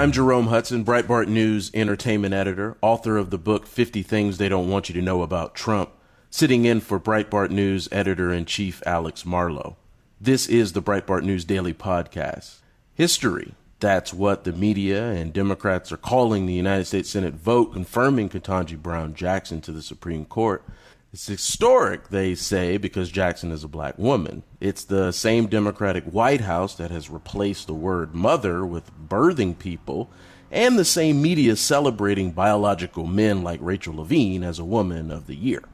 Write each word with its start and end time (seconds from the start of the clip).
I'm 0.00 0.12
Jerome 0.12 0.46
Hudson, 0.46 0.82
Breitbart 0.82 1.28
News 1.28 1.70
entertainment 1.74 2.32
editor, 2.32 2.78
author 2.80 3.18
of 3.18 3.28
the 3.28 3.36
book 3.36 3.66
50 3.66 4.02
Things 4.02 4.38
They 4.38 4.48
Don't 4.48 4.70
Want 4.70 4.88
You 4.88 4.94
to 4.94 5.02
Know 5.02 5.20
About 5.20 5.54
Trump, 5.54 5.90
sitting 6.30 6.64
in 6.64 6.80
for 6.80 6.98
Breitbart 6.98 7.50
News 7.50 7.86
editor 7.92 8.32
in 8.32 8.46
chief 8.46 8.82
Alex 8.86 9.26
Marlow. 9.26 9.76
This 10.18 10.48
is 10.48 10.72
the 10.72 10.80
Breitbart 10.80 11.22
News 11.24 11.44
Daily 11.44 11.74
Podcast. 11.74 12.60
History. 12.94 13.52
That's 13.78 14.14
what 14.14 14.44
the 14.44 14.54
media 14.54 15.10
and 15.10 15.34
Democrats 15.34 15.92
are 15.92 15.98
calling 15.98 16.46
the 16.46 16.54
United 16.54 16.86
States 16.86 17.10
Senate 17.10 17.34
vote 17.34 17.74
confirming 17.74 18.30
Ketanji 18.30 18.78
Brown 18.78 19.12
Jackson 19.12 19.60
to 19.60 19.70
the 19.70 19.82
Supreme 19.82 20.24
Court. 20.24 20.64
It's 21.12 21.26
historic, 21.26 22.10
they 22.10 22.36
say, 22.36 22.76
because 22.76 23.10
Jackson 23.10 23.50
is 23.50 23.64
a 23.64 23.68
black 23.68 23.98
woman. 23.98 24.44
It's 24.60 24.84
the 24.84 25.10
same 25.10 25.48
Democratic 25.48 26.04
White 26.04 26.42
House 26.42 26.76
that 26.76 26.92
has 26.92 27.10
replaced 27.10 27.66
the 27.66 27.74
word 27.74 28.14
mother 28.14 28.64
with 28.64 28.92
birthing 29.08 29.58
people, 29.58 30.08
and 30.52 30.78
the 30.78 30.84
same 30.84 31.20
media 31.20 31.56
celebrating 31.56 32.30
biological 32.30 33.06
men 33.06 33.42
like 33.42 33.58
Rachel 33.60 33.96
Levine 33.96 34.44
as 34.44 34.60
a 34.60 34.64
woman 34.64 35.10
of 35.10 35.26
the 35.26 35.34
year. 35.34 35.64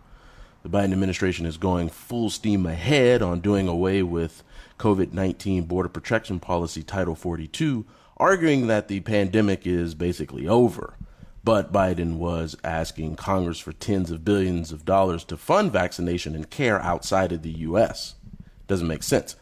The 0.62 0.70
Biden 0.70 0.92
administration 0.92 1.44
is 1.44 1.58
going 1.58 1.90
full 1.90 2.30
steam 2.30 2.64
ahead 2.64 3.20
on 3.20 3.40
doing 3.40 3.68
away 3.68 4.02
with 4.02 4.42
COVID 4.78 5.12
19 5.12 5.64
Border 5.64 5.90
Protection 5.90 6.40
Policy 6.40 6.82
Title 6.82 7.14
42, 7.14 7.84
arguing 8.16 8.68
that 8.68 8.88
the 8.88 9.00
pandemic 9.00 9.66
is 9.66 9.94
basically 9.94 10.48
over. 10.48 10.96
But 11.46 11.72
Biden 11.72 12.16
was 12.16 12.56
asking 12.64 13.14
Congress 13.14 13.60
for 13.60 13.72
tens 13.72 14.10
of 14.10 14.24
billions 14.24 14.72
of 14.72 14.84
dollars 14.84 15.22
to 15.26 15.36
fund 15.36 15.70
vaccination 15.70 16.34
and 16.34 16.50
care 16.50 16.82
outside 16.82 17.30
of 17.30 17.42
the 17.42 17.52
U.S. 17.58 18.16
Doesn't 18.66 18.88
make 18.88 19.04
sense. 19.04 19.36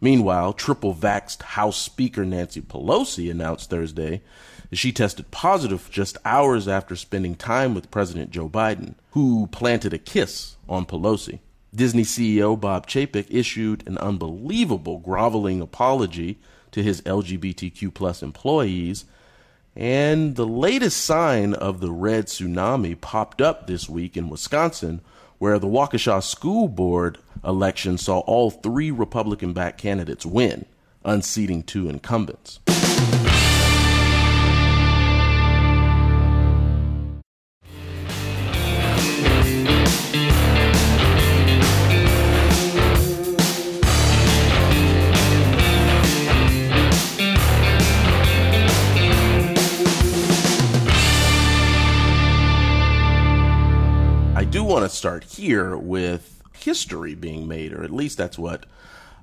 Meanwhile, 0.00 0.52
triple 0.52 0.94
vaxxed 0.94 1.42
House 1.42 1.76
Speaker 1.76 2.24
Nancy 2.24 2.60
Pelosi 2.60 3.28
announced 3.28 3.68
Thursday 3.68 4.22
that 4.70 4.76
she 4.76 4.92
tested 4.92 5.32
positive 5.32 5.90
just 5.90 6.16
hours 6.24 6.68
after 6.68 6.94
spending 6.94 7.34
time 7.34 7.74
with 7.74 7.90
President 7.90 8.30
Joe 8.30 8.48
Biden, 8.48 8.94
who 9.10 9.48
planted 9.48 9.92
a 9.92 9.98
kiss 9.98 10.54
on 10.68 10.86
Pelosi. 10.86 11.40
Disney 11.74 12.04
CEO 12.04 12.58
Bob 12.58 12.86
Chapek 12.86 13.26
issued 13.28 13.84
an 13.88 13.98
unbelievable 13.98 14.98
groveling 14.98 15.60
apology 15.60 16.38
to 16.70 16.80
his 16.80 17.02
LGBTQ 17.02 17.92
plus 17.92 18.22
employees 18.22 19.04
and 19.80 20.36
the 20.36 20.46
latest 20.46 21.02
sign 21.06 21.54
of 21.54 21.80
the 21.80 21.90
red 21.90 22.26
tsunami 22.26 23.00
popped 23.00 23.40
up 23.40 23.66
this 23.66 23.88
week 23.88 24.14
in 24.14 24.28
Wisconsin, 24.28 25.00
where 25.38 25.58
the 25.58 25.66
Waukesha 25.66 26.22
School 26.22 26.68
Board 26.68 27.16
election 27.42 27.96
saw 27.96 28.18
all 28.20 28.50
three 28.50 28.90
Republican 28.90 29.54
backed 29.54 29.80
candidates 29.80 30.26
win, 30.26 30.66
unseating 31.02 31.62
two 31.62 31.88
incumbents. 31.88 32.59
Start 55.00 55.24
here 55.24 55.78
with 55.78 56.42
history 56.52 57.14
being 57.14 57.48
made, 57.48 57.72
or 57.72 57.82
at 57.82 57.90
least 57.90 58.18
that's 58.18 58.38
what 58.38 58.66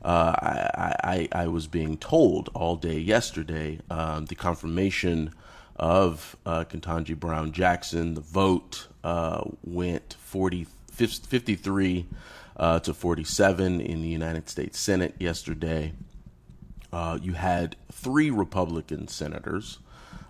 uh, 0.03 0.33
I, 0.35 0.95
I, 1.03 1.43
I, 1.43 1.47
was 1.49 1.67
being 1.67 1.97
told 1.97 2.49
all 2.55 2.77
day 2.77 2.97
yesterday. 2.97 3.79
Um, 3.91 4.25
the 4.25 4.33
confirmation 4.33 5.35
of 5.75 6.35
uh, 6.47 6.63
Ketanji 6.67 7.15
Brown 7.15 7.51
Jackson, 7.51 8.15
the 8.15 8.21
vote 8.21 8.87
uh, 9.03 9.43
went 9.63 10.15
40, 10.19 10.65
53 10.93 12.07
uh, 12.57 12.79
to 12.79 12.91
47 12.91 13.79
in 13.79 14.01
the 14.01 14.07
United 14.07 14.49
States 14.49 14.79
Senate 14.79 15.13
yesterday. 15.19 15.93
Uh, 16.91 17.19
you 17.21 17.33
had 17.33 17.75
three 17.91 18.31
Republican 18.31 19.07
senators. 19.07 19.77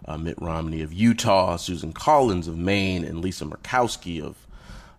Uh, 0.03 0.18
Mitt 0.18 0.41
Romney 0.41 0.81
of 0.81 0.91
Utah, 0.91 1.56
Susan 1.56 1.94
Collins 1.94 2.50
of 2.50 2.57
Maine, 2.57 3.06
and 3.06 3.22
Lisa 3.22 3.46
Murkowski 3.46 4.22
of 4.22 4.47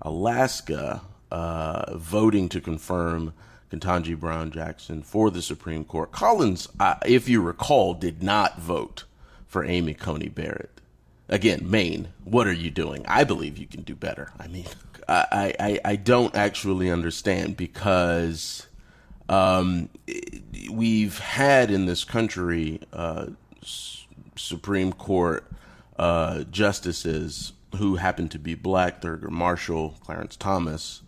Alaska 0.03 1.03
uh, 1.31 1.97
voting 1.97 2.49
to 2.49 2.61
confirm 2.61 3.33
Ketanji 3.71 4.19
Brown 4.19 4.51
Jackson 4.51 5.03
for 5.03 5.31
the 5.31 5.43
Supreme 5.43 5.85
Court. 5.85 6.11
Collins, 6.11 6.69
uh, 6.81 6.95
if 7.07 7.29
you 7.29 7.41
recall, 7.41 7.95
did 7.95 8.23
not 8.23 8.59
vote 8.59 9.05
for 9.47 9.65
Amy 9.65 9.95
Coney 9.95 10.29
Barrett. 10.29 10.81
Again, 11.29 11.69
Maine, 11.69 12.09
what 12.25 12.47
are 12.47 12.53
you 12.53 12.71
doing? 12.71 13.05
I 13.07 13.25
believe 13.25 13.59
you 13.59 13.67
can 13.67 13.83
do 13.83 13.95
better. 13.95 14.33
I 14.39 14.49
mean, 14.49 14.65
I, 15.07 15.55
I, 15.61 15.81
I 15.85 15.97
don't 15.97 16.35
actually 16.35 16.91
understand 16.91 17.57
because 17.57 18.67
um, 19.29 19.91
we've 20.71 21.19
had 21.19 21.71
in 21.71 21.85
this 21.85 22.05
country 22.05 22.81
uh, 22.93 23.27
Supreme 24.37 24.93
Court 24.93 25.51
uh, 25.99 26.45
justices 26.45 27.53
who 27.77 27.97
happened 27.97 28.31
to 28.33 28.39
be 28.39 28.55
black, 28.55 29.01
Thurgood 29.03 29.31
Marshall, 29.31 29.95
Clarence 30.05 30.37
Thomas. 30.37 31.03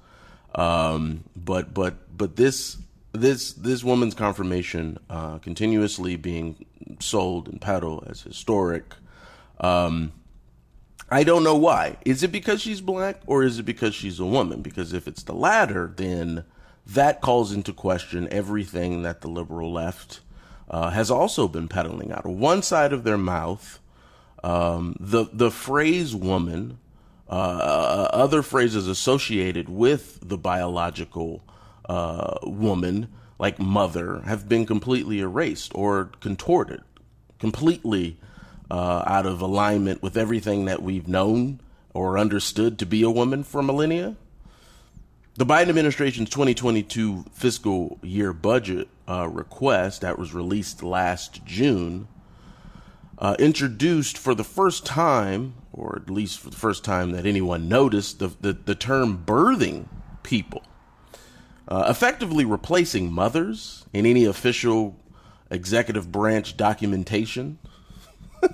Um, 0.55 1.25
but 1.37 1.73
but 1.73 2.17
but 2.17 2.37
this 2.37 2.77
this 3.13 3.53
this 3.53 3.85
woman's 3.85 4.15
confirmation 4.15 4.99
uh, 5.09 5.39
continuously 5.39 6.17
being 6.17 6.67
sold 7.01 7.49
and 7.49 7.61
peddled 7.61 8.07
as 8.09 8.23
historic. 8.23 8.95
Um, 9.61 10.13
I 11.11 11.25
don't 11.25 11.43
know 11.43 11.57
why. 11.57 11.97
Is 12.05 12.23
it 12.23 12.31
because 12.31 12.61
she's 12.61 12.81
black 12.81 13.21
or 13.27 13.43
is 13.43 13.59
it 13.59 13.65
because 13.65 13.95
she's 13.95 14.21
a 14.21 14.27
woman? 14.27 14.63
Because 14.63 14.93
if 14.93 15.09
it's 15.09 15.25
the 15.25 15.35
latter, 15.35 15.93
then 15.97 16.45
that 16.87 17.21
calls 17.21 17.53
into 17.53 17.73
question 17.73 18.29
everything 18.31 19.03
that 19.03 19.21
the 19.21 19.29
liberal 19.29 19.73
left 19.73 20.21
uh, 20.69 20.91
has 20.91 21.11
also 21.11 21.49
been 21.49 21.67
peddling 21.67 22.13
out 22.13 22.25
of 22.25 22.31
one 22.31 22.63
side 22.63 22.93
of 22.93 23.03
their 23.03 23.19
mouth 23.19 23.80
um, 24.43 24.97
the 24.99 25.27
the 25.33 25.51
phrase 25.51 26.15
woman, 26.15 26.79
uh, 27.29 28.09
other 28.13 28.43
phrases 28.43 28.89
associated 28.89 29.69
with 29.69 30.19
the 30.27 30.39
biological 30.39 31.43
uh, 31.89 32.39
woman, 32.43 33.09
like 33.39 33.59
mother, 33.59 34.21
have 34.21 34.49
been 34.49 34.67
completely 34.67 35.21
erased 35.21 35.73
or 35.75 36.11
contorted, 36.21 36.83
completely 37.39 38.17
uh, 38.71 39.03
out 39.07 39.27
of 39.27 39.41
alignment 39.41 40.03
with 40.03 40.17
everything 40.17 40.65
that 40.67 40.83
we've 40.83 41.09
known 41.09 41.61
or 41.93 42.19
understood 42.19 42.79
to 42.79 42.87
be 42.87 43.03
a 43.03 43.11
woman 43.11 43.43
for 43.43 43.63
millennia. 43.63 44.17
The 45.35 45.47
Biden 45.47 45.69
administration's 45.69 46.29
2022 46.31 47.25
fiscal 47.33 47.99
year 48.03 48.33
budget 48.33 48.89
uh, 49.09 49.29
request 49.29 50.03
that 50.03 50.19
was 50.19 50.35
released 50.35 50.83
last 50.83 51.45
June 51.45 52.09
uh, 53.21 53.37
introduced 53.39 54.17
for 54.17 54.35
the 54.35 54.45
first 54.45 54.87
time, 54.87 55.55
or 55.73 55.97
at 55.97 56.11
least 56.11 56.41
for 56.41 56.51
the 56.51 56.57
first 56.57 56.83
time 56.83 57.11
that 57.13 57.27
anyone 57.27 57.69
noticed, 57.69 58.19
the, 58.19 58.29
the, 58.41 58.53
the 58.53 58.75
term 58.75 59.23
birthing 59.25 59.87
people, 60.23 60.63
uh, 61.69 61.85
effectively 61.89 62.45
replacing 62.45 63.13
mothers 63.13 63.85
in 63.93 64.07
any 64.07 64.25
official 64.25 64.97
executive 65.51 66.11
branch 66.11 66.57
documentation. 66.57 67.59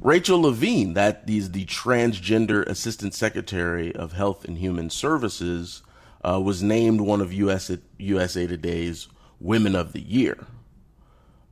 Rachel 0.00 0.42
Levine, 0.42 0.94
that 0.94 1.22
is 1.26 1.52
the 1.52 1.64
transgender 1.66 2.66
assistant 2.66 3.14
secretary 3.14 3.94
of 3.94 4.12
Health 4.12 4.44
and 4.44 4.58
Human 4.58 4.90
Services, 4.90 5.82
uh, 6.24 6.40
was 6.40 6.62
named 6.62 7.00
one 7.00 7.20
of 7.20 7.32
USA, 7.32 7.78
USA 7.98 8.46
Today's 8.46 9.08
Women 9.40 9.76
of 9.76 9.92
the 9.92 10.00
Year 10.00 10.46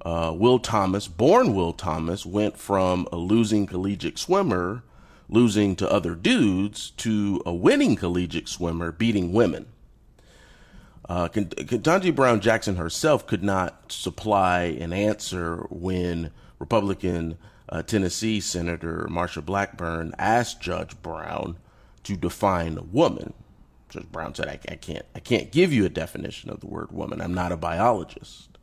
uh, 0.07 0.33
Will 0.33 0.61
Thomas, 0.61 1.09
born 1.09 1.53
Will 1.53 1.73
Thomas, 1.73 2.25
went 2.25 2.57
from 2.57 3.09
a 3.11 3.17
losing 3.17 3.67
collegiate 3.67 4.21
swimmer, 4.21 4.85
losing 5.29 5.75
to 5.75 5.91
other 5.91 6.15
dudes, 6.15 6.91
to 6.99 7.43
a 7.45 7.53
winning 7.53 7.97
collegiate 7.97 8.49
swimmer, 8.49 8.93
beating 8.93 9.33
women. 9.33 9.67
Uh, 11.09 11.29
Brown 11.29 12.41
Jackson 12.41 12.77
herself 12.77 13.27
could 13.27 13.43
not 13.43 13.91
supply 13.91 14.63
an 14.63 14.93
answer 14.93 15.67
when 15.71 16.31
Republican 16.61 17.37
uh, 17.69 17.83
Tennessee 17.83 18.39
Senator 18.39 19.09
Marsha 19.11 19.45
Blackburn 19.45 20.15
asked 20.19 20.61
Judge 20.61 21.01
Brown 21.03 21.57
to 22.05 22.17
define 22.17 22.79
a 22.79 22.83
woman. 22.83 23.33
Judge 23.89 24.07
Brown 24.13 24.37
said, 24.37 24.47
I, 24.47 24.61
I 24.71 24.77
can't, 24.77 25.05
I 25.17 25.19
can't 25.19 25.51
give 25.51 25.73
you 25.73 25.85
a 25.85 25.89
definition 25.89 26.49
of 26.49 26.61
the 26.61 26.69
word 26.69 26.93
woman. 26.93 27.21
I'm 27.21 27.35
not 27.35 27.51
a 27.51 27.57
biologist. 27.57 28.56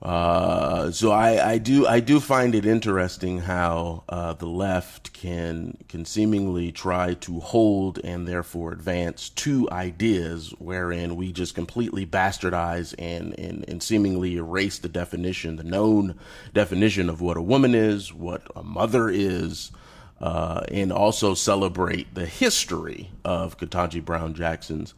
Uh, 0.00 0.92
so 0.92 1.10
I, 1.10 1.52
I 1.52 1.58
do 1.58 1.84
I 1.84 1.98
do 1.98 2.20
find 2.20 2.54
it 2.54 2.64
interesting 2.64 3.40
how 3.40 4.04
uh, 4.08 4.32
the 4.34 4.46
left 4.46 5.12
can 5.12 5.76
can 5.88 6.04
seemingly 6.04 6.70
try 6.70 7.14
to 7.14 7.40
hold 7.40 7.98
and 8.04 8.26
therefore 8.26 8.70
advance 8.70 9.28
two 9.28 9.68
ideas 9.72 10.54
wherein 10.58 11.16
we 11.16 11.32
just 11.32 11.56
completely 11.56 12.06
bastardize 12.06 12.94
and, 12.96 13.36
and, 13.40 13.64
and 13.68 13.82
seemingly 13.82 14.36
erase 14.36 14.78
the 14.78 14.88
definition, 14.88 15.56
the 15.56 15.64
known 15.64 16.14
definition 16.54 17.10
of 17.10 17.20
what 17.20 17.36
a 17.36 17.42
woman 17.42 17.74
is, 17.74 18.14
what 18.14 18.42
a 18.54 18.62
mother 18.62 19.08
is, 19.08 19.72
uh, 20.20 20.60
and 20.68 20.92
also 20.92 21.34
celebrate 21.34 22.14
the 22.14 22.26
history 22.26 23.10
of 23.24 23.58
Ketanji 23.58 24.04
Brown 24.04 24.32
Jackson's 24.32 24.94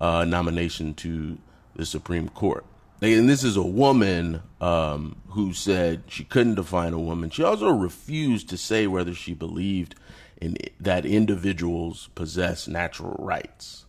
uh, 0.00 0.24
nomination 0.24 0.94
to 0.94 1.36
the 1.76 1.84
Supreme 1.84 2.30
Court 2.30 2.64
and 3.00 3.28
this 3.28 3.44
is 3.44 3.56
a 3.56 3.62
woman 3.62 4.42
um, 4.60 5.16
who 5.28 5.52
said 5.52 6.02
she 6.08 6.24
couldn't 6.24 6.56
define 6.56 6.92
a 6.92 6.98
woman. 6.98 7.30
She 7.30 7.42
also 7.42 7.70
refused 7.70 8.48
to 8.48 8.56
say 8.56 8.86
whether 8.86 9.14
she 9.14 9.34
believed 9.34 9.94
in 10.40 10.56
that 10.80 11.04
individuals 11.04 12.08
possess 12.14 12.66
natural 12.66 13.16
rights. 13.18 13.86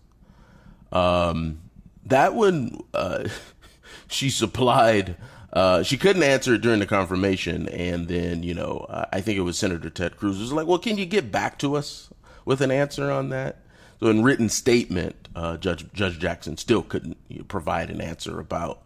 Um, 0.92 1.62
that 2.06 2.34
one, 2.34 2.84
uh, 2.94 3.28
she 4.08 4.30
supplied. 4.30 5.16
Uh, 5.52 5.82
she 5.82 5.98
couldn't 5.98 6.22
answer 6.22 6.54
it 6.54 6.62
during 6.62 6.80
the 6.80 6.86
confirmation, 6.86 7.68
and 7.70 8.08
then 8.08 8.44
you 8.44 8.54
know, 8.54 8.86
I 9.12 9.22
think 9.22 9.38
it 9.38 9.42
was 9.42 9.58
Senator 9.58 9.90
Ted 9.90 10.18
Cruz 10.18 10.40
was 10.40 10.54
like, 10.54 10.68
"Well, 10.68 10.78
can 10.78 10.98
you 10.98 11.08
get 11.08 11.32
back 11.32 11.58
to 11.60 11.76
us 11.76 12.10
with 12.46 12.62
an 12.62 12.70
answer 12.70 13.10
on 13.10 13.30
that?" 13.30 13.58
So, 14.00 14.08
in 14.08 14.24
written 14.24 14.50
statement, 14.50 15.28
uh, 15.36 15.58
Judge 15.58 15.92
Judge 15.92 16.20
Jackson 16.20 16.58
still 16.58 16.84
couldn't 16.84 17.48
provide 17.48 17.90
an 17.90 18.00
answer 18.00 18.40
about 18.40 18.84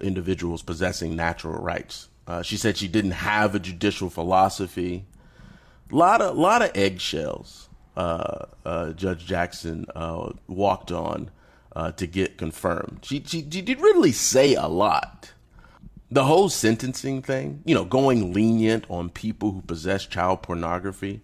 individuals 0.00 0.62
possessing 0.62 1.16
natural 1.16 1.60
rights. 1.60 2.08
Uh, 2.26 2.42
she 2.42 2.56
said 2.56 2.76
she 2.76 2.88
didn't 2.88 3.10
have 3.12 3.54
a 3.54 3.58
judicial 3.58 4.08
philosophy. 4.08 5.04
A 5.92 5.94
lot 5.94 6.22
of 6.22 6.36
lot 6.36 6.62
of 6.62 6.70
eggshells. 6.74 7.68
Uh, 7.96 8.46
uh, 8.64 8.92
Judge 8.92 9.24
Jackson 9.24 9.86
uh, 9.94 10.30
walked 10.48 10.90
on 10.90 11.30
to 11.96 12.06
get 12.06 12.38
confirmed. 12.38 13.00
She, 13.02 13.22
she 13.26 13.46
she 13.50 13.60
did 13.60 13.80
really 13.80 14.12
say 14.12 14.54
a 14.54 14.66
lot. 14.66 15.32
The 16.10 16.24
whole 16.24 16.48
sentencing 16.48 17.22
thing, 17.22 17.62
you 17.64 17.74
know, 17.74 17.84
going 17.84 18.32
lenient 18.32 18.84
on 18.88 19.10
people 19.10 19.50
who 19.50 19.60
possess 19.62 20.06
child 20.06 20.42
pornography. 20.42 21.20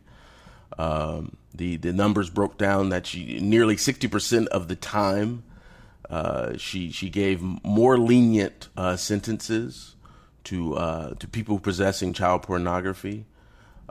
Um, 0.78 1.36
the 1.54 1.76
the 1.76 1.92
numbers 1.92 2.30
broke 2.30 2.58
down 2.58 2.90
that 2.90 3.06
she 3.06 3.40
nearly 3.40 3.76
sixty 3.76 4.08
percent 4.08 4.48
of 4.48 4.68
the 4.68 4.76
time 4.76 5.44
uh, 6.10 6.56
she 6.56 6.90
she 6.90 7.08
gave 7.08 7.40
more 7.40 7.96
lenient 7.96 8.68
uh, 8.76 8.96
sentences 8.96 9.94
to 10.44 10.74
uh, 10.74 11.14
to 11.14 11.28
people 11.28 11.58
possessing 11.60 12.12
child 12.12 12.42
pornography, 12.42 13.24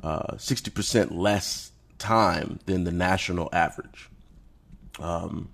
uh, 0.03 0.37
sixty 0.37 0.69
percent 0.69 1.15
less 1.15 1.71
time 1.97 2.59
than 2.65 2.83
the 2.83 2.91
national 2.91 3.49
average. 3.53 4.09
Um, 4.99 5.49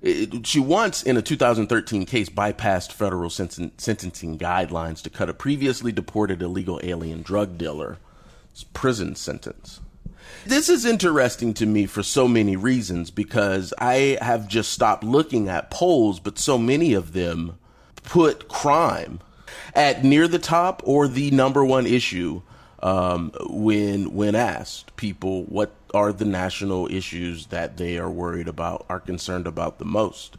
it, 0.00 0.46
she 0.46 0.58
once, 0.58 1.02
in 1.02 1.16
a 1.16 1.22
2013 1.22 2.06
case, 2.06 2.28
bypassed 2.28 2.90
federal 2.90 3.30
sen- 3.30 3.70
sentencing 3.78 4.36
guidelines 4.36 5.00
to 5.02 5.10
cut 5.10 5.28
a 5.28 5.34
previously 5.34 5.92
deported 5.92 6.42
illegal 6.42 6.80
alien 6.82 7.22
drug 7.22 7.56
dealer's 7.56 7.96
prison 8.74 9.14
sentence. 9.14 9.80
This 10.44 10.68
is 10.68 10.84
interesting 10.84 11.54
to 11.54 11.66
me 11.66 11.86
for 11.86 12.02
so 12.02 12.26
many 12.26 12.56
reasons 12.56 13.12
because 13.12 13.72
I 13.78 14.18
have 14.20 14.48
just 14.48 14.72
stopped 14.72 15.04
looking 15.04 15.48
at 15.48 15.70
polls, 15.70 16.18
but 16.18 16.36
so 16.36 16.58
many 16.58 16.94
of 16.94 17.12
them 17.12 17.58
put 18.02 18.48
crime 18.48 19.20
at 19.74 20.02
near 20.04 20.26
the 20.26 20.40
top 20.40 20.82
or 20.84 21.06
the 21.06 21.30
number 21.30 21.64
one 21.64 21.86
issue 21.86 22.42
um, 22.82 23.30
when 23.48 24.12
when 24.12 24.34
asked 24.34 24.96
people 24.96 25.44
what 25.44 25.72
are 25.94 26.12
the 26.12 26.24
national 26.24 26.90
issues 26.90 27.46
that 27.46 27.76
they 27.76 27.96
are 27.96 28.10
worried 28.10 28.48
about, 28.48 28.84
are 28.88 28.98
concerned 28.98 29.46
about 29.46 29.78
the 29.78 29.84
most. 29.84 30.36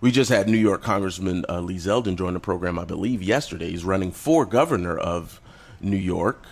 We 0.00 0.10
just 0.10 0.30
had 0.30 0.48
New 0.48 0.58
York 0.58 0.82
Congressman 0.82 1.44
uh, 1.48 1.60
Lee 1.60 1.76
Zeldin 1.76 2.16
join 2.16 2.34
the 2.34 2.40
program, 2.40 2.80
I 2.80 2.84
believe, 2.84 3.22
yesterday. 3.22 3.70
He's 3.70 3.84
running 3.84 4.10
for 4.10 4.44
governor 4.44 4.98
of 4.98 5.40
New 5.80 5.96
York, 5.96 6.44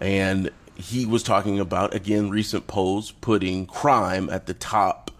and 0.00 0.50
he 0.78 1.04
was 1.04 1.22
talking 1.22 1.58
about 1.58 1.94
again 1.94 2.30
recent 2.30 2.66
polls 2.66 3.10
putting 3.10 3.66
crime 3.66 4.30
at 4.30 4.46
the 4.46 4.54
top 4.54 5.10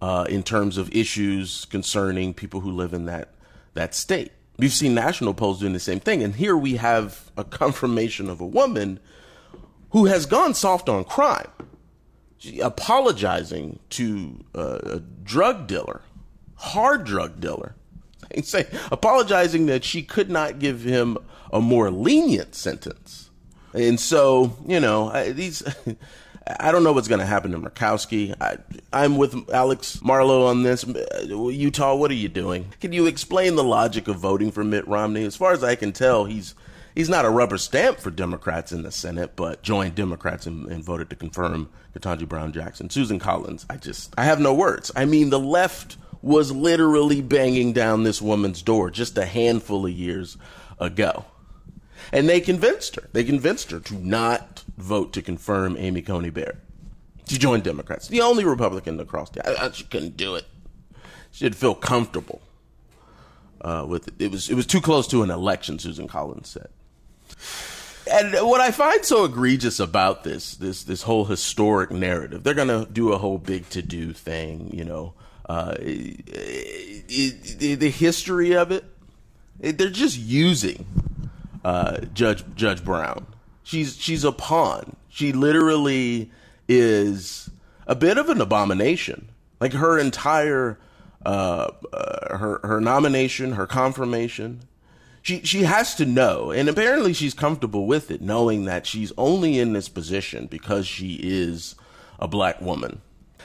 uh, 0.00 0.24
in 0.28 0.42
terms 0.42 0.78
of 0.78 0.90
issues 0.94 1.66
concerning 1.66 2.32
people 2.32 2.60
who 2.60 2.70
live 2.70 2.94
in 2.94 3.04
that 3.06 3.34
that 3.74 3.94
state. 3.94 4.32
We've 4.56 4.72
seen 4.72 4.94
national 4.94 5.34
polls 5.34 5.60
doing 5.60 5.72
the 5.72 5.80
same 5.80 6.00
thing, 6.00 6.22
and 6.22 6.36
here 6.36 6.56
we 6.56 6.76
have 6.76 7.30
a 7.36 7.44
confirmation 7.44 8.28
of 8.28 8.40
a 8.40 8.46
woman 8.46 9.00
who 9.90 10.06
has 10.06 10.26
gone 10.26 10.54
soft 10.54 10.88
on 10.88 11.04
crime, 11.04 11.48
she, 12.38 12.60
apologizing 12.60 13.78
to 13.90 14.44
a 14.54 15.00
drug 15.24 15.66
dealer, 15.66 16.02
hard 16.56 17.04
drug 17.04 17.40
dealer, 17.40 17.74
saying, 18.42 18.66
apologizing 18.92 19.66
that 19.66 19.82
she 19.82 20.02
could 20.02 20.30
not 20.30 20.58
give 20.58 20.82
him 20.82 21.16
a 21.52 21.60
more 21.60 21.90
lenient 21.90 22.54
sentence 22.54 23.29
and 23.74 23.98
so, 23.98 24.56
you 24.66 24.80
know, 24.80 25.10
I, 25.10 25.32
these. 25.32 25.62
I 26.58 26.72
don't 26.72 26.82
know 26.82 26.92
what's 26.92 27.06
going 27.06 27.20
to 27.20 27.26
happen 27.26 27.52
to 27.52 27.58
Murkowski. 27.58 28.34
I, 28.40 29.04
am 29.04 29.18
with 29.18 29.50
Alex 29.50 30.02
Marlow 30.02 30.46
on 30.46 30.62
this. 30.62 30.84
Utah, 31.28 31.94
what 31.94 32.10
are 32.10 32.14
you 32.14 32.28
doing? 32.28 32.72
Can 32.80 32.92
you 32.92 33.06
explain 33.06 33.54
the 33.54 33.62
logic 33.62 34.08
of 34.08 34.16
voting 34.16 34.50
for 34.50 34.64
Mitt 34.64 34.88
Romney? 34.88 35.24
As 35.24 35.36
far 35.36 35.52
as 35.52 35.62
I 35.62 35.76
can 35.76 35.92
tell, 35.92 36.24
he's 36.24 36.54
he's 36.94 37.08
not 37.08 37.24
a 37.24 37.30
rubber 37.30 37.58
stamp 37.58 38.00
for 38.00 38.10
Democrats 38.10 38.72
in 38.72 38.82
the 38.82 38.90
Senate, 38.90 39.36
but 39.36 39.62
joined 39.62 39.94
Democrats 39.94 40.46
and, 40.46 40.66
and 40.66 40.82
voted 40.82 41.10
to 41.10 41.16
confirm 41.16 41.68
Ketanji 41.94 42.26
Brown 42.26 42.52
Jackson. 42.52 42.90
Susan 42.90 43.18
Collins, 43.18 43.66
I 43.70 43.76
just 43.76 44.14
I 44.18 44.24
have 44.24 44.40
no 44.40 44.54
words. 44.54 44.90
I 44.96 45.04
mean, 45.04 45.30
the 45.30 45.38
left 45.38 45.98
was 46.22 46.52
literally 46.52 47.20
banging 47.22 47.72
down 47.72 48.02
this 48.02 48.20
woman's 48.20 48.62
door 48.62 48.90
just 48.90 49.16
a 49.16 49.24
handful 49.24 49.86
of 49.86 49.92
years 49.92 50.36
ago. 50.78 51.24
And 52.12 52.28
they 52.28 52.40
convinced 52.40 52.96
her. 52.96 53.08
They 53.12 53.24
convinced 53.24 53.70
her 53.70 53.80
to 53.80 53.94
not 53.94 54.64
vote 54.76 55.12
to 55.14 55.22
confirm 55.22 55.76
Amy 55.78 56.02
Coney 56.02 56.30
Barrett. 56.30 56.58
She 57.26 57.38
joined 57.38 57.62
Democrats. 57.62 58.08
The 58.08 58.22
only 58.22 58.44
Republican 58.44 58.98
across 58.98 59.30
the 59.30 59.72
she 59.72 59.84
couldn't 59.84 60.16
do 60.16 60.34
it. 60.34 60.46
She 61.30 61.44
didn't 61.44 61.56
feel 61.56 61.76
comfortable 61.76 62.42
uh, 63.60 63.86
with 63.88 64.08
it. 64.08 64.14
It 64.18 64.32
was 64.32 64.50
it 64.50 64.54
was 64.54 64.66
too 64.66 64.80
close 64.80 65.06
to 65.08 65.22
an 65.22 65.30
election. 65.30 65.78
Susan 65.78 66.08
Collins 66.08 66.48
said. 66.48 66.68
And 68.10 68.34
what 68.48 68.60
I 68.60 68.72
find 68.72 69.04
so 69.04 69.24
egregious 69.24 69.78
about 69.78 70.24
this 70.24 70.56
this 70.56 70.82
this 70.82 71.02
whole 71.02 71.26
historic 71.26 71.92
narrative, 71.92 72.42
they're 72.42 72.54
gonna 72.54 72.86
do 72.86 73.12
a 73.12 73.18
whole 73.18 73.38
big 73.38 73.68
to 73.70 73.82
do 73.82 74.12
thing, 74.12 74.70
you 74.72 74.84
know. 74.84 75.14
Uh, 75.48 75.74
it, 75.80 76.24
it, 77.08 77.80
the 77.80 77.90
history 77.90 78.52
of 78.54 78.70
it, 78.70 78.84
they're 79.58 79.90
just 79.90 80.16
using 80.16 80.86
uh, 81.64 82.00
Judge 82.12 82.44
Judge 82.54 82.84
Brown. 82.84 83.26
She's 83.62 83.96
she's 83.96 84.24
a 84.24 84.32
pawn. 84.32 84.96
She 85.08 85.32
literally 85.32 86.30
is 86.68 87.50
a 87.86 87.94
bit 87.94 88.18
of 88.18 88.28
an 88.28 88.40
abomination. 88.40 89.28
Like 89.60 89.72
her 89.74 89.98
entire 89.98 90.78
uh, 91.24 91.70
uh, 91.92 92.36
her 92.36 92.60
her 92.62 92.80
nomination, 92.80 93.52
her 93.52 93.66
confirmation. 93.66 94.60
She 95.22 95.42
she 95.42 95.64
has 95.64 95.94
to 95.96 96.06
know, 96.06 96.50
and 96.50 96.68
apparently 96.68 97.12
she's 97.12 97.34
comfortable 97.34 97.86
with 97.86 98.10
it, 98.10 98.22
knowing 98.22 98.64
that 98.64 98.86
she's 98.86 99.12
only 99.18 99.58
in 99.58 99.74
this 99.74 99.88
position 99.88 100.46
because 100.46 100.86
she 100.86 101.20
is 101.22 101.74
a 102.18 102.26
black 102.26 102.60
woman. 102.62 103.02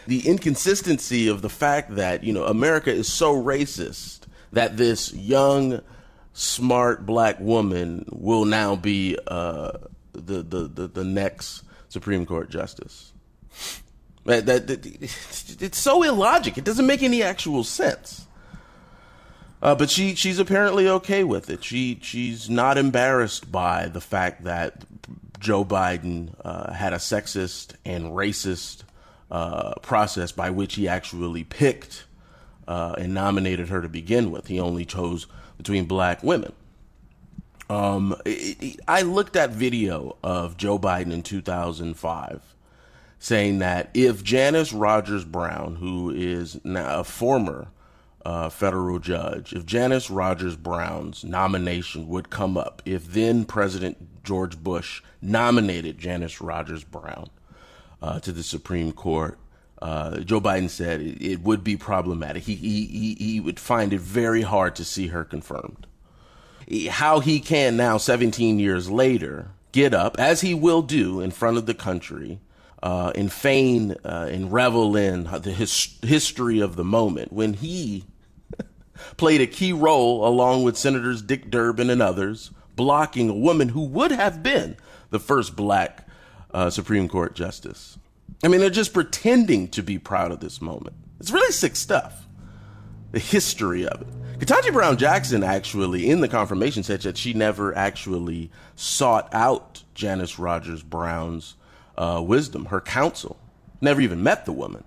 The 0.07 0.25
inconsistency 0.25 1.27
of 1.27 1.41
the 1.41 1.49
fact 1.49 1.95
that 1.95 2.23
you 2.23 2.31
know 2.31 2.45
America 2.45 2.91
is 2.91 3.11
so 3.11 3.35
racist 3.35 4.21
that 4.53 4.77
this 4.77 5.13
young 5.13 5.81
smart 6.35 7.05
black 7.05 7.39
woman 7.39 8.05
will 8.11 8.43
now 8.43 8.75
be 8.75 9.17
uh, 9.25 9.71
the, 10.11 10.43
the, 10.43 10.67
the 10.67 10.87
the 10.87 11.03
next 11.03 11.63
Supreme 11.87 12.25
Court 12.25 12.49
justice. 12.49 13.13
That, 14.25 14.45
that, 14.45 14.67
that, 14.67 14.85
it's 15.61 15.77
so 15.77 16.03
illogic. 16.03 16.57
It 16.57 16.65
doesn't 16.65 16.85
make 16.85 17.03
any 17.03 17.23
actual 17.23 17.63
sense. 17.63 18.27
Uh, 19.61 19.75
but 19.75 19.89
she 19.89 20.13
she's 20.13 20.37
apparently 20.37 20.87
okay 20.87 21.23
with 21.23 21.49
it. 21.49 21.63
She 21.63 21.99
she's 22.01 22.49
not 22.49 22.77
embarrassed 22.77 23.51
by 23.51 23.87
the 23.87 24.01
fact 24.01 24.43
that 24.43 24.83
Joe 25.39 25.63
Biden 25.63 26.35
uh, 26.43 26.73
had 26.73 26.91
a 26.91 26.97
sexist 26.97 27.75
and 27.85 28.11
racist 28.11 28.83
uh, 29.31 29.75
process 29.75 30.33
by 30.33 30.49
which 30.49 30.75
he 30.75 30.87
actually 30.87 31.45
picked 31.45 32.05
uh, 32.67 32.95
and 32.97 33.13
nominated 33.13 33.69
her 33.69 33.81
to 33.81 33.89
begin 33.89 34.31
with. 34.31 34.47
He 34.47 34.59
only 34.59 34.85
chose 34.85 35.27
between 35.57 35.85
black 35.85 36.23
women. 36.23 36.53
Um, 37.69 38.15
it, 38.25 38.61
it, 38.61 38.79
I 38.87 39.01
looked 39.01 39.35
at 39.35 39.51
video 39.51 40.17
of 40.23 40.57
Joe 40.57 40.77
Biden 40.77 41.11
in 41.11 41.23
2005 41.23 42.55
saying 43.17 43.59
that 43.59 43.89
if 43.93 44.23
Janice 44.23 44.71
Rogers 44.71 45.25
Brown, 45.25 45.77
who 45.77 46.11
is 46.11 46.63
now 46.63 46.99
a 46.99 47.03
former 47.03 47.69
uh, 48.23 48.49
federal 48.49 48.99
judge, 48.99 49.53
if 49.53 49.65
Janice 49.65 50.11
Rogers 50.11 50.55
Brown's 50.55 51.23
nomination 51.23 52.07
would 52.07 52.29
come 52.29 52.55
up, 52.55 52.83
if 52.85 53.11
then 53.11 53.45
President 53.45 54.23
George 54.23 54.61
Bush 54.61 55.01
nominated 55.21 55.97
Janice 55.97 56.39
Rogers 56.39 56.83
Brown 56.83 57.29
uh, 58.01 58.19
to 58.19 58.31
the 58.31 58.43
Supreme 58.43 58.91
Court, 58.91 59.39
uh, 59.81 60.19
Joe 60.19 60.39
Biden 60.39 60.69
said 60.69 61.01
it, 61.01 61.21
it, 61.21 61.41
would 61.41 61.63
be 61.63 61.75
problematic. 61.75 62.43
He, 62.43 62.55
he, 62.55 63.15
he 63.19 63.39
would 63.39 63.59
find 63.59 63.93
it 63.93 63.99
very 63.99 64.41
hard 64.41 64.75
to 64.77 64.85
see 64.85 65.07
her 65.07 65.23
confirmed. 65.23 65.87
How 66.89 67.19
he 67.19 67.39
can 67.39 67.77
now, 67.77 67.97
17 67.97 68.57
years 68.57 68.89
later, 68.89 69.49
get 69.71 69.93
up, 69.93 70.17
as 70.17 70.41
he 70.41 70.53
will 70.53 70.81
do 70.81 71.19
in 71.19 71.31
front 71.31 71.57
of 71.57 71.65
the 71.65 71.73
country, 71.73 72.39
uh, 72.81 73.11
and 73.15 73.31
feign 73.31 73.95
uh, 74.05 74.29
and 74.31 74.51
revel 74.51 74.95
in 74.95 75.23
the 75.23 75.51
his- 75.51 75.97
history 76.01 76.59
of 76.59 76.75
the 76.75 76.83
moment 76.83 77.33
when 77.33 77.55
he 77.55 78.05
played 79.17 79.41
a 79.41 79.47
key 79.47 79.73
role 79.73 80.27
along 80.27 80.63
with 80.63 80.77
Senators 80.77 81.21
Dick 81.21 81.49
Durbin 81.49 81.89
and 81.89 82.01
others, 82.01 82.51
blocking 82.75 83.29
a 83.29 83.33
woman 83.33 83.69
who 83.69 83.83
would 83.85 84.11
have 84.11 84.43
been 84.43 84.77
the 85.09 85.19
first 85.19 85.55
black 85.55 86.07
uh, 86.53 86.69
Supreme 86.69 87.07
Court 87.09 87.35
justice. 87.35 87.97
I 88.43 88.47
mean, 88.47 88.59
they're 88.59 88.69
just 88.69 88.93
pretending 88.93 89.69
to 89.69 89.81
be 89.81 89.97
proud 89.97 90.31
of 90.31 90.39
this 90.39 90.61
moment. 90.61 90.95
It's 91.19 91.31
really 91.31 91.51
sick 91.51 91.75
stuff. 91.75 92.27
The 93.11 93.19
history 93.19 93.87
of 93.87 94.01
it. 94.01 94.39
Ketanji 94.39 94.73
Brown 94.73 94.97
Jackson 94.97 95.43
actually, 95.43 96.09
in 96.09 96.19
the 96.19 96.27
confirmation, 96.27 96.83
said 96.83 97.01
that 97.01 97.17
she 97.17 97.33
never 97.33 97.75
actually 97.75 98.51
sought 98.75 99.33
out 99.33 99.83
Janice 99.93 100.37
Rogers 100.37 100.83
Brown's 100.83 101.55
uh, 101.97 102.21
wisdom, 102.25 102.65
her 102.65 102.81
counsel. 102.81 103.39
Never 103.79 104.01
even 104.01 104.21
met 104.21 104.45
the 104.45 104.51
woman. 104.51 104.83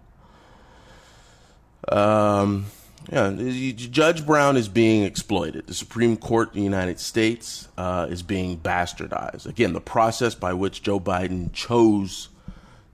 Um, 1.91 2.67
yeah, 3.11 3.31
Judge 3.73 4.27
Brown 4.27 4.59
is 4.59 4.69
being 4.69 5.05
exploited. 5.05 5.67
The 5.67 5.75
Supreme 5.75 6.19
Court 6.19 6.49
of 6.49 6.55
the 6.55 6.61
United 6.61 7.01
States 7.01 7.69
uh, 7.79 8.07
is 8.11 8.23
being 8.23 8.59
bastardized. 8.59 9.47
Again, 9.47 9.73
the 9.73 9.81
process 9.81 10.35
by 10.35 10.53
which 10.53 10.83
Joe 10.83 11.01
Biden 11.01 11.51
chose 11.55 12.29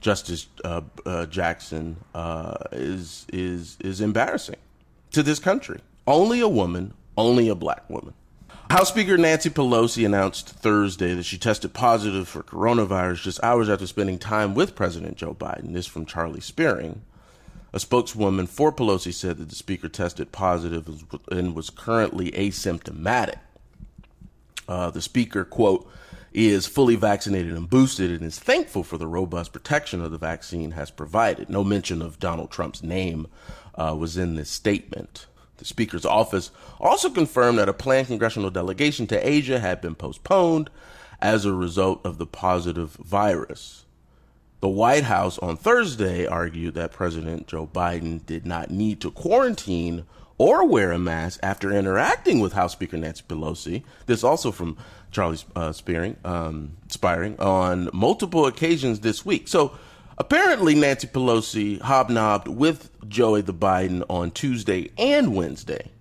Justice 0.04 0.48
uh, 0.64 0.82
uh, 1.06 1.24
Jackson 1.24 1.96
uh, 2.14 2.56
is 2.72 3.24
is 3.32 3.78
is 3.80 4.02
embarrassing 4.02 4.58
to 5.12 5.22
this 5.22 5.38
country. 5.38 5.80
Only 6.06 6.40
a 6.40 6.48
woman, 6.48 6.92
only 7.16 7.48
a 7.48 7.54
black 7.54 7.88
woman. 7.88 8.12
House 8.68 8.90
Speaker 8.90 9.16
Nancy 9.16 9.48
Pelosi 9.48 10.04
announced 10.04 10.50
Thursday 10.50 11.14
that 11.14 11.22
she 11.22 11.38
tested 11.38 11.72
positive 11.72 12.28
for 12.28 12.42
coronavirus 12.42 13.22
just 13.22 13.42
hours 13.42 13.70
after 13.70 13.86
spending 13.86 14.18
time 14.18 14.54
with 14.54 14.74
President 14.74 15.16
Joe 15.16 15.32
Biden. 15.32 15.72
This 15.72 15.86
from 15.86 16.04
Charlie 16.04 16.40
Spiering. 16.40 16.98
A 17.72 17.80
spokeswoman 17.80 18.46
for 18.46 18.72
Pelosi 18.72 19.12
said 19.12 19.38
that 19.38 19.48
the 19.48 19.54
speaker 19.54 19.88
tested 19.88 20.32
positive 20.32 20.86
and 21.32 21.54
was 21.54 21.70
currently 21.70 22.30
asymptomatic. 22.32 23.38
Uh, 24.68 24.90
the 24.90 25.00
speaker, 25.00 25.46
quote, 25.46 25.90
is 26.34 26.66
fully 26.66 26.96
vaccinated 26.96 27.52
and 27.52 27.70
boosted 27.70 28.10
and 28.10 28.22
is 28.22 28.40
thankful 28.40 28.82
for 28.82 28.98
the 28.98 29.06
robust 29.06 29.52
protection 29.52 30.02
of 30.02 30.10
the 30.10 30.18
vaccine 30.18 30.72
has 30.72 30.90
provided. 30.90 31.48
No 31.48 31.62
mention 31.62 32.02
of 32.02 32.18
Donald 32.18 32.50
Trump's 32.50 32.82
name 32.82 33.28
uh, 33.76 33.94
was 33.96 34.16
in 34.16 34.34
this 34.34 34.50
statement. 34.50 35.26
The 35.58 35.64
Speaker's 35.64 36.04
office 36.04 36.50
also 36.80 37.08
confirmed 37.08 37.58
that 37.58 37.68
a 37.68 37.72
planned 37.72 38.08
congressional 38.08 38.50
delegation 38.50 39.06
to 39.06 39.28
Asia 39.28 39.60
had 39.60 39.80
been 39.80 39.94
postponed 39.94 40.70
as 41.22 41.44
a 41.44 41.54
result 41.54 42.04
of 42.04 42.18
the 42.18 42.26
positive 42.26 42.90
virus. 42.94 43.84
The 44.60 44.68
White 44.68 45.04
House 45.04 45.38
on 45.38 45.56
Thursday 45.56 46.26
argued 46.26 46.74
that 46.74 46.90
President 46.90 47.46
Joe 47.46 47.66
Biden 47.66 48.26
did 48.26 48.44
not 48.44 48.70
need 48.70 49.00
to 49.02 49.10
quarantine 49.12 50.04
or 50.38 50.66
wear 50.66 50.92
a 50.92 50.98
mask 50.98 51.40
after 51.42 51.70
interacting 51.70 52.40
with 52.40 52.52
House 52.52 52.72
Speaker 52.72 52.96
Nancy 52.96 53.22
Pelosi. 53.28 53.84
This 54.06 54.24
also 54.24 54.50
from 54.50 54.76
Charlie 55.10 55.38
uh, 55.54 55.70
Spiering, 55.70 56.16
um, 56.24 56.76
Spiring 56.88 57.38
on 57.38 57.88
multiple 57.92 58.46
occasions 58.46 59.00
this 59.00 59.24
week. 59.24 59.46
So 59.48 59.76
apparently, 60.18 60.74
Nancy 60.74 61.06
Pelosi 61.06 61.80
hobnobbed 61.80 62.48
with 62.48 62.90
Joey 63.08 63.42
the 63.42 63.54
Biden 63.54 64.04
on 64.08 64.32
Tuesday 64.32 64.90
and 64.98 65.36
Wednesday 65.36 65.92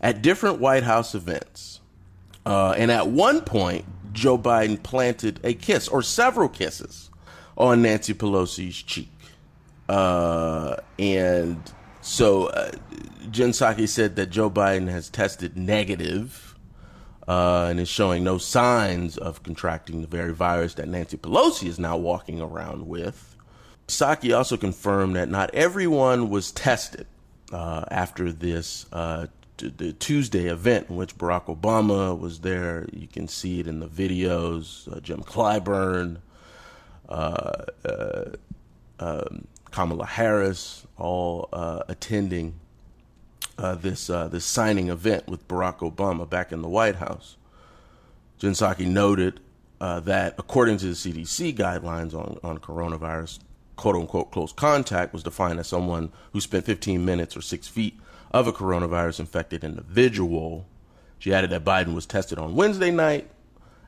at 0.00 0.20
different 0.20 0.60
White 0.60 0.82
House 0.82 1.14
events. 1.14 1.80
Uh, 2.44 2.74
and 2.76 2.90
at 2.90 3.08
one 3.08 3.40
point, 3.40 3.84
Joe 4.12 4.36
Biden 4.36 4.82
planted 4.82 5.40
a 5.44 5.54
kiss 5.54 5.88
or 5.88 6.02
several 6.02 6.48
kisses 6.48 7.10
on 7.56 7.82
Nancy 7.82 8.12
Pelosi's 8.12 8.82
cheek. 8.82 9.08
Uh, 9.88 10.76
and 10.98 11.72
so 12.00 12.46
uh, 12.46 12.72
Jen 13.30 13.50
Psaki 13.50 13.88
said 13.88 14.16
that 14.16 14.30
Joe 14.30 14.50
Biden 14.50 14.88
has 14.88 15.08
tested 15.08 15.56
negative 15.56 16.56
uh, 17.28 17.68
and 17.70 17.78
is 17.78 17.88
showing 17.88 18.24
no 18.24 18.38
signs 18.38 19.16
of 19.16 19.42
contracting 19.42 20.00
the 20.00 20.08
very 20.08 20.32
virus 20.32 20.74
that 20.74 20.88
Nancy 20.88 21.16
Pelosi 21.16 21.68
is 21.68 21.78
now 21.78 21.96
walking 21.96 22.40
around 22.40 22.86
with. 22.86 23.36
Psaki 23.86 24.36
also 24.36 24.56
confirmed 24.56 25.16
that 25.16 25.28
not 25.28 25.54
everyone 25.54 26.30
was 26.30 26.50
tested 26.52 27.06
uh, 27.52 27.84
after 27.90 28.32
this 28.32 28.86
uh, 28.92 29.26
t- 29.56 29.72
the 29.76 29.92
Tuesday 29.92 30.46
event 30.46 30.88
in 30.88 30.96
which 30.96 31.16
Barack 31.18 31.44
Obama 31.46 32.18
was 32.18 32.40
there. 32.40 32.88
You 32.92 33.06
can 33.06 33.28
see 33.28 33.60
it 33.60 33.66
in 33.66 33.80
the 33.80 33.88
videos. 33.88 34.90
Uh, 34.90 35.00
Jim 35.00 35.22
Clyburn, 35.22 36.18
uh, 37.08 37.64
uh, 37.84 38.24
um, 38.98 39.46
Kamala 39.70 40.06
Harris, 40.06 40.86
all 40.96 41.48
attending 41.88 42.54
uh, 43.58 43.74
this 43.74 44.10
uh, 44.10 44.28
this 44.28 44.44
signing 44.44 44.88
event 44.88 45.28
with 45.28 45.46
Barack 45.48 45.78
Obama 45.78 46.28
back 46.28 46.52
in 46.52 46.62
the 46.62 46.68
White 46.68 46.96
House. 46.96 47.36
Jen 48.38 48.52
Psaki 48.52 48.86
noted 48.86 49.40
uh, 49.80 50.00
that 50.00 50.34
according 50.38 50.78
to 50.78 50.86
the 50.86 50.92
CDC 50.92 51.56
guidelines 51.56 52.14
on, 52.14 52.38
on 52.42 52.58
coronavirus, 52.58 53.40
quote 53.76 53.96
unquote 53.96 54.30
close 54.30 54.52
contact 54.52 55.12
was 55.12 55.22
defined 55.22 55.58
as 55.58 55.66
someone 55.66 56.10
who 56.32 56.40
spent 56.40 56.64
15 56.64 57.04
minutes 57.04 57.36
or 57.36 57.42
six 57.42 57.68
feet 57.68 57.98
of 58.30 58.46
a 58.46 58.52
coronavirus 58.52 59.20
infected 59.20 59.64
individual. 59.64 60.66
She 61.18 61.32
added 61.32 61.50
that 61.50 61.64
Biden 61.64 61.94
was 61.94 62.06
tested 62.06 62.38
on 62.38 62.56
Wednesday 62.56 62.90
night 62.90 63.30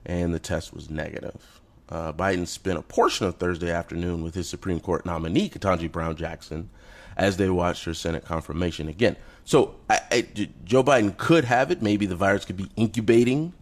and 0.06 0.34
the 0.34 0.38
test 0.38 0.72
was 0.72 0.90
negative. 0.90 1.60
Uh, 1.88 2.12
Biden 2.12 2.46
spent 2.46 2.78
a 2.78 2.82
portion 2.82 3.26
of 3.26 3.36
Thursday 3.36 3.70
afternoon 3.70 4.22
with 4.22 4.34
his 4.34 4.48
Supreme 4.48 4.80
Court 4.80 5.04
nominee, 5.04 5.50
Ketanji 5.50 5.90
Brown 5.90 6.16
Jackson, 6.16 6.70
as 7.16 7.36
they 7.36 7.48
watched 7.50 7.84
her 7.84 7.94
Senate 7.94 8.24
confirmation 8.24 8.88
again. 8.88 9.16
So 9.44 9.76
I, 9.90 10.00
I, 10.10 10.48
Joe 10.64 10.82
Biden 10.82 11.16
could 11.16 11.44
have 11.44 11.70
it. 11.70 11.82
Maybe 11.82 12.06
the 12.06 12.16
virus 12.16 12.44
could 12.44 12.56
be 12.56 12.70
incubating, 12.76 13.52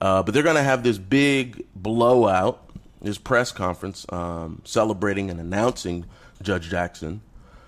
uh, 0.00 0.22
but 0.22 0.32
they're 0.32 0.42
going 0.42 0.56
to 0.56 0.62
have 0.62 0.82
this 0.82 0.98
big 0.98 1.64
blowout, 1.76 2.70
this 3.02 3.18
press 3.18 3.52
conference 3.52 4.06
um, 4.10 4.62
celebrating 4.64 5.30
and 5.30 5.38
announcing 5.40 6.06
Judge 6.42 6.70
Jackson. 6.70 7.20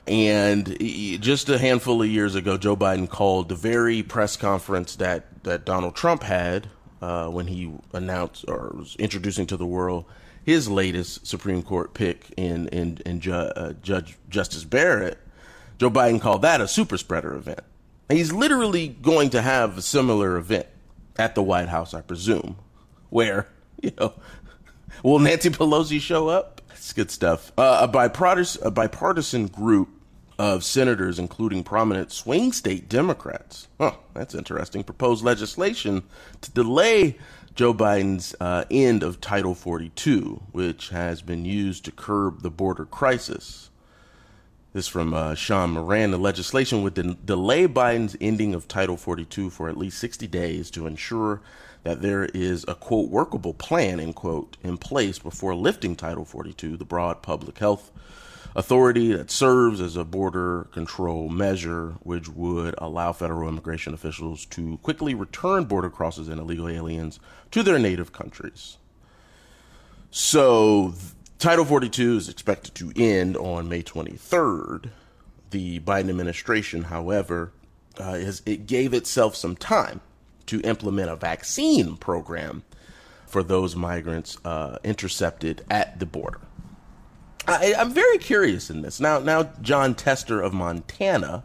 And 0.07 0.77
just 1.21 1.49
a 1.49 1.59
handful 1.59 2.03
of 2.03 2.09
years 2.09 2.35
ago, 2.35 2.57
Joe 2.59 2.77
Biden 2.77 3.09
called 3.09 3.49
the 3.49 3.55
very 3.55 4.03
press 4.03 4.37
conference 4.37 4.97
that, 4.97 5.45
that 5.45 5.65
Donald 5.65 5.95
Trump 5.95 6.25
had 6.25 6.69
uh, 7.01 7.29
when 7.29 7.47
he 7.47 7.73
announced 7.93 8.45
or 8.49 8.73
was 8.77 8.97
introducing 8.97 9.47
to 9.47 9.57
the 9.57 9.67
world 9.67 10.05
his 10.45 10.69
latest 10.69 11.27
Supreme 11.27 11.63
Court 11.63 11.95
pick 11.95 12.33
in 12.37 12.69
in, 12.69 12.99
in 13.07 13.21
Ju- 13.21 13.33
uh, 13.33 13.75
Judge 13.83 14.19
Justice 14.29 14.65
Barrett 14.65 15.19
Joe 15.79 15.91
Biden 15.91 16.21
called 16.21 16.43
that 16.43 16.61
a 16.61 16.69
super 16.69 16.97
spreader 16.97 17.35
event. 17.35 17.61
he's 18.09 18.33
literally 18.33 18.89
going 18.89 19.31
to 19.31 19.43
have 19.43 19.79
a 19.79 19.83
similar 19.83 20.37
event 20.37 20.67
at 21.19 21.35
the 21.35 21.43
White 21.43 21.69
House, 21.69 21.95
I 21.95 22.01
presume, 22.01 22.57
where, 23.11 23.49
you 23.83 23.93
know, 23.99 24.15
will 25.03 25.19
Nancy 25.19 25.51
Pelosi 25.51 26.01
show 26.01 26.29
up? 26.29 26.61
It's 26.71 26.93
good 26.93 27.11
stuff. 27.11 27.53
Uh, 27.57 27.81
a, 27.83 27.89
bipartisan, 27.89 28.67
a 28.67 28.71
bipartisan 28.71 29.47
group 29.47 29.89
of 30.39 30.65
senators, 30.65 31.19
including 31.19 31.63
prominent 31.63 32.11
swing 32.11 32.53
state 32.53 32.89
Democrats, 32.89 33.69
huh, 33.79 33.93
that's 34.15 34.35
interesting, 34.35 34.83
proposed 34.83 35.25
legislation 35.25 36.03
to 36.41 36.51
delay 36.51 37.17
Joe 37.55 37.75
Biden's 37.75 38.35
uh, 38.41 38.65
end 38.71 39.03
of 39.03 39.21
Title 39.21 39.55
42, 39.55 40.43
which 40.53 40.89
has 40.89 41.23
been 41.23 41.45
used 41.45 41.85
to 41.85 41.93
curb 41.93 42.43
the 42.43 42.51
border 42.51 42.87
crisis. 42.87 43.71
This 44.73 44.89
from 44.89 45.13
uh, 45.13 45.35
Sean 45.35 45.73
Moran. 45.73 46.13
The 46.13 46.19
legislation 46.19 46.83
would 46.83 46.95
de- 46.95 47.15
delay 47.15 47.69
Biden's 47.69 48.17
ending 48.23 48.55
of 48.55 48.67
Title 48.67 48.97
42 48.97 49.51
for 49.51 49.69
at 49.69 49.77
least 49.77 49.99
60 49.99 50.27
days 50.29 50.71
to 50.71 50.87
ensure 50.87 51.43
that 51.83 52.01
there 52.01 52.25
is 52.25 52.65
a 52.67 52.75
quote 52.75 53.11
workable 53.11 53.53
plan 53.53 54.01
end 54.01 54.15
quote 54.15 54.57
in 54.63 54.79
place 54.79 55.19
before 55.19 55.55
lifting 55.55 55.95
Title 55.95 56.25
42, 56.25 56.79
the 56.79 56.87
broad 56.87 57.21
public 57.21 57.59
health 57.59 57.91
authority 58.57 59.13
that 59.13 59.31
serves 59.31 59.79
as 59.79 59.97
a 59.97 60.05
border 60.05 60.69
control 60.73 61.29
measure, 61.29 61.95
which 62.01 62.31
would 62.31 62.75
allow 62.79 63.13
federal 63.13 63.51
immigration 63.51 63.93
officials 63.93 64.47
to 64.47 64.79
quickly 64.79 65.15
return 65.15 65.65
border 65.65 65.91
crossers 65.91 66.31
and 66.31 66.41
illegal 66.41 66.69
aliens 66.69 67.21
to 67.51 67.63
their 67.63 67.79
native 67.79 68.13
countries. 68.13 68.79
So 70.11 70.95
Title 71.43 71.65
42 71.65 72.19
is 72.19 72.29
expected 72.29 72.73
to 72.77 72.93
end 72.95 73.37
on 73.37 73.69
May 73.69 73.83
23rd. 73.83 74.91
The 75.51 75.81
Biden 75.81 76.09
administration, 76.09 76.85
however, 76.85 77.51
uh, 78.01 78.13
is 78.13 78.43
it 78.47 78.69
gave 78.69 78.95
itself 78.95 79.35
some 79.35 79.57
time 79.57 80.03
to 80.47 80.61
implement 80.61 81.11
a 81.11 81.17
vaccine 81.17 81.97
program 81.97 82.63
for 83.27 83.43
those 83.43 83.75
migrants 83.75 84.39
uh, 84.45 84.79
intercepted 84.85 85.65
at 85.69 85.99
the 85.99 86.07
border. 86.07 86.41
I, 87.49 87.75
am 87.77 87.91
very 87.91 88.19
curious 88.19 88.71
in 88.71 88.83
this. 88.83 89.01
Now, 89.01 89.19
now 89.19 89.43
Jon 89.61 89.97
Tester 89.97 90.41
of 90.41 90.55
Montana 90.55 91.43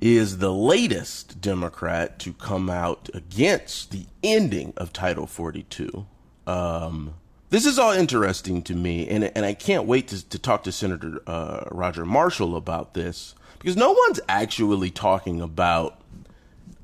is 0.00 0.38
the 0.38 0.54
latest 0.54 1.42
Democrat 1.42 2.18
to 2.20 2.32
come 2.32 2.70
out 2.70 3.10
against 3.12 3.90
the 3.90 4.06
ending 4.22 4.72
of 4.78 4.94
Title 4.94 5.26
42. 5.26 6.06
Um, 6.46 7.12
this 7.50 7.66
is 7.66 7.78
all 7.78 7.92
interesting 7.92 8.62
to 8.62 8.74
me, 8.74 9.08
and 9.08 9.24
and 9.24 9.44
I 9.44 9.54
can't 9.54 9.86
wait 9.86 10.08
to, 10.08 10.28
to 10.28 10.38
talk 10.38 10.64
to 10.64 10.72
Senator 10.72 11.22
uh, 11.26 11.64
Roger 11.70 12.04
Marshall 12.04 12.56
about 12.56 12.94
this 12.94 13.34
because 13.58 13.76
no 13.76 13.92
one's 13.92 14.20
actually 14.28 14.90
talking 14.90 15.40
about 15.40 16.00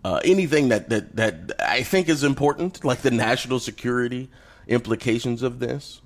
uh, 0.04 0.21
anything 0.25 0.68
that, 0.68 0.88
that 0.88 1.16
that 1.16 1.52
I 1.61 1.83
think 1.83 2.09
is 2.09 2.25
important, 2.25 2.85
like 2.85 3.02
the 3.02 3.11
national 3.11 3.61
security 3.61 4.30
implications 4.66 5.42
of 5.42 5.59
this. 5.59 6.00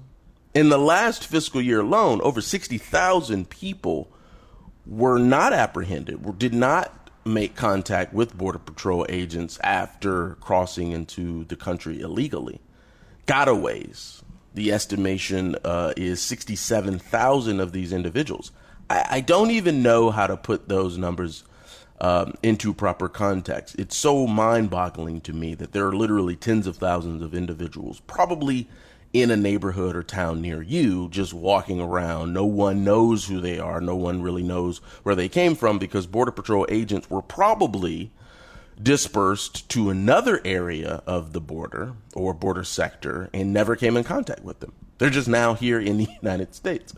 In 0.55 0.71
the 0.71 0.79
last 0.79 1.27
fiscal 1.27 1.61
year 1.63 1.81
alone, 1.81 2.21
over 2.23 2.41
sixty 2.41 2.79
thousand 2.79 3.51
people 3.51 4.09
were 4.87 5.19
not 5.19 5.53
apprehended, 5.53 6.39
did 6.39 6.55
not 6.55 7.11
make 7.25 7.55
contact 7.55 8.15
with 8.15 8.37
Border 8.37 8.59
Patrol 8.59 9.05
agents 9.09 9.59
after 9.63 10.37
crossing 10.37 10.93
into 10.93 11.45
the 11.45 11.57
country 11.57 12.01
illegally. 12.01 12.59
Gotaways, 13.27 14.23
the 14.59 14.73
estimation 14.73 15.55
uh, 15.63 15.93
is 15.97 16.21
67,000 16.21 17.61
of 17.61 17.71
these 17.71 17.93
individuals. 17.93 18.51
I, 18.91 19.07
I, 19.09 19.21
don't 19.21 19.53
even 19.53 19.85
know 19.85 20.11
how 20.11 20.27
to 20.27 20.37
put 20.37 20.69
those 20.69 20.99
numbers 20.99 21.45
um, 22.01 22.35
into 22.43 22.75
proper 22.75 23.09
context. 23.09 23.77
It's 23.79 23.97
so 23.97 24.27
mind 24.27 24.69
boggling 24.69 25.21
to 25.23 25.33
me 25.33 25.55
that 25.55 25.71
there 25.71 25.87
are 25.87 25.95
literally 25.95 26.35
tens 26.35 26.67
of 26.67 26.77
thousands 26.77 27.23
of 27.23 27.35
individuals, 27.35 28.01
probably 28.09 28.69
in 29.13 29.31
a 29.31 29.37
neighborhood 29.37 29.95
or 29.95 30.03
town 30.03 30.43
near 30.43 30.61
you, 30.61 31.09
just 31.09 31.33
walking 31.33 31.81
around. 31.81 32.33
No 32.33 32.45
one 32.45 32.83
knows 32.83 33.27
who 33.27 33.41
they 33.41 33.61
are. 33.61 33.81
No 33.81 33.95
one 33.95 34.23
really 34.23 34.43
knows 34.43 34.79
where 35.05 35.15
they 35.15 35.29
came 35.29 35.55
from 35.55 35.79
because 35.79 36.09
Border 36.09 36.33
Patrol 36.33 36.67
agents 36.69 37.09
were 37.09 37.23
probably 37.23 38.11
dispersed 38.83 39.69
to 39.71 39.91
another 39.91 40.41
area 40.45 41.03
of 41.07 41.33
the 41.33 41.41
border 41.41 41.95
or 42.15 42.33
border 42.33 42.65
sector 42.65 43.29
and 43.33 43.53
never 43.53 43.77
came 43.77 43.97
in 43.97 44.05
contact 44.05 44.43
with 44.43 44.61
them. 44.61 44.73
They're 44.99 45.11
just 45.11 45.29
now 45.29 45.55
here 45.55 45.81
in 45.81 45.99
the 45.99 46.09
United 46.23 46.55
States. 46.55 46.95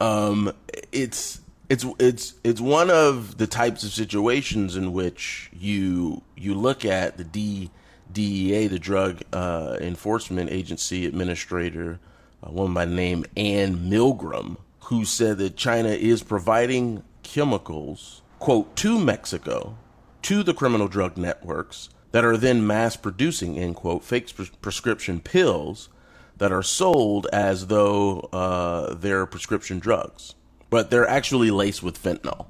Um, 0.00 0.52
it's 0.90 1.40
it's 1.68 1.86
it's 1.98 2.34
it's 2.42 2.60
one 2.60 2.90
of 2.90 3.38
the 3.38 3.46
types 3.46 3.84
of 3.84 3.92
situations 3.92 4.76
in 4.76 4.92
which 4.92 5.50
you 5.52 6.22
you 6.36 6.54
look 6.54 6.84
at 6.84 7.16
the 7.16 7.24
D, 7.24 7.70
DEA, 8.12 8.66
the 8.66 8.78
Drug 8.78 9.22
uh, 9.32 9.76
Enforcement 9.80 10.50
Agency 10.50 11.06
administrator, 11.06 12.00
a 12.42 12.50
woman 12.50 12.74
by 12.74 12.84
the 12.84 12.94
name 12.94 13.24
Anne 13.36 13.88
Milgram, 13.88 14.56
who 14.80 15.04
said 15.04 15.38
that 15.38 15.56
China 15.56 15.90
is 15.90 16.22
providing 16.22 17.04
chemicals 17.22 18.22
quote 18.40 18.74
to 18.74 18.98
Mexico 18.98 19.76
to 20.22 20.42
the 20.42 20.54
criminal 20.54 20.88
drug 20.88 21.16
networks 21.16 21.88
that 22.12 22.24
are 22.24 22.36
then 22.36 22.66
mass 22.66 22.96
producing, 22.96 23.58
end 23.58 23.76
quote, 23.76 24.04
fake 24.04 24.30
prescription 24.60 25.20
pills 25.20 25.88
that 26.36 26.52
are 26.52 26.62
sold 26.62 27.26
as 27.32 27.66
though 27.66 28.20
uh, 28.32 28.94
they're 28.94 29.26
prescription 29.26 29.78
drugs, 29.78 30.34
but 30.70 30.90
they're 30.90 31.08
actually 31.08 31.50
laced 31.50 31.82
with 31.82 32.02
fentanyl. 32.02 32.46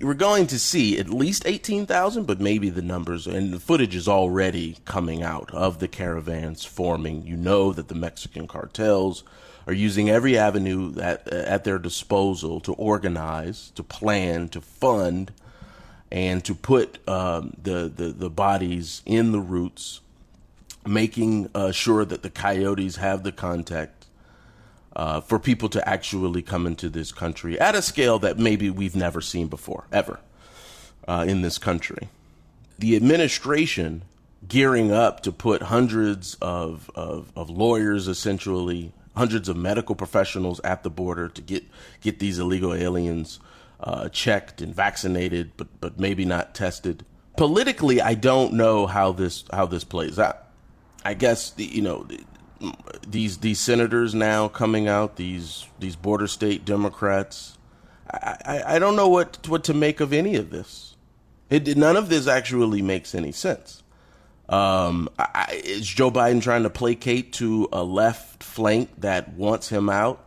We're 0.00 0.14
going 0.14 0.46
to 0.48 0.60
see 0.60 0.96
at 0.98 1.08
least 1.08 1.42
18,000, 1.44 2.24
but 2.24 2.40
maybe 2.40 2.70
the 2.70 2.82
numbers 2.82 3.26
and 3.26 3.52
the 3.52 3.58
footage 3.58 3.96
is 3.96 4.06
already 4.06 4.78
coming 4.84 5.24
out 5.24 5.52
of 5.52 5.80
the 5.80 5.88
caravans 5.88 6.64
forming. 6.64 7.26
You 7.26 7.36
know 7.36 7.72
that 7.72 7.88
the 7.88 7.96
Mexican 7.96 8.46
cartels 8.46 9.24
are 9.66 9.72
using 9.72 10.08
every 10.08 10.38
avenue 10.38 10.92
that, 10.92 11.26
at 11.26 11.64
their 11.64 11.80
disposal 11.80 12.60
to 12.60 12.74
organize, 12.74 13.70
to 13.74 13.82
plan, 13.82 14.48
to 14.50 14.60
fund 14.60 15.32
and 16.10 16.44
to 16.44 16.54
put 16.54 17.06
um, 17.08 17.52
the, 17.62 17.92
the, 17.94 18.08
the 18.08 18.30
bodies 18.30 19.02
in 19.04 19.32
the 19.32 19.40
roots, 19.40 20.00
making 20.86 21.50
uh, 21.54 21.70
sure 21.70 22.04
that 22.04 22.22
the 22.22 22.30
coyotes 22.30 22.96
have 22.96 23.22
the 23.22 23.32
contact 23.32 24.06
uh, 24.96 25.20
for 25.20 25.38
people 25.38 25.68
to 25.68 25.88
actually 25.88 26.42
come 26.42 26.66
into 26.66 26.88
this 26.88 27.12
country 27.12 27.58
at 27.60 27.74
a 27.74 27.82
scale 27.82 28.18
that 28.18 28.38
maybe 28.38 28.70
we've 28.70 28.96
never 28.96 29.20
seen 29.20 29.46
before, 29.46 29.84
ever, 29.92 30.18
uh, 31.06 31.24
in 31.28 31.42
this 31.42 31.58
country. 31.58 32.08
The 32.78 32.96
administration 32.96 34.02
gearing 34.46 34.90
up 34.92 35.22
to 35.24 35.32
put 35.32 35.62
hundreds 35.62 36.36
of, 36.40 36.90
of, 36.94 37.30
of 37.36 37.50
lawyers, 37.50 38.08
essentially, 38.08 38.92
hundreds 39.16 39.48
of 39.48 39.56
medical 39.56 39.94
professionals 39.94 40.60
at 40.60 40.82
the 40.84 40.90
border 40.90 41.28
to 41.28 41.42
get, 41.42 41.64
get 42.00 42.18
these 42.18 42.38
illegal 42.38 42.72
aliens 42.72 43.40
uh, 43.80 44.08
checked 44.08 44.60
and 44.60 44.74
vaccinated, 44.74 45.52
but 45.56 45.68
but 45.80 45.98
maybe 45.98 46.24
not 46.24 46.54
tested. 46.54 47.04
Politically, 47.36 48.00
I 48.00 48.14
don't 48.14 48.54
know 48.54 48.86
how 48.86 49.12
this 49.12 49.44
how 49.52 49.66
this 49.66 49.84
plays 49.84 50.18
out. 50.18 50.44
I 51.04 51.14
guess 51.14 51.50
the, 51.50 51.64
you 51.64 51.82
know 51.82 52.06
these 53.06 53.38
these 53.38 53.60
senators 53.60 54.14
now 54.14 54.48
coming 54.48 54.88
out 54.88 55.16
these 55.16 55.66
these 55.78 55.96
border 55.96 56.26
state 56.26 56.64
Democrats. 56.64 57.56
I, 58.10 58.36
I, 58.44 58.62
I 58.74 58.78
don't 58.78 58.96
know 58.96 59.08
what 59.08 59.46
what 59.48 59.64
to 59.64 59.74
make 59.74 60.00
of 60.00 60.12
any 60.12 60.34
of 60.36 60.50
this. 60.50 60.96
It 61.50 61.76
none 61.76 61.96
of 61.96 62.08
this 62.08 62.26
actually 62.26 62.82
makes 62.82 63.14
any 63.14 63.32
sense. 63.32 63.82
Um, 64.48 65.10
I, 65.18 65.60
is 65.62 65.86
Joe 65.86 66.10
Biden 66.10 66.42
trying 66.42 66.62
to 66.62 66.70
placate 66.70 67.34
to 67.34 67.68
a 67.70 67.84
left 67.84 68.42
flank 68.42 68.90
that 68.98 69.34
wants 69.34 69.68
him 69.68 69.90
out? 69.90 70.24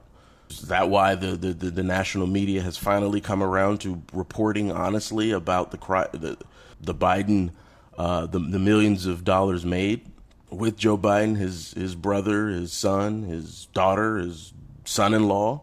Is 0.59 0.67
that 0.69 0.89
why 0.89 1.15
the, 1.15 1.35
the, 1.35 1.53
the, 1.53 1.71
the, 1.71 1.83
national 1.83 2.27
media 2.27 2.61
has 2.61 2.77
finally 2.77 3.21
come 3.21 3.41
around 3.41 3.79
to 3.81 4.01
reporting 4.13 4.71
honestly 4.71 5.31
about 5.31 5.71
the 5.71 5.77
the, 6.13 6.37
the 6.79 6.93
Biden 6.93 7.51
uh, 7.97 8.25
the 8.25 8.39
the 8.39 8.59
millions 8.59 9.05
of 9.05 9.23
dollars 9.23 9.65
made 9.65 10.05
with 10.49 10.77
Joe 10.77 10.97
Biden, 10.97 11.37
his 11.37 11.73
his 11.73 11.95
brother, 11.95 12.47
his 12.47 12.73
son, 12.73 13.23
his 13.23 13.67
daughter, 13.73 14.17
his 14.17 14.53
son-in-law. 14.85 15.61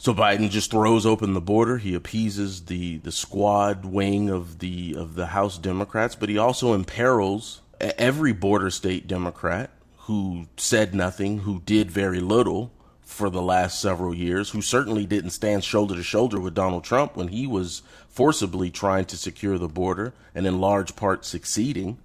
So 0.00 0.14
Biden 0.14 0.48
just 0.48 0.70
throws 0.70 1.04
open 1.04 1.34
the 1.34 1.40
border. 1.40 1.78
He 1.78 1.94
appeases 1.94 2.66
the 2.66 2.98
the 2.98 3.12
squad 3.12 3.84
wing 3.84 4.30
of 4.30 4.60
the 4.60 4.94
of 4.96 5.14
the 5.14 5.26
House 5.26 5.58
Democrats, 5.58 6.14
but 6.14 6.28
he 6.28 6.38
also 6.38 6.72
imperils 6.72 7.62
every 7.80 8.32
border 8.32 8.70
state 8.70 9.06
Democrat 9.06 9.70
who 10.02 10.46
said 10.56 10.94
nothing, 10.94 11.40
who 11.40 11.60
did 11.66 11.90
very 11.90 12.20
little 12.20 12.72
for 13.08 13.30
the 13.30 13.42
last 13.42 13.80
several 13.80 14.14
years, 14.14 14.50
who 14.50 14.60
certainly 14.60 15.06
didn't 15.06 15.30
stand 15.30 15.64
shoulder 15.64 15.94
to 15.94 16.02
shoulder 16.02 16.38
with 16.38 16.54
Donald 16.54 16.84
Trump 16.84 17.16
when 17.16 17.28
he 17.28 17.46
was 17.46 17.80
forcibly 18.06 18.70
trying 18.70 19.06
to 19.06 19.16
secure 19.16 19.56
the 19.56 19.66
border 19.66 20.12
and 20.34 20.46
in 20.46 20.60
large 20.60 20.94
part 20.94 21.24
succeeding. 21.24 21.96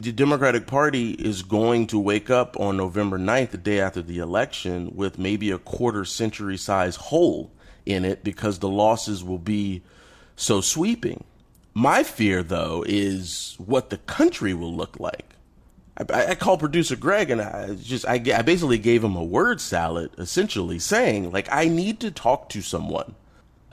The 0.00 0.10
Democratic 0.10 0.66
Party 0.66 1.12
is 1.12 1.42
going 1.42 1.86
to 1.86 1.98
wake 1.98 2.28
up 2.28 2.58
on 2.58 2.76
November 2.76 3.18
9th, 3.18 3.52
the 3.52 3.56
day 3.56 3.80
after 3.80 4.02
the 4.02 4.18
election, 4.18 4.90
with 4.96 5.16
maybe 5.16 5.52
a 5.52 5.58
quarter 5.58 6.04
century 6.04 6.56
size 6.56 6.96
hole 6.96 7.52
in 7.86 8.04
it 8.04 8.24
because 8.24 8.58
the 8.58 8.68
losses 8.68 9.22
will 9.22 9.38
be 9.38 9.80
so 10.34 10.60
sweeping. 10.60 11.22
My 11.72 12.02
fear, 12.02 12.42
though, 12.42 12.84
is 12.86 13.54
what 13.64 13.90
the 13.90 13.98
country 13.98 14.54
will 14.54 14.74
look 14.74 14.98
like 14.98 15.36
I, 15.96 16.30
I 16.30 16.34
called 16.34 16.60
producer 16.60 16.96
Greg 16.96 17.30
and 17.30 17.40
I 17.40 17.74
just 17.74 18.06
I, 18.06 18.14
I 18.14 18.42
basically 18.42 18.78
gave 18.78 19.04
him 19.04 19.16
a 19.16 19.24
word 19.24 19.60
salad, 19.60 20.10
essentially 20.18 20.78
saying 20.78 21.30
like 21.30 21.48
I 21.50 21.66
need 21.66 22.00
to 22.00 22.10
talk 22.10 22.48
to 22.50 22.62
someone, 22.62 23.14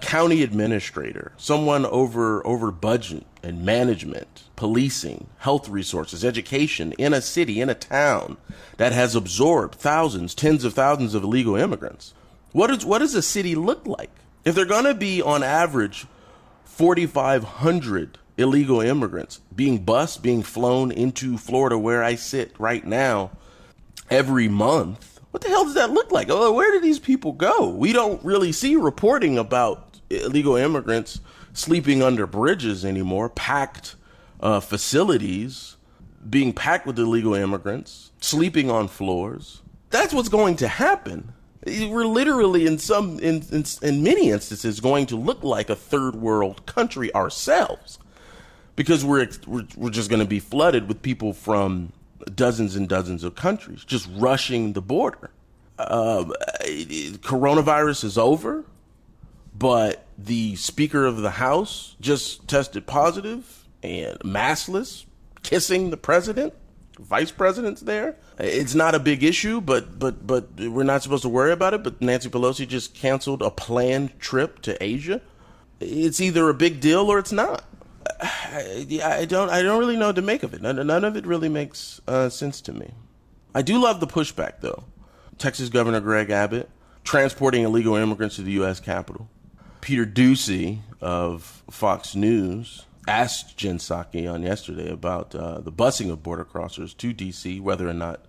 county 0.01 0.43
administrator, 0.43 1.31
someone 1.37 1.85
over 1.85 2.45
over 2.45 2.71
budget 2.71 3.25
and 3.41 3.65
management, 3.65 4.43
policing, 4.55 5.27
health 5.37 5.69
resources, 5.69 6.25
education 6.25 6.91
in 6.93 7.13
a 7.13 7.21
city 7.21 7.61
in 7.61 7.69
a 7.69 7.75
town 7.75 8.37
that 8.77 8.91
has 8.91 9.15
absorbed 9.15 9.75
thousands, 9.75 10.35
tens 10.35 10.63
of 10.65 10.73
thousands 10.73 11.13
of 11.13 11.23
illegal 11.23 11.55
immigrants. 11.55 12.13
What 12.51 12.69
is 12.69 12.85
what 12.85 12.99
does 12.99 13.15
a 13.15 13.21
city 13.21 13.55
look 13.55 13.87
like 13.87 14.11
if 14.43 14.55
they're 14.55 14.65
going 14.65 14.85
to 14.85 14.93
be 14.93 15.21
on 15.21 15.43
average 15.43 16.05
4,500 16.65 18.17
illegal 18.39 18.81
immigrants 18.81 19.41
being 19.55 19.79
bused, 19.79 20.23
being 20.23 20.41
flown 20.41 20.91
into 20.91 21.37
Florida, 21.37 21.77
where 21.77 22.03
I 22.03 22.15
sit 22.15 22.53
right 22.57 22.85
now, 22.85 23.31
every 24.09 24.47
month. 24.47 25.19
What 25.31 25.43
the 25.43 25.49
hell 25.49 25.65
does 25.65 25.75
that 25.75 25.91
look 25.91 26.11
like? 26.11 26.27
Oh, 26.29 26.53
where 26.53 26.71
do 26.71 26.79
these 26.79 26.99
people 26.99 27.33
go? 27.33 27.69
We 27.69 27.93
don't 27.93 28.23
really 28.23 28.51
see 28.51 28.75
reporting 28.75 29.37
about 29.37 29.99
illegal 30.09 30.55
immigrants 30.55 31.19
sleeping 31.53 32.01
under 32.01 32.25
bridges 32.25 32.83
anymore, 32.83 33.29
packed 33.29 33.95
uh, 34.39 34.59
facilities 34.59 35.75
being 36.29 36.53
packed 36.53 36.85
with 36.85 36.99
illegal 36.99 37.33
immigrants, 37.33 38.11
sleeping 38.19 38.69
on 38.69 38.87
floors. 38.87 39.61
That's 39.89 40.13
what's 40.13 40.29
going 40.29 40.57
to 40.57 40.67
happen. 40.67 41.33
We're 41.65 42.05
literally, 42.05 42.65
in 42.65 42.77
some, 42.77 43.19
in, 43.19 43.43
in, 43.51 43.65
in 43.81 44.03
many 44.03 44.29
instances, 44.29 44.79
going 44.79 45.05
to 45.07 45.15
look 45.15 45.43
like 45.43 45.69
a 45.69 45.75
third 45.75 46.15
world 46.15 46.65
country 46.65 47.13
ourselves 47.13 47.99
because 48.79 49.03
we're, 49.03 49.27
we're, 49.45 49.67
we're 49.75 49.89
just 49.89 50.09
going 50.09 50.21
to 50.21 50.25
be 50.25 50.39
flooded 50.39 50.87
with 50.87 51.01
people 51.01 51.33
from 51.33 51.91
dozens 52.33 52.77
and 52.77 52.87
dozens 52.87 53.25
of 53.25 53.35
countries 53.35 53.83
just 53.83 54.07
rushing 54.15 54.71
the 54.71 54.81
border. 54.81 55.31
Um, 55.77 56.31
coronavirus 57.19 58.05
is 58.05 58.17
over, 58.17 58.63
but 59.53 60.05
the 60.17 60.55
Speaker 60.55 61.05
of 61.05 61.17
the 61.17 61.31
House 61.31 61.97
just 61.99 62.47
tested 62.47 62.87
positive 62.87 63.65
and 63.83 64.17
maskless, 64.19 65.03
kissing 65.43 65.89
the 65.89 65.97
president. 65.97 66.53
Vice 66.97 67.31
president's 67.31 67.81
there. 67.81 68.15
It's 68.37 68.75
not 68.75 68.95
a 68.95 68.99
big 68.99 69.25
issue, 69.25 69.59
but 69.59 69.99
but 69.99 70.25
but 70.25 70.51
we're 70.57 70.83
not 70.83 71.03
supposed 71.03 71.23
to 71.23 71.29
worry 71.29 71.51
about 71.51 71.73
it. 71.73 71.83
But 71.83 72.01
Nancy 72.01 72.29
Pelosi 72.29 72.65
just 72.65 72.93
canceled 72.93 73.41
a 73.41 73.51
planned 73.51 74.17
trip 74.21 74.61
to 74.61 74.81
Asia. 74.81 75.19
It's 75.81 76.21
either 76.21 76.47
a 76.47 76.53
big 76.53 76.79
deal 76.79 77.11
or 77.11 77.19
it's 77.19 77.33
not. 77.33 77.65
I 78.21 79.25
don't 79.27 79.49
I 79.49 79.61
don't 79.61 79.79
really 79.79 79.95
know 79.95 80.07
what 80.07 80.15
to 80.15 80.21
make 80.21 80.43
of 80.43 80.53
it. 80.53 80.61
None, 80.61 80.85
none 80.85 81.03
of 81.03 81.15
it 81.15 81.25
really 81.25 81.49
makes 81.49 82.01
uh, 82.07 82.29
sense 82.29 82.61
to 82.61 82.73
me. 82.73 82.91
I 83.55 83.61
do 83.61 83.81
love 83.81 83.99
the 83.99 84.07
pushback 84.07 84.61
though. 84.61 84.83
Texas 85.37 85.69
Governor 85.69 86.01
Greg 86.01 86.29
Abbott 86.29 86.69
transporting 87.03 87.63
illegal 87.63 87.95
immigrants 87.95 88.35
to 88.35 88.41
the 88.41 88.51
U.S. 88.53 88.79
Capitol. 88.79 89.29
Peter 89.81 90.05
Doocy 90.05 90.79
of 90.99 91.63
Fox 91.71 92.13
News 92.13 92.85
asked 93.07 93.57
Jen 93.57 93.77
Psaki 93.77 94.31
on 94.31 94.43
yesterday 94.43 94.91
about 94.91 95.33
uh, 95.33 95.61
the 95.61 95.71
busing 95.71 96.11
of 96.11 96.21
border 96.21 96.43
crossers 96.43 96.95
to 96.97 97.13
D.C., 97.13 97.59
whether 97.61 97.87
or 97.87 97.93
not 97.93 98.19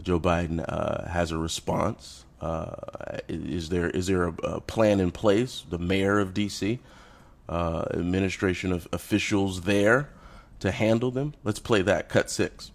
Joe 0.00 0.20
Biden 0.20 0.64
uh, 0.66 1.08
has 1.08 1.32
a 1.32 1.38
response. 1.38 2.24
Uh, 2.40 2.76
is 3.28 3.68
there 3.68 3.90
is 3.90 4.06
there 4.06 4.28
a, 4.28 4.32
a, 4.44 4.60
plan 4.60 5.00
in 5.00 5.10
place? 5.10 5.64
The 5.68 5.78
mayor 5.78 6.20
of 6.20 6.32
D.C 6.32 6.78
uh, 7.48 7.86
administration 7.92 8.72
of 8.72 8.86
officials 8.92 9.62
there 9.62 10.10
to 10.60 10.70
handle 10.70 11.10
them. 11.10 11.34
Let's 11.44 11.60
play 11.60 11.82
that. 11.82 12.08
Cut 12.08 12.30
six. 12.30 12.72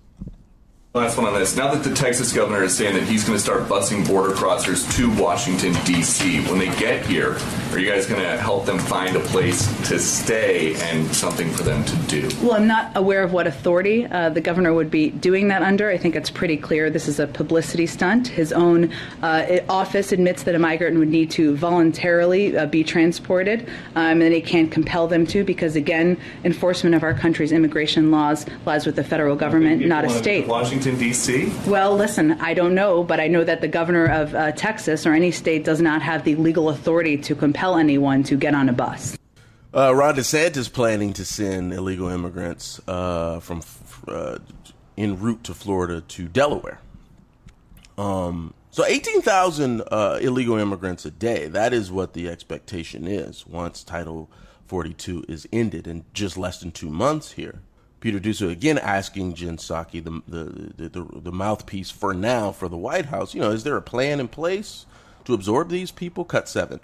Last 0.95 1.17
one 1.17 1.25
on 1.25 1.33
this. 1.33 1.55
Now 1.55 1.73
that 1.73 1.83
the 1.83 1.95
Texas 1.95 2.31
governor 2.31 2.61
is 2.61 2.77
saying 2.77 2.93
that 2.93 3.01
he's 3.05 3.23
going 3.23 3.35
to 3.35 3.43
start 3.43 3.63
busing 3.63 4.07
border 4.07 4.35
crossers 4.35 4.87
to 4.95 5.09
Washington, 5.19 5.73
D.C., 5.85 6.41
when 6.41 6.59
they 6.59 6.67
get 6.77 7.03
here, 7.03 7.35
are 7.71 7.79
you 7.79 7.89
guys 7.89 8.05
going 8.05 8.21
to 8.21 8.37
help 8.37 8.67
them 8.67 8.77
find 8.77 9.15
a 9.15 9.19
place 9.19 9.65
to 9.87 9.97
stay 9.97 10.75
and 10.75 11.07
something 11.07 11.49
for 11.49 11.63
them 11.63 11.83
to 11.85 11.95
do? 11.95 12.29
Well, 12.43 12.53
I'm 12.53 12.67
not 12.67 12.95
aware 12.95 13.23
of 13.23 13.33
what 13.33 13.47
authority 13.47 14.05
uh, 14.05 14.29
the 14.29 14.39
governor 14.39 14.71
would 14.71 14.91
be 14.91 15.09
doing 15.09 15.47
that 15.47 15.63
under. 15.63 15.89
I 15.89 15.97
think 15.97 16.15
it's 16.15 16.29
pretty 16.29 16.57
clear 16.57 16.91
this 16.91 17.07
is 17.07 17.19
a 17.19 17.25
publicity 17.25 17.87
stunt. 17.87 18.27
His 18.27 18.53
own 18.53 18.91
uh, 19.23 19.61
office 19.69 20.11
admits 20.11 20.43
that 20.43 20.53
a 20.53 20.59
migrant 20.59 20.99
would 20.99 21.09
need 21.09 21.31
to 21.31 21.55
voluntarily 21.55 22.55
uh, 22.55 22.67
be 22.67 22.83
transported, 22.83 23.67
um, 23.95 24.21
and 24.21 24.31
they 24.31 24.41
can't 24.41 24.71
compel 24.71 25.07
them 25.07 25.25
to 25.25 25.43
because, 25.43 25.75
again, 25.75 26.19
enforcement 26.43 26.93
of 26.93 27.01
our 27.01 27.15
country's 27.15 27.51
immigration 27.51 28.11
laws 28.11 28.45
lies 28.67 28.85
with 28.85 28.95
the 28.95 29.03
federal 29.03 29.35
government, 29.35 29.83
not 29.87 30.05
a 30.05 30.09
state. 30.11 30.45
Washington 30.45 30.82
Washington, 30.83 31.07
D.C.? 31.07 31.49
Well, 31.65 31.95
listen, 31.95 32.33
I 32.41 32.53
don't 32.53 32.75
know, 32.75 33.05
but 33.05 33.21
I 33.21 33.29
know 33.29 33.45
that 33.45 33.61
the 33.61 33.69
governor 33.69 34.05
of 34.05 34.35
uh, 34.35 34.51
Texas 34.51 35.05
or 35.05 35.13
any 35.13 35.31
state 35.31 35.63
does 35.63 35.79
not 35.79 36.01
have 36.01 36.25
the 36.25 36.35
legal 36.35 36.67
authority 36.67 37.15
to 37.19 37.35
compel 37.35 37.77
anyone 37.77 38.23
to 38.23 38.35
get 38.35 38.53
on 38.53 38.67
a 38.67 38.73
bus. 38.73 39.17
Uh, 39.73 39.95
Ron 39.95 40.15
DeSantis 40.15 40.71
planning 40.71 41.13
to 41.13 41.23
send 41.23 41.71
illegal 41.71 42.09
immigrants 42.09 42.81
uh, 42.85 43.39
from 43.39 43.61
uh, 44.09 44.39
en 44.97 45.17
route 45.21 45.45
to 45.45 45.53
Florida 45.53 46.01
to 46.01 46.27
Delaware. 46.27 46.81
Um, 47.97 48.53
so 48.69 48.83
18,000 48.85 49.83
uh, 49.89 50.19
illegal 50.21 50.57
immigrants 50.57 51.05
a 51.05 51.11
day. 51.11 51.47
That 51.47 51.71
is 51.71 51.93
what 51.93 52.11
the 52.11 52.27
expectation 52.27 53.07
is 53.07 53.47
once 53.47 53.85
Title 53.85 54.29
42 54.67 55.23
is 55.29 55.47
ended 55.53 55.87
in 55.87 56.03
just 56.13 56.37
less 56.37 56.59
than 56.59 56.71
two 56.71 56.89
months 56.89 57.31
here. 57.31 57.61
Peter 58.03 58.19
Doocy 58.19 58.51
again 58.51 58.77
asking 58.77 59.33
Jen 59.33 59.55
Psaki, 59.55 60.03
the, 60.03 60.21
the, 60.27 60.89
the, 60.89 61.21
the, 61.21 61.31
mouthpiece 61.31 61.89
for 61.89 62.13
now 62.13 62.51
for 62.51 62.67
the 62.67 62.75
White 62.75 63.05
House, 63.05 63.33
you 63.33 63.39
know, 63.39 63.51
is 63.51 63.63
there 63.63 63.77
a 63.77 63.81
plan 63.81 64.19
in 64.19 64.27
place 64.27 64.85
to 65.23 65.33
absorb 65.33 65.69
these 65.69 65.89
people? 65.89 66.25
Cut 66.25 66.49
seven. 66.49 66.81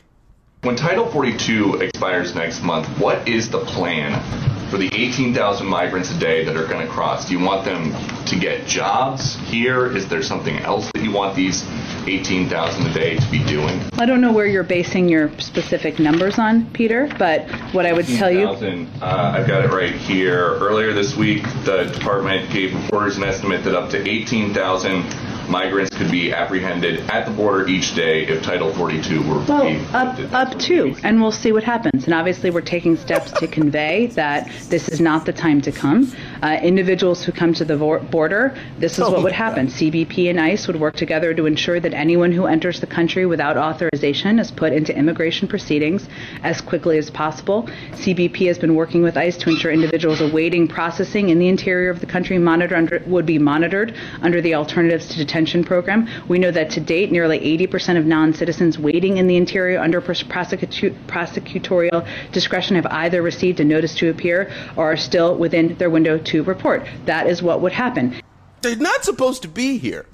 When 0.61 0.77
Title 0.77 1.11
42 1.11 1.81
expires 1.81 2.35
next 2.35 2.63
month, 2.63 2.87
what 2.97 3.27
is 3.27 3.49
the 3.49 3.59
plan 3.59 4.21
for 4.69 4.77
the 4.77 4.89
18,000 4.93 5.67
migrants 5.67 6.09
a 6.09 6.17
day 6.17 6.45
that 6.45 6.55
are 6.55 6.65
going 6.65 6.87
to 6.87 6.91
cross? 6.91 7.27
Do 7.27 7.37
you 7.37 7.43
want 7.43 7.65
them 7.65 7.91
to 8.25 8.39
get 8.39 8.65
jobs 8.65 9.35
here? 9.49 9.93
Is 9.93 10.07
there 10.07 10.23
something 10.23 10.57
else 10.59 10.89
that 10.93 11.03
you 11.03 11.11
want 11.11 11.35
these 11.35 11.65
18,000 12.07 12.85
a 12.85 12.93
day 12.93 13.17
to 13.17 13.31
be 13.31 13.43
doing? 13.45 13.81
I 13.93 14.05
don't 14.05 14.21
know 14.21 14.31
where 14.31 14.45
you're 14.45 14.63
basing 14.63 15.09
your 15.09 15.31
specific 15.39 15.99
numbers 15.99 16.39
on, 16.39 16.69
Peter, 16.71 17.09
but 17.17 17.49
what 17.73 17.85
I 17.85 17.93
would 17.93 18.07
tell 18.07 18.31
you. 18.31 18.47
Uh, 18.47 19.33
I've 19.35 19.47
got 19.47 19.65
it 19.65 19.71
right 19.71 19.93
here. 19.93 20.55
Earlier 20.55 20.93
this 20.93 21.15
week, 21.15 21.43
the 21.65 21.89
department 21.93 22.51
gave 22.51 22.73
reporters 22.73 23.17
an 23.17 23.23
estimate 23.23 23.63
that 23.63 23.75
up 23.75 23.89
to 23.91 24.09
18,000 24.09 25.03
migrants 25.49 25.95
could 25.97 26.11
be 26.11 26.31
apprehended 26.31 26.99
at 27.09 27.25
the 27.25 27.31
border 27.31 27.67
each 27.67 27.95
day 27.95 28.25
if 28.27 28.43
Title 28.43 28.73
42 28.73 29.21
were 29.27 29.43
well, 29.45 29.95
up, 29.95 30.19
up 30.33 30.59
to, 30.59 30.95
and 31.03 31.21
we'll 31.21 31.31
see 31.31 31.51
what 31.51 31.63
happens. 31.63 32.05
And 32.05 32.13
obviously, 32.13 32.51
we're 32.51 32.61
taking 32.61 32.95
steps 32.95 33.31
to 33.31 33.47
convey 33.47 34.07
that 34.07 34.49
this 34.69 34.87
is 34.89 35.01
not 35.01 35.25
the 35.25 35.33
time 35.33 35.61
to 35.61 35.71
come. 35.71 36.13
Uh, 36.41 36.57
individuals 36.63 37.23
who 37.23 37.31
come 37.31 37.53
to 37.53 37.65
the 37.65 37.75
border, 38.11 38.55
this 38.77 38.93
is 38.93 38.99
oh, 38.99 39.11
what 39.11 39.23
would 39.23 39.31
happen. 39.31 39.67
CBP 39.67 40.29
and 40.29 40.39
ICE 40.39 40.65
would 40.67 40.79
work 40.79 40.95
together 40.95 41.33
to 41.33 41.45
ensure 41.45 41.79
that 41.79 41.93
anyone 41.93 42.31
who 42.31 42.45
enters 42.45 42.79
the 42.79 42.87
country 42.87 43.25
without 43.25 43.57
authorization 43.57 44.39
is 44.39 44.49
put 44.49 44.71
into 44.71 44.95
immigration 44.95 45.47
proceedings 45.47 46.07
as 46.43 46.61
quickly 46.61 46.97
as 46.97 47.09
possible. 47.09 47.63
CBP 47.91 48.47
has 48.47 48.57
been 48.57 48.75
working 48.75 49.03
with 49.03 49.17
ICE 49.17 49.35
to 49.37 49.49
ensure 49.49 49.71
individuals 49.71 50.21
awaiting 50.21 50.67
processing 50.67 51.29
in 51.29 51.39
the 51.39 51.49
interior 51.49 51.89
of 51.89 51.99
the 51.99 52.05
country 52.05 52.37
monitor 52.37 52.75
under, 52.75 53.03
would 53.05 53.25
be 53.25 53.37
monitored 53.37 53.95
under 54.21 54.41
the 54.41 54.55
Alternatives 54.55 55.09
to 55.09 55.17
Detention 55.17 55.63
program. 55.63 56.07
We 56.29 56.39
know 56.39 56.51
that 56.51 56.69
to 56.71 56.79
date, 56.79 57.11
nearly 57.11 57.39
80% 57.39 57.97
of 57.97 58.05
non-citizens 58.05 58.79
waiting 58.79 59.17
in 59.17 59.27
the 59.27 59.35
interior 59.35 59.79
under 59.79 60.01
prosecutorial 60.01 62.07
discretion 62.31 62.77
have 62.77 62.85
either 62.85 63.21
received 63.21 63.59
a 63.59 63.65
notice 63.65 63.95
to 63.95 64.09
appear 64.09 64.51
or 64.77 64.93
are 64.93 64.97
still 64.97 65.35
within 65.35 65.75
their 65.75 65.89
window 65.89 66.17
to 66.29 66.43
report. 66.43 66.87
That 67.05 67.27
is 67.27 67.41
what 67.41 67.61
would 67.61 67.73
happen. 67.73 68.21
They're 68.61 68.75
not 68.75 69.05
supposed 69.05 69.41
to 69.43 69.47
be 69.47 69.77
here. 69.77 70.05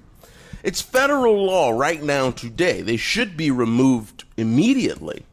It's 0.64 0.82
federal 0.82 1.46
law 1.46 1.70
right 1.72 2.02
now 2.02 2.32
today. 2.32 2.82
They 2.82 2.98
should 2.98 3.38
be 3.38 3.52
removed 3.52 4.24
immediately. 4.36 5.26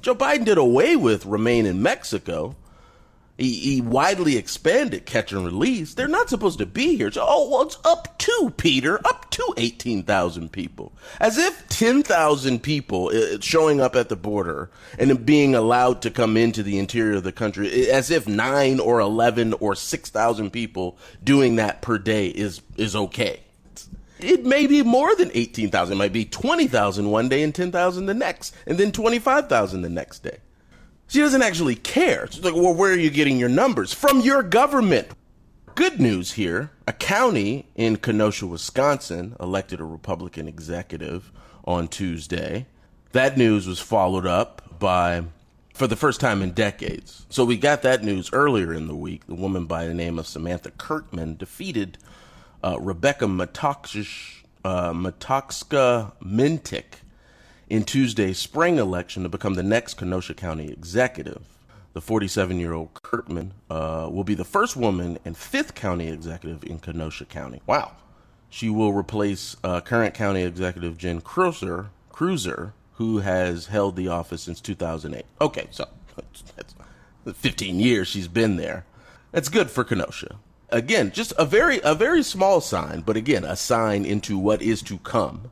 Joe 0.00 0.14
Biden 0.14 0.44
did 0.44 0.58
away 0.58 0.96
with 0.96 1.26
remain 1.26 1.66
in 1.66 1.82
Mexico. 1.82 2.56
He, 3.40 3.54
he, 3.54 3.80
widely 3.80 4.36
expanded 4.36 5.06
catch 5.06 5.32
and 5.32 5.46
release. 5.46 5.94
They're 5.94 6.08
not 6.08 6.28
supposed 6.28 6.58
to 6.58 6.66
be 6.66 6.98
here. 6.98 7.10
So, 7.10 7.24
oh, 7.26 7.48
well, 7.48 7.62
it's 7.62 7.78
up 7.86 8.18
to 8.18 8.52
Peter, 8.58 9.00
up 9.06 9.30
to 9.30 9.54
18,000 9.56 10.52
people. 10.52 10.92
As 11.18 11.38
if 11.38 11.66
10,000 11.70 12.62
people 12.62 13.10
uh, 13.14 13.40
showing 13.40 13.80
up 13.80 13.96
at 13.96 14.10
the 14.10 14.16
border 14.16 14.70
and 14.98 15.24
being 15.24 15.54
allowed 15.54 16.02
to 16.02 16.10
come 16.10 16.36
into 16.36 16.62
the 16.62 16.78
interior 16.78 17.16
of 17.16 17.22
the 17.22 17.32
country, 17.32 17.90
as 17.90 18.10
if 18.10 18.28
9 18.28 18.78
or 18.78 19.00
11 19.00 19.54
or 19.54 19.74
6,000 19.74 20.50
people 20.50 20.98
doing 21.24 21.56
that 21.56 21.80
per 21.80 21.96
day 21.96 22.26
is, 22.26 22.60
is 22.76 22.94
okay. 22.94 23.40
It 24.18 24.44
may 24.44 24.66
be 24.66 24.82
more 24.82 25.16
than 25.16 25.30
18,000. 25.32 25.94
It 25.94 25.96
might 25.96 26.12
be 26.12 26.26
20,000 26.26 27.10
one 27.10 27.30
day 27.30 27.42
and 27.42 27.54
10,000 27.54 28.04
the 28.04 28.12
next, 28.12 28.54
and 28.66 28.76
then 28.76 28.92
25,000 28.92 29.80
the 29.80 29.88
next 29.88 30.18
day. 30.18 30.40
She 31.10 31.18
doesn't 31.18 31.42
actually 31.42 31.74
care. 31.74 32.28
She's 32.30 32.44
like, 32.44 32.54
well, 32.54 32.72
where 32.72 32.92
are 32.92 32.96
you 32.96 33.10
getting 33.10 33.36
your 33.36 33.48
numbers? 33.48 33.92
From 33.92 34.20
your 34.20 34.44
government. 34.44 35.08
Good 35.74 35.98
news 35.98 36.34
here. 36.34 36.70
A 36.86 36.92
county 36.92 37.66
in 37.74 37.96
Kenosha, 37.96 38.46
Wisconsin 38.46 39.34
elected 39.40 39.80
a 39.80 39.84
Republican 39.84 40.46
executive 40.46 41.32
on 41.64 41.88
Tuesday. 41.88 42.66
That 43.10 43.36
news 43.36 43.66
was 43.66 43.80
followed 43.80 44.24
up 44.24 44.78
by, 44.78 45.24
for 45.74 45.88
the 45.88 45.96
first 45.96 46.20
time 46.20 46.42
in 46.42 46.52
decades. 46.52 47.26
So 47.28 47.44
we 47.44 47.56
got 47.56 47.82
that 47.82 48.04
news 48.04 48.30
earlier 48.32 48.72
in 48.72 48.86
the 48.86 48.94
week. 48.94 49.26
The 49.26 49.34
woman 49.34 49.66
by 49.66 49.88
the 49.88 49.94
name 49.94 50.16
of 50.16 50.28
Samantha 50.28 50.70
Kerkman 50.70 51.36
defeated 51.36 51.98
uh, 52.62 52.78
Rebecca 52.78 53.24
Matoska 53.24 54.36
uh, 54.64 54.92
Mentink 56.24 56.84
in 57.70 57.84
Tuesday's 57.84 58.38
spring 58.38 58.78
election 58.78 59.22
to 59.22 59.28
become 59.28 59.54
the 59.54 59.62
next 59.62 59.94
Kenosha 59.94 60.34
County 60.34 60.70
executive. 60.70 61.42
The 61.92 62.00
47 62.00 62.58
year 62.58 62.72
old 62.72 62.92
Kerkman 62.94 63.52
uh, 63.70 64.08
will 64.10 64.24
be 64.24 64.34
the 64.34 64.44
first 64.44 64.76
woman 64.76 65.18
and 65.24 65.36
fifth 65.36 65.74
county 65.74 66.08
executive 66.08 66.64
in 66.64 66.80
Kenosha 66.80 67.24
County. 67.24 67.62
Wow. 67.66 67.92
She 68.48 68.68
will 68.68 68.92
replace 68.92 69.56
uh, 69.62 69.80
current 69.80 70.14
county 70.14 70.42
executive 70.42 70.98
Jen 70.98 71.20
Kreuser, 71.20 71.86
Kreuser, 72.12 72.72
who 72.94 73.18
has 73.18 73.66
held 73.66 73.94
the 73.94 74.08
office 74.08 74.42
since 74.42 74.60
2008. 74.60 75.24
Okay, 75.40 75.68
so 75.70 75.86
that's 76.16 76.74
15 77.38 77.78
years 77.78 78.08
she's 78.08 78.28
been 78.28 78.56
there. 78.56 78.84
That's 79.30 79.48
good 79.48 79.70
for 79.70 79.84
Kenosha. 79.84 80.36
Again, 80.70 81.12
just 81.12 81.32
a 81.38 81.44
very 81.44 81.80
a 81.82 81.94
very 81.94 82.22
small 82.22 82.60
sign, 82.60 83.00
but 83.00 83.16
again, 83.16 83.44
a 83.44 83.56
sign 83.56 84.04
into 84.04 84.38
what 84.38 84.62
is 84.62 84.82
to 84.82 84.98
come 84.98 85.50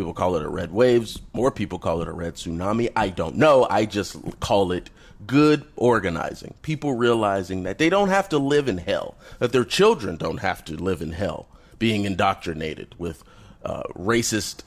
People 0.00 0.14
call 0.14 0.34
it 0.36 0.42
a 0.42 0.48
red 0.48 0.72
waves. 0.72 1.20
More 1.34 1.50
people 1.50 1.78
call 1.78 2.00
it 2.00 2.08
a 2.08 2.12
red 2.12 2.36
tsunami. 2.36 2.90
I 2.96 3.10
don't 3.10 3.36
know. 3.36 3.66
I 3.68 3.84
just 3.84 4.16
call 4.40 4.72
it 4.72 4.88
good 5.26 5.66
organizing. 5.76 6.54
People 6.62 6.94
realizing 6.94 7.64
that 7.64 7.76
they 7.76 7.90
don't 7.90 8.08
have 8.08 8.26
to 8.30 8.38
live 8.38 8.66
in 8.66 8.78
hell, 8.78 9.14
that 9.40 9.52
their 9.52 9.66
children 9.66 10.16
don't 10.16 10.38
have 10.38 10.64
to 10.64 10.72
live 10.74 11.02
in 11.02 11.12
hell, 11.12 11.48
being 11.78 12.06
indoctrinated 12.06 12.94
with 12.96 13.24
uh, 13.62 13.82
racist 13.94 14.62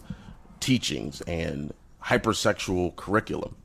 teachings 0.60 1.22
and 1.22 1.74
hypersexual 2.04 2.96
curriculum. 2.96 3.56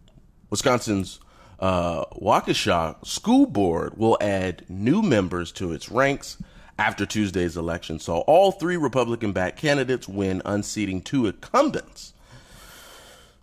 Wisconsin's 0.48 1.20
uh, 1.60 2.06
Waukesha 2.14 3.06
School 3.06 3.44
Board 3.44 3.98
will 3.98 4.16
add 4.22 4.64
new 4.70 5.02
members 5.02 5.52
to 5.52 5.74
its 5.74 5.90
ranks 5.90 6.38
after 6.78 7.04
Tuesday's 7.04 7.56
election 7.56 7.98
saw 7.98 8.18
all 8.20 8.52
three 8.52 8.76
Republican 8.76 9.32
backed 9.32 9.58
candidates 9.58 10.08
win, 10.08 10.40
unseating 10.44 11.02
two 11.02 11.26
incumbents. 11.26 12.14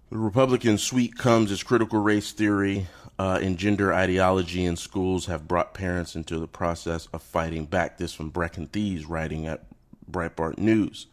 The 0.09 0.17
Republican 0.17 0.77
sweep 0.77 1.17
comes 1.17 1.51
as 1.51 1.63
critical 1.63 1.99
race 1.99 2.31
theory 2.31 2.87
uh, 3.17 3.39
and 3.41 3.57
gender 3.57 3.93
ideology 3.93 4.65
in 4.65 4.75
schools 4.75 5.25
have 5.25 5.47
brought 5.47 5.73
parents 5.73 6.15
into 6.15 6.37
the 6.37 6.47
process 6.47 7.07
of 7.13 7.21
fighting 7.21 7.65
back. 7.65 7.97
This 7.97 8.13
from 8.13 8.31
Breccan 8.31 8.69
Thies 8.69 9.05
writing 9.05 9.45
at 9.47 9.65
Breitbart 10.09 10.57
News. 10.57 11.07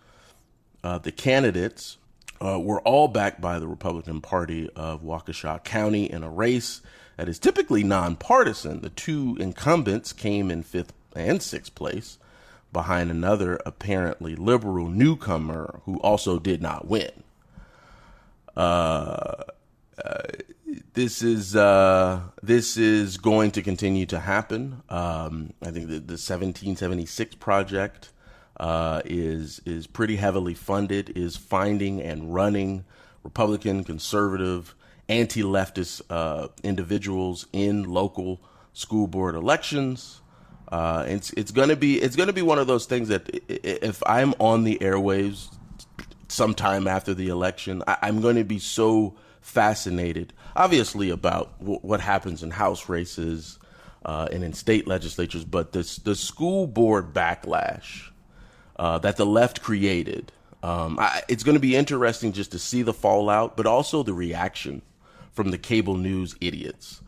Uh, 0.85 0.99
the 0.99 1.13
candidates 1.13 1.97
uh, 2.45 2.59
were 2.59 2.81
all 2.81 3.09
backed 3.09 3.41
by 3.41 3.59
the 3.59 3.69
Republican 3.69 4.21
Party 4.21 4.69
of 4.75 5.03
Waukesha 5.03 5.63
County 5.65 6.11
in 6.11 6.23
a 6.23 6.31
race 6.31 6.83
that 7.17 7.29
is 7.29 7.39
typically 7.39 7.85
nonpartisan. 7.85 8.81
The 8.81 8.91
two 8.91 9.37
incumbents 9.39 10.13
came 10.13 10.51
in 10.51 10.63
fifth 10.63 10.93
and 11.17 11.43
sixth 11.43 11.75
place 11.75 12.19
behind 12.73 13.11
another 13.11 13.61
apparently 13.67 14.35
liberal 14.35 14.89
newcomer 14.89 15.81
who 15.85 15.99
also 16.01 16.39
did 16.39 16.63
not 16.63 16.89
win. 16.89 17.11
Uh, 18.57 19.45
uh, 20.03 20.23
this 20.95 21.23
is 21.23 21.55
uh, 21.55 22.21
this 22.43 22.77
is 22.77 23.17
going 23.17 23.51
to 23.53 23.63
continue 23.63 24.07
to 24.07 24.21
happen. 24.21 24.83
Um, 24.89 25.53
I 25.63 25.71
think 25.71 25.89
the, 25.89 26.01
the 26.01 26.19
1776 26.19 27.35
project 27.37 28.11
uh, 28.59 29.03
is 29.05 29.61
is 29.65 29.87
pretty 29.87 30.17
heavily 30.17 30.55
funded. 30.55 31.11
Is 31.17 31.37
finding 31.37 32.01
and 32.01 32.35
running 32.35 32.85
Republican, 33.23 33.85
conservative, 33.85 34.75
anti-leftist 35.09 36.03
uh, 36.11 36.49
individuals 36.63 37.47
in 37.53 37.85
local 37.85 38.41
school 38.73 39.07
board 39.07 39.35
elections. 39.35 40.21
Uh, 40.73 41.05
it's 41.07 41.31
it's 41.35 41.51
gonna 41.51 41.77
be 41.77 42.01
it's 42.01 42.17
gonna 42.17 42.33
be 42.33 42.41
one 42.41 42.59
of 42.59 42.67
those 42.67 42.87
things 42.87 43.09
that 43.09 43.29
if 43.49 44.03
I'm 44.07 44.33
on 44.39 44.65
the 44.65 44.79
airwaves 44.79 45.55
sometime 46.29 46.89
after 46.89 47.13
the 47.13 47.29
election, 47.29 47.83
I, 47.87 48.09
am 48.09 48.23
going 48.23 48.37
to 48.37 48.45
be 48.45 48.59
so 48.59 49.15
fascinated, 49.43 50.33
obviously, 50.57 51.11
about 51.11 51.59
w- 51.61 51.79
what 51.81 52.01
happens 52.01 52.43
in 52.43 52.51
House 52.51 52.89
races 52.89 53.59
uh, 54.07 54.29
and 54.33 54.43
in 54.43 54.55
state 54.55 54.89
legislatures, 54.89 55.45
but 55.45 55.73
this 55.73 55.97
the 55.97 56.15
school 56.15 56.67
board 56.67 57.13
backlash 57.13 58.09
uh, 58.77 58.99
that 58.99 59.19
the 59.19 59.27
left 59.27 59.63
created. 59.63 60.33
Um, 60.63 60.99
I, 60.99 61.23
it's 61.29 61.43
going 61.43 61.57
to 61.57 61.61
be 61.61 61.77
interesting 61.77 62.33
just 62.33 62.53
to 62.53 62.59
see 62.59 62.83
the 62.83 62.95
fallout, 62.95 63.57
but 63.57 63.67
also 63.67 64.03
the 64.03 64.15
reaction 64.15 64.81
from 65.33 65.51
the 65.51 65.59
cable 65.59 65.97
news 65.97 66.35
idiots 66.41 67.02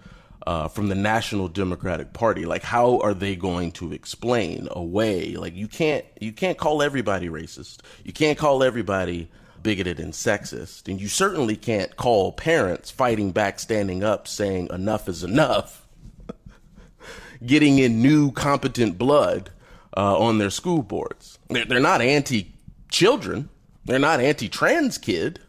uh, 0.47 0.69
from 0.69 0.89
the 0.89 0.95
National 0.95 1.49
Democratic 1.49 2.13
Party. 2.13 2.45
Like, 2.45 2.63
how 2.63 2.99
are 3.01 3.15
they 3.15 3.35
going 3.37 3.73
to 3.73 3.93
explain 3.93 4.69
away? 4.71 5.37
Like, 5.37 5.55
you 5.55 5.69
can't 5.69 6.05
you 6.21 6.33
can't 6.33 6.59
call 6.59 6.83
everybody 6.83 7.29
racist. 7.29 7.79
You 8.05 8.13
can't 8.13 8.39
call 8.39 8.63
everybody 8.63 9.31
bigoted 9.63 9.99
and 9.99 10.13
sexist, 10.13 10.89
and 10.89 11.01
you 11.01 11.09
certainly 11.09 11.57
can't 11.57 11.97
call 11.97 12.33
parents 12.33 12.91
fighting 12.91 13.33
back, 13.33 13.59
standing 13.59 14.05
up, 14.05 14.29
saying 14.29 14.69
enough 14.71 15.09
is 15.09 15.25
enough, 15.25 15.87
getting 17.47 17.79
in 17.79 18.03
new 18.03 18.31
competent 18.31 18.99
blood 18.99 19.51
uh, 19.97 20.19
on 20.19 20.39
their 20.39 20.51
school 20.51 20.83
boards. 20.83 21.39
They're, 21.49 21.65
they're 21.65 21.81
not 21.81 22.03
anti 22.03 22.53
children. 22.91 23.49
They're 23.87 23.99
not 23.99 24.21
anti 24.21 24.49
trans 24.49 24.99
kid. 24.99 25.41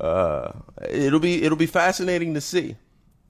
Uh, 0.00 0.52
it'll 0.88 1.20
be 1.20 1.42
it'll 1.42 1.58
be 1.58 1.66
fascinating 1.66 2.34
to 2.34 2.40
see. 2.40 2.76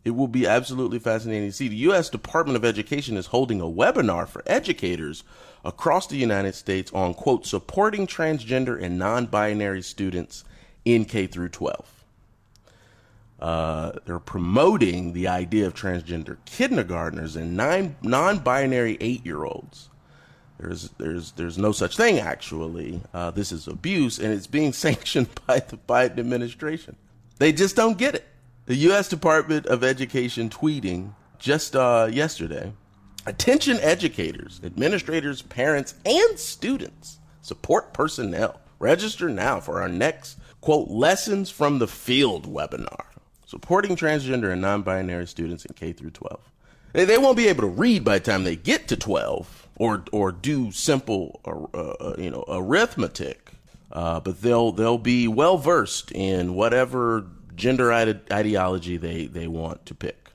It 0.04 0.10
will 0.10 0.28
be 0.28 0.46
absolutely 0.46 0.98
fascinating 0.98 1.48
to 1.48 1.52
see. 1.52 1.68
The 1.68 1.76
U.S. 1.76 2.10
Department 2.10 2.56
of 2.56 2.64
Education 2.64 3.16
is 3.16 3.26
holding 3.26 3.60
a 3.60 3.64
webinar 3.64 4.28
for 4.28 4.42
educators 4.46 5.22
across 5.64 6.08
the 6.08 6.16
United 6.16 6.54
States 6.54 6.92
on, 6.92 7.14
quote, 7.14 7.46
supporting 7.46 8.06
transgender 8.06 8.80
and 8.82 8.98
non 8.98 9.26
binary 9.26 9.82
students 9.82 10.44
in 10.84 11.04
K 11.04 11.26
through 11.28 11.50
12. 11.50 12.04
Uh, 13.38 13.92
they're 14.04 14.18
promoting 14.18 15.12
the 15.12 15.28
idea 15.28 15.66
of 15.66 15.74
transgender 15.74 16.36
kindergartners 16.46 17.36
and 17.36 17.56
non 17.56 18.38
binary 18.38 18.96
eight 19.00 19.24
year 19.24 19.44
olds. 19.44 19.88
There's, 20.58 20.90
there's, 20.90 21.32
there's 21.32 21.58
no 21.58 21.72
such 21.72 21.96
thing, 21.96 22.20
actually. 22.20 23.02
Uh, 23.12 23.32
this 23.32 23.50
is 23.50 23.66
abuse, 23.66 24.18
and 24.18 24.32
it's 24.32 24.46
being 24.46 24.72
sanctioned 24.72 25.28
by 25.46 25.58
the 25.60 25.76
Biden 25.76 26.18
administration. 26.18 26.96
They 27.38 27.52
just 27.52 27.74
don't 27.74 27.98
get 27.98 28.14
it. 28.16 28.26
The 28.66 28.76
U.S. 28.76 29.08
Department 29.08 29.66
of 29.66 29.82
Education 29.82 30.48
tweeting 30.48 31.14
just 31.38 31.74
uh, 31.74 32.08
yesterday 32.12 32.72
Attention 33.26 33.78
educators, 33.80 34.60
administrators, 34.64 35.42
parents, 35.42 35.94
and 36.04 36.38
students, 36.38 37.18
support 37.40 37.92
personnel. 37.92 38.60
Register 38.78 39.28
now 39.28 39.58
for 39.58 39.80
our 39.80 39.88
next, 39.88 40.38
quote, 40.60 40.88
Lessons 40.88 41.50
from 41.50 41.80
the 41.80 41.88
Field 41.88 42.52
webinar, 42.52 43.06
supporting 43.46 43.96
transgender 43.96 44.52
and 44.52 44.60
non 44.60 44.82
binary 44.82 45.26
students 45.26 45.64
in 45.64 45.74
K 45.74 45.92
through 45.92 46.10
12. 46.10 46.40
They, 46.92 47.18
won't 47.18 47.36
be 47.36 47.48
able 47.48 47.62
to 47.62 47.68
read 47.68 48.04
by 48.04 48.18
the 48.18 48.24
time 48.24 48.44
they 48.44 48.56
get 48.56 48.86
to 48.88 48.96
12 48.96 49.68
or, 49.76 50.04
or 50.12 50.30
do 50.30 50.70
simple, 50.70 51.40
uh, 51.44 51.78
uh, 51.78 52.14
you 52.16 52.30
know, 52.30 52.44
arithmetic, 52.46 53.52
uh, 53.90 54.20
but 54.20 54.40
they'll, 54.40 54.70
they'll 54.70 54.98
be 54.98 55.26
well 55.26 55.58
versed 55.58 56.12
in 56.12 56.54
whatever 56.54 57.26
gender 57.54 57.92
ideology 57.92 58.96
they, 58.96 59.26
they 59.26 59.46
want 59.46 59.84
to 59.86 59.94
pick. 59.94 60.30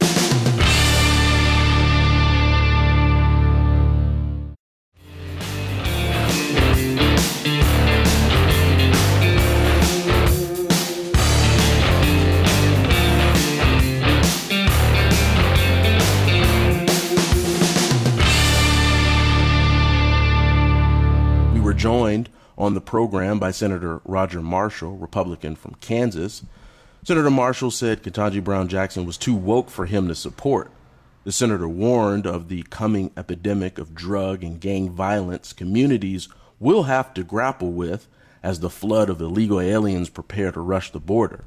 We 21.53 21.59
were 21.61 21.73
joined 21.73 22.29
on 22.57 22.73
the 22.73 22.81
program 22.81 23.39
by 23.39 23.51
Senator 23.51 24.01
Roger 24.05 24.41
Marshall, 24.41 24.97
Republican 24.97 25.55
from 25.55 25.75
Kansas, 25.75 26.43
Senator 27.03 27.29
Marshall 27.29 27.71
said 27.71 28.03
Ketanji 28.03 28.43
Brown 28.43 28.67
Jackson 28.67 29.05
was 29.05 29.17
too 29.17 29.35
woke 29.35 29.69
for 29.69 29.85
him 29.85 30.07
to 30.07 30.15
support. 30.15 30.71
The 31.23 31.31
senator 31.31 31.67
warned 31.67 32.25
of 32.25 32.47
the 32.47 32.63
coming 32.63 33.11
epidemic 33.17 33.77
of 33.77 33.95
drug 33.95 34.43
and 34.43 34.59
gang 34.59 34.89
violence 34.89 35.53
communities 35.53 36.29
will 36.59 36.83
have 36.83 37.13
to 37.13 37.23
grapple 37.23 37.71
with 37.71 38.07
as 38.43 38.59
the 38.59 38.69
flood 38.69 39.09
of 39.09 39.21
illegal 39.21 39.59
aliens 39.59 40.09
prepare 40.09 40.51
to 40.51 40.61
rush 40.61 40.91
the 40.91 40.99
border. 40.99 41.43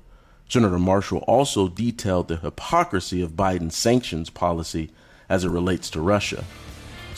Senator 0.48 0.78
Marshall 0.78 1.24
also 1.26 1.68
detailed 1.68 2.28
the 2.28 2.36
hypocrisy 2.36 3.22
of 3.22 3.32
Biden's 3.32 3.76
sanctions 3.76 4.30
policy 4.30 4.90
as 5.28 5.44
it 5.44 5.50
relates 5.50 5.88
to 5.90 6.00
Russia. 6.00 6.44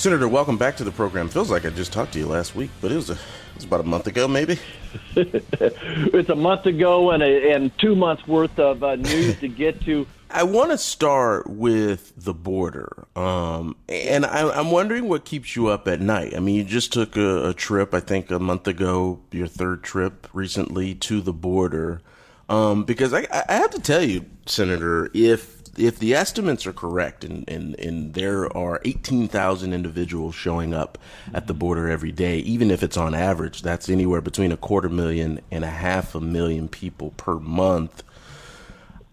Senator, 0.03 0.27
welcome 0.27 0.59
back 0.59 0.77
to 0.79 0.83
the 0.83 0.91
program. 0.91 1.29
Feels 1.29 1.49
like 1.49 1.65
I 1.65 1.71
just 1.71 1.93
talked 1.93 2.15
to 2.15 2.19
you 2.19 2.27
last 2.27 2.57
week, 2.57 2.71
but 2.81 2.91
it 2.91 2.97
was, 2.97 3.09
a, 3.09 3.13
it 3.13 3.19
was 3.55 3.63
about 3.63 3.79
a 3.79 3.85
month 3.85 4.09
ago, 4.09 4.27
maybe. 4.27 4.59
it's 5.15 6.29
a 6.29 6.35
month 6.35 6.67
ago 6.67 7.13
and, 7.13 7.23
a, 7.23 7.53
and 7.53 7.71
two 7.79 7.95
months 7.95 8.27
worth 8.27 8.59
of 8.59 8.83
uh, 8.83 8.97
news 8.97 9.39
to 9.39 9.47
get 9.47 9.81
to. 9.83 10.05
I 10.31 10.43
want 10.43 10.73
to 10.73 10.79
start 10.79 11.49
with 11.49 12.13
the 12.17 12.35
border, 12.35 13.07
um, 13.15 13.77
and 13.89 14.27
I, 14.27 14.59
am 14.59 14.73
wondering 14.73 15.09
what 15.09 15.25
keeps 15.25 15.55
you 15.55 15.69
up 15.69 15.87
at 15.87 16.01
night. 16.01 16.35
I 16.37 16.41
mean, 16.41 16.57
you 16.57 16.65
just 16.65 16.93
took 16.93 17.17
a, 17.17 17.51
a, 17.51 17.55
trip, 17.55 17.95
I 17.95 18.01
think, 18.01 18.33
a 18.33 18.41
month 18.41 18.67
ago, 18.67 19.21
your 19.31 19.47
third 19.47 19.85
trip 19.85 20.27
recently 20.33 20.97
to 20.97 21.21
the 21.21 21.33
border, 21.33 22.03
um, 22.49 22.83
because 22.83 23.15
I, 23.15 23.29
I 23.31 23.53
have 23.53 23.71
to 23.71 23.81
tell 23.81 24.03
you, 24.03 24.27
Senator, 24.47 25.13
if 25.15 25.62
if 25.77 25.99
the 25.99 26.15
estimates 26.15 26.67
are 26.67 26.73
correct, 26.73 27.25
and, 27.25 27.49
and, 27.49 27.79
and 27.79 28.15
there 28.15 28.55
are 28.57 28.81
18,000 28.85 29.73
individuals 29.73 30.35
showing 30.35 30.75
up 30.75 30.99
at 31.33 31.47
the 31.47 31.55
border 31.55 31.89
every 31.89 32.13
day, 32.13 32.39
even 32.39 32.71
if 32.71 32.83
it's 32.83 32.97
on 32.97 33.15
average, 33.15 33.63
that's 33.63 33.89
anywhere 33.89 34.21
between 34.21 34.53
a 34.53 34.57
quarter 34.57 34.89
million 34.89 35.41
and 35.51 35.65
a 35.65 35.71
half 35.71 36.15
a 36.15 36.21
million 36.21 36.69
people 36.69 37.13
per 37.17 37.39
month. 37.39 38.03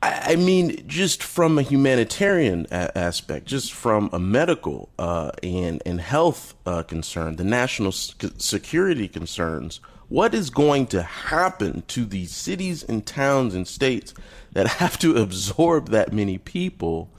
I, 0.02 0.34
I 0.34 0.36
mean, 0.36 0.86
just 0.88 1.24
from 1.24 1.58
a 1.58 1.62
humanitarian 1.62 2.68
a- 2.72 2.98
aspect, 2.98 3.46
just 3.46 3.72
from 3.72 4.10
a 4.12 4.20
medical 4.20 4.90
uh, 5.00 5.32
and, 5.42 5.82
and 5.86 6.02
health 6.02 6.56
uh, 6.66 6.84
concern, 6.84 7.38
the 7.38 7.46
national 7.46 7.94
security 7.94 9.08
concerns 9.08 9.80
what 10.10 10.34
is 10.34 10.50
going 10.50 10.88
to 10.88 11.04
happen 11.04 11.84
to 11.88 12.04
these 12.04 12.32
cities 12.32 12.84
and 12.84 13.06
towns 13.06 13.56
and 13.56 13.68
states 13.68 14.14
that 14.52 14.68
have 14.80 15.00
to 15.00 15.16
absorb 15.16 15.90
that 15.90 16.12
many 16.12 16.38
people? 16.38 17.10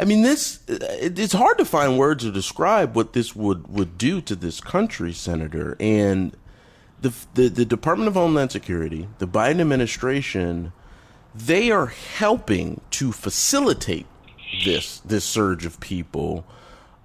I 0.00 0.04
mean, 0.04 0.22
this 0.22 0.60
it's 0.68 1.32
hard 1.32 1.58
to 1.58 1.64
find 1.64 1.98
words 1.98 2.22
to 2.22 2.30
describe 2.30 2.94
what 2.94 3.12
this 3.12 3.34
would 3.34 3.66
would 3.68 3.98
do 3.98 4.20
to 4.22 4.36
this 4.36 4.60
country, 4.60 5.12
Senator. 5.12 5.76
And 5.80 6.36
the 7.00 7.12
the, 7.34 7.48
the 7.48 7.64
Department 7.64 8.06
of 8.06 8.14
Homeland 8.14 8.52
Security, 8.52 9.08
the 9.18 9.26
Biden 9.26 9.60
administration, 9.60 10.72
they 11.34 11.72
are 11.72 11.86
helping 11.86 12.80
to 12.92 13.10
facilitate 13.10 14.06
this 14.64 15.00
this 15.00 15.24
surge 15.24 15.66
of 15.66 15.80
people 15.80 16.44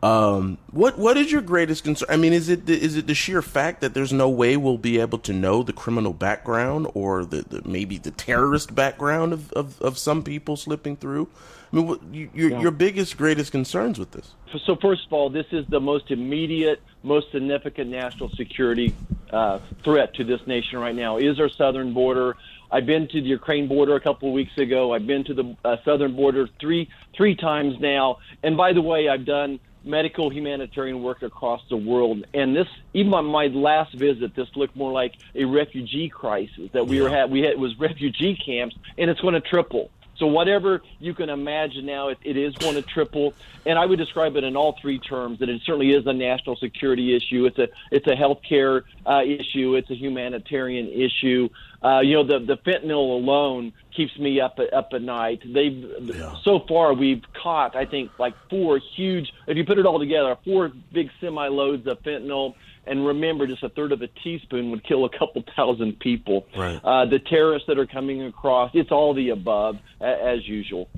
um, 0.03 0.57
what 0.71 0.97
what 0.97 1.15
is 1.15 1.31
your 1.31 1.41
greatest 1.41 1.85
concern? 1.85 2.09
I 2.11 2.17
mean, 2.17 2.33
is 2.33 2.49
it 2.49 2.65
the, 2.65 2.73
is 2.73 2.97
it 2.97 3.07
the 3.07 3.15
sheer 3.15 3.41
fact 3.41 3.79
that 3.79 3.93
there's 3.93 4.11
no 4.11 4.29
way 4.29 4.57
we'll 4.57 4.77
be 4.77 4.99
able 4.99 5.17
to 5.19 5.31
know 5.31 5.63
the 5.63 5.71
criminal 5.71 6.11
background 6.11 6.87
or 6.93 7.23
the, 7.23 7.43
the 7.43 7.61
maybe 7.65 7.97
the 7.97 8.11
terrorist 8.11 8.75
background 8.75 9.31
of, 9.31 9.53
of, 9.53 9.81
of, 9.81 9.97
some 9.97 10.21
people 10.21 10.57
slipping 10.57 10.97
through? 10.97 11.29
I 11.71 11.75
mean, 11.77 11.87
what, 11.87 12.01
your 12.13 12.49
yeah. 12.49 12.59
your 12.59 12.71
biggest 12.71 13.15
greatest 13.15 13.53
concerns 13.53 13.97
with 13.97 14.11
this? 14.11 14.33
So 14.65 14.75
first 14.75 15.05
of 15.05 15.13
all, 15.13 15.29
this 15.29 15.45
is 15.53 15.65
the 15.69 15.79
most 15.79 16.11
immediate, 16.11 16.81
most 17.01 17.31
significant 17.31 17.89
national 17.89 18.27
security 18.31 18.93
uh, 19.31 19.59
threat 19.85 20.15
to 20.15 20.25
this 20.25 20.45
nation 20.45 20.79
right 20.79 20.95
now. 20.95 21.15
Is 21.15 21.39
our 21.39 21.49
southern 21.49 21.93
border? 21.93 22.35
I've 22.69 22.85
been 22.85 23.07
to 23.07 23.21
the 23.21 23.29
Ukraine 23.29 23.69
border 23.69 23.95
a 23.95 24.01
couple 24.01 24.27
of 24.27 24.33
weeks 24.33 24.57
ago. 24.57 24.93
I've 24.93 25.07
been 25.07 25.23
to 25.25 25.33
the 25.33 25.55
uh, 25.63 25.77
southern 25.85 26.13
border 26.13 26.49
three 26.59 26.89
three 27.15 27.37
times 27.37 27.79
now. 27.79 28.17
And 28.43 28.57
by 28.57 28.73
the 28.73 28.81
way, 28.81 29.07
I've 29.07 29.23
done 29.23 29.61
medical 29.83 30.29
humanitarian 30.29 31.03
work 31.03 31.21
across 31.21 31.61
the 31.69 31.77
world. 31.77 32.25
And 32.33 32.55
this, 32.55 32.67
even 32.93 33.13
on 33.13 33.25
my 33.25 33.47
last 33.47 33.93
visit, 33.93 34.35
this 34.35 34.47
looked 34.55 34.75
more 34.75 34.91
like 34.91 35.13
a 35.35 35.45
refugee 35.45 36.09
crisis 36.09 36.69
that 36.73 36.87
we 36.87 36.97
yeah. 36.97 37.03
were 37.03 37.09
had. 37.09 37.31
We 37.31 37.41
had 37.41 37.51
it 37.51 37.59
was 37.59 37.77
refugee 37.79 38.35
camps, 38.35 38.75
and 38.97 39.09
it's 39.09 39.21
going 39.21 39.33
to 39.33 39.41
triple. 39.41 39.89
So 40.17 40.27
whatever 40.27 40.83
you 40.99 41.13
can 41.13 41.29
imagine 41.29 41.85
now, 41.85 42.09
it, 42.09 42.19
it 42.23 42.37
is 42.37 42.53
going 42.55 42.75
to 42.75 42.81
triple, 42.81 43.33
and 43.65 43.79
I 43.79 43.85
would 43.85 43.97
describe 43.97 44.35
it 44.35 44.43
in 44.43 44.55
all 44.55 44.77
three 44.79 44.99
terms. 44.99 45.39
That 45.39 45.49
it 45.49 45.61
certainly 45.65 45.91
is 45.91 46.05
a 46.05 46.13
national 46.13 46.55
security 46.57 47.15
issue. 47.15 47.45
It's 47.45 47.57
a 47.57 47.67
it's 47.91 48.07
a 48.07 48.15
healthcare 48.15 48.83
uh, 49.05 49.23
issue. 49.25 49.75
It's 49.75 49.89
a 49.89 49.95
humanitarian 49.95 50.87
issue. 50.87 51.49
Uh, 51.83 51.99
you 51.99 52.13
know, 52.13 52.23
the 52.23 52.39
the 52.39 52.57
fentanyl 52.57 53.21
alone 53.21 53.73
keeps 53.95 54.17
me 54.17 54.39
up 54.39 54.57
up 54.73 54.89
at 54.93 55.01
night. 55.01 55.41
They've 55.45 55.85
yeah. 56.01 56.35
so 56.43 56.61
far 56.67 56.93
we've 56.93 57.23
caught 57.41 57.75
I 57.75 57.85
think 57.85 58.11
like 58.19 58.33
four 58.49 58.79
huge. 58.95 59.31
If 59.47 59.57
you 59.57 59.65
put 59.65 59.79
it 59.79 59.85
all 59.85 59.99
together, 59.99 60.37
four 60.45 60.71
big 60.93 61.09
semi 61.19 61.47
loads 61.47 61.85
of 61.87 62.01
fentanyl 62.03 62.55
and 62.85 63.05
remember, 63.05 63.47
just 63.47 63.63
a 63.63 63.69
third 63.69 63.91
of 63.91 64.01
a 64.01 64.07
teaspoon 64.07 64.71
would 64.71 64.83
kill 64.83 65.05
a 65.05 65.09
couple 65.09 65.43
thousand 65.55 65.99
people. 65.99 66.45
Right. 66.55 66.79
Uh, 66.83 67.05
the 67.05 67.19
terrorists 67.19 67.67
that 67.67 67.79
are 67.79 67.85
coming 67.85 68.23
across, 68.23 68.71
it's 68.73 68.91
all 68.91 69.13
the 69.13 69.29
above, 69.29 69.79
as 70.01 70.47
usual. 70.47 70.89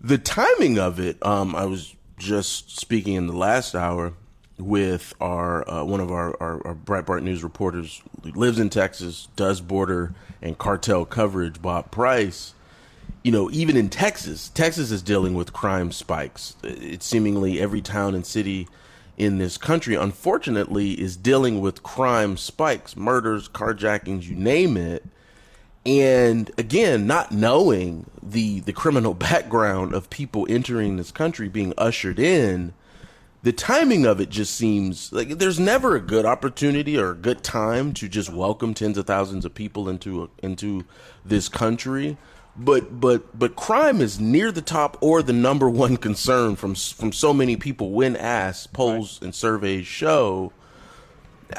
The 0.00 0.18
timing 0.18 0.78
of 0.78 1.00
it, 1.00 1.24
um, 1.24 1.54
I 1.54 1.64
was 1.64 1.94
just 2.18 2.78
speaking 2.78 3.14
in 3.14 3.26
the 3.26 3.36
last 3.36 3.74
hour 3.74 4.14
with 4.62 5.14
our 5.20 5.68
uh, 5.68 5.84
one 5.84 6.00
of 6.00 6.10
our, 6.10 6.36
our, 6.40 6.66
our, 6.66 6.74
Breitbart 6.74 7.22
News 7.22 7.42
reporters, 7.42 8.02
lives 8.22 8.58
in 8.58 8.70
Texas, 8.70 9.28
does 9.36 9.60
border 9.60 10.14
and 10.40 10.56
cartel 10.56 11.04
coverage, 11.04 11.60
Bob 11.60 11.90
Price. 11.90 12.54
You 13.22 13.32
know, 13.32 13.50
even 13.50 13.76
in 13.76 13.88
Texas, 13.88 14.48
Texas 14.48 14.90
is 14.90 15.02
dealing 15.02 15.34
with 15.34 15.52
crime 15.52 15.92
spikes. 15.92 16.56
It's 16.62 17.06
seemingly 17.06 17.60
every 17.60 17.80
town 17.80 18.14
and 18.14 18.26
city 18.26 18.68
in 19.16 19.38
this 19.38 19.56
country, 19.56 19.94
unfortunately, 19.94 21.00
is 21.00 21.16
dealing 21.16 21.60
with 21.60 21.82
crime 21.82 22.36
spikes, 22.36 22.96
murders, 22.96 23.48
carjackings, 23.48 24.24
you 24.24 24.34
name 24.34 24.76
it. 24.76 25.04
And 25.84 26.50
again, 26.56 27.06
not 27.06 27.32
knowing 27.32 28.08
the 28.22 28.60
the 28.60 28.72
criminal 28.72 29.14
background 29.30 29.94
of 29.94 30.10
people 30.10 30.46
entering 30.48 30.96
this 30.96 31.10
country 31.10 31.48
being 31.48 31.74
ushered 31.76 32.18
in, 32.18 32.72
the 33.42 33.52
timing 33.52 34.06
of 34.06 34.20
it 34.20 34.30
just 34.30 34.54
seems 34.54 35.12
like 35.12 35.30
there's 35.38 35.58
never 35.58 35.96
a 35.96 36.00
good 36.00 36.24
opportunity 36.24 36.96
or 36.96 37.10
a 37.10 37.16
good 37.16 37.42
time 37.42 37.92
to 37.94 38.08
just 38.08 38.32
welcome 38.32 38.72
tens 38.74 38.96
of 38.96 39.06
thousands 39.06 39.44
of 39.44 39.54
people 39.54 39.88
into 39.88 40.24
a, 40.24 40.28
into 40.44 40.84
this 41.24 41.48
country 41.48 42.16
but 42.56 43.00
but 43.00 43.38
but 43.38 43.56
crime 43.56 44.00
is 44.00 44.20
near 44.20 44.52
the 44.52 44.62
top 44.62 44.96
or 45.00 45.22
the 45.22 45.32
number 45.32 45.68
one 45.68 45.96
concern 45.96 46.54
from 46.54 46.74
from 46.74 47.12
so 47.12 47.32
many 47.32 47.56
people 47.56 47.90
when 47.90 48.14
asked 48.16 48.72
polls 48.72 49.18
right. 49.20 49.26
and 49.26 49.34
surveys 49.34 49.86
show 49.86 50.52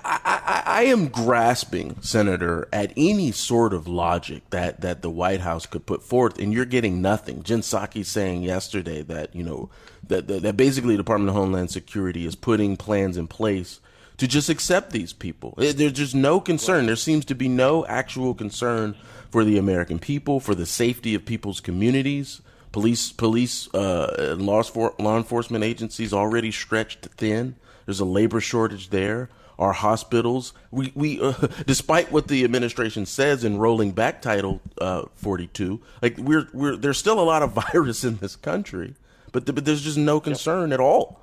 I, 0.04 0.20
I, 0.24 0.64
I, 0.66 0.84
am 0.84 1.08
grasping 1.08 2.02
senator 2.02 2.68
at 2.72 2.94
any 2.96 3.32
sort 3.32 3.74
of 3.74 3.88
logic 3.88 4.50
that 4.50 4.82
that 4.82 5.02
the 5.02 5.10
white 5.10 5.42
house 5.42 5.66
could 5.66 5.86
put 5.86 6.04
forth 6.04 6.40
and 6.40 6.54
you're 6.54 6.66
getting 6.66 7.02
nothing 7.02 7.44
jen 7.44 7.62
psaki 7.62 8.06
saying 8.06 8.44
yesterday 8.44 9.02
that 9.02 9.36
you 9.36 9.44
know 9.44 9.70
that, 10.08 10.28
that, 10.28 10.42
that 10.42 10.58
basically 10.58 10.94
the 10.96 11.04
department 11.04 11.30
of 11.30 11.36
homeland 11.36 11.72
security 11.72 12.26
is 12.26 12.36
putting 12.36 12.78
plans 12.78 13.18
in 13.18 13.28
place 13.28 13.80
to 14.18 14.28
just 14.28 14.50
accept 14.50 14.92
these 14.92 15.14
people 15.14 15.54
there's 15.58 15.92
just 15.92 16.16
no 16.16 16.40
concern 16.40 16.86
there 16.86 16.96
seems 16.96 17.26
to 17.26 17.36
be 17.36 17.48
no 17.48 17.86
actual 17.88 18.34
concern 18.34 18.96
for 19.34 19.44
the 19.44 19.58
American 19.58 19.98
people, 19.98 20.40
for 20.40 20.54
the 20.54 20.68
safety 20.68 21.16
of 21.16 21.26
people's 21.26 21.60
communities. 21.60 22.44
Police, 22.72 23.12
police, 23.12 23.68
uh, 23.74 24.36
law, 24.38 24.62
law 25.00 25.18
enforcement 25.18 25.64
agencies 25.64 26.14
already 26.14 26.52
stretched 26.52 27.08
thin. 27.18 27.56
There's 27.88 28.00
a 28.00 28.06
labor 28.06 28.40
shortage 28.40 28.92
there. 28.92 29.30
Our 29.60 29.74
hospitals, 29.74 30.54
we, 30.72 30.92
we 30.96 31.22
uh, 31.22 31.34
despite 31.66 32.12
what 32.12 32.28
the 32.28 32.44
administration 32.44 33.06
says 33.06 33.44
in 33.44 33.58
rolling 33.58 33.92
back 33.92 34.22
Title 34.22 34.62
uh, 34.80 35.04
42, 35.16 35.80
like 36.02 36.18
we're, 36.18 36.48
we're, 36.54 36.76
there's 36.76 36.98
still 36.98 37.20
a 37.20 37.24
lot 37.24 37.44
of 37.44 37.52
virus 37.72 38.04
in 38.04 38.18
this 38.18 38.36
country, 38.36 38.96
but, 39.32 39.46
the, 39.46 39.54
but 39.54 39.66
there's 39.66 39.82
just 39.82 39.98
no 39.98 40.20
concern 40.20 40.70
yep. 40.70 40.80
at 40.80 40.84
all. 40.84 41.23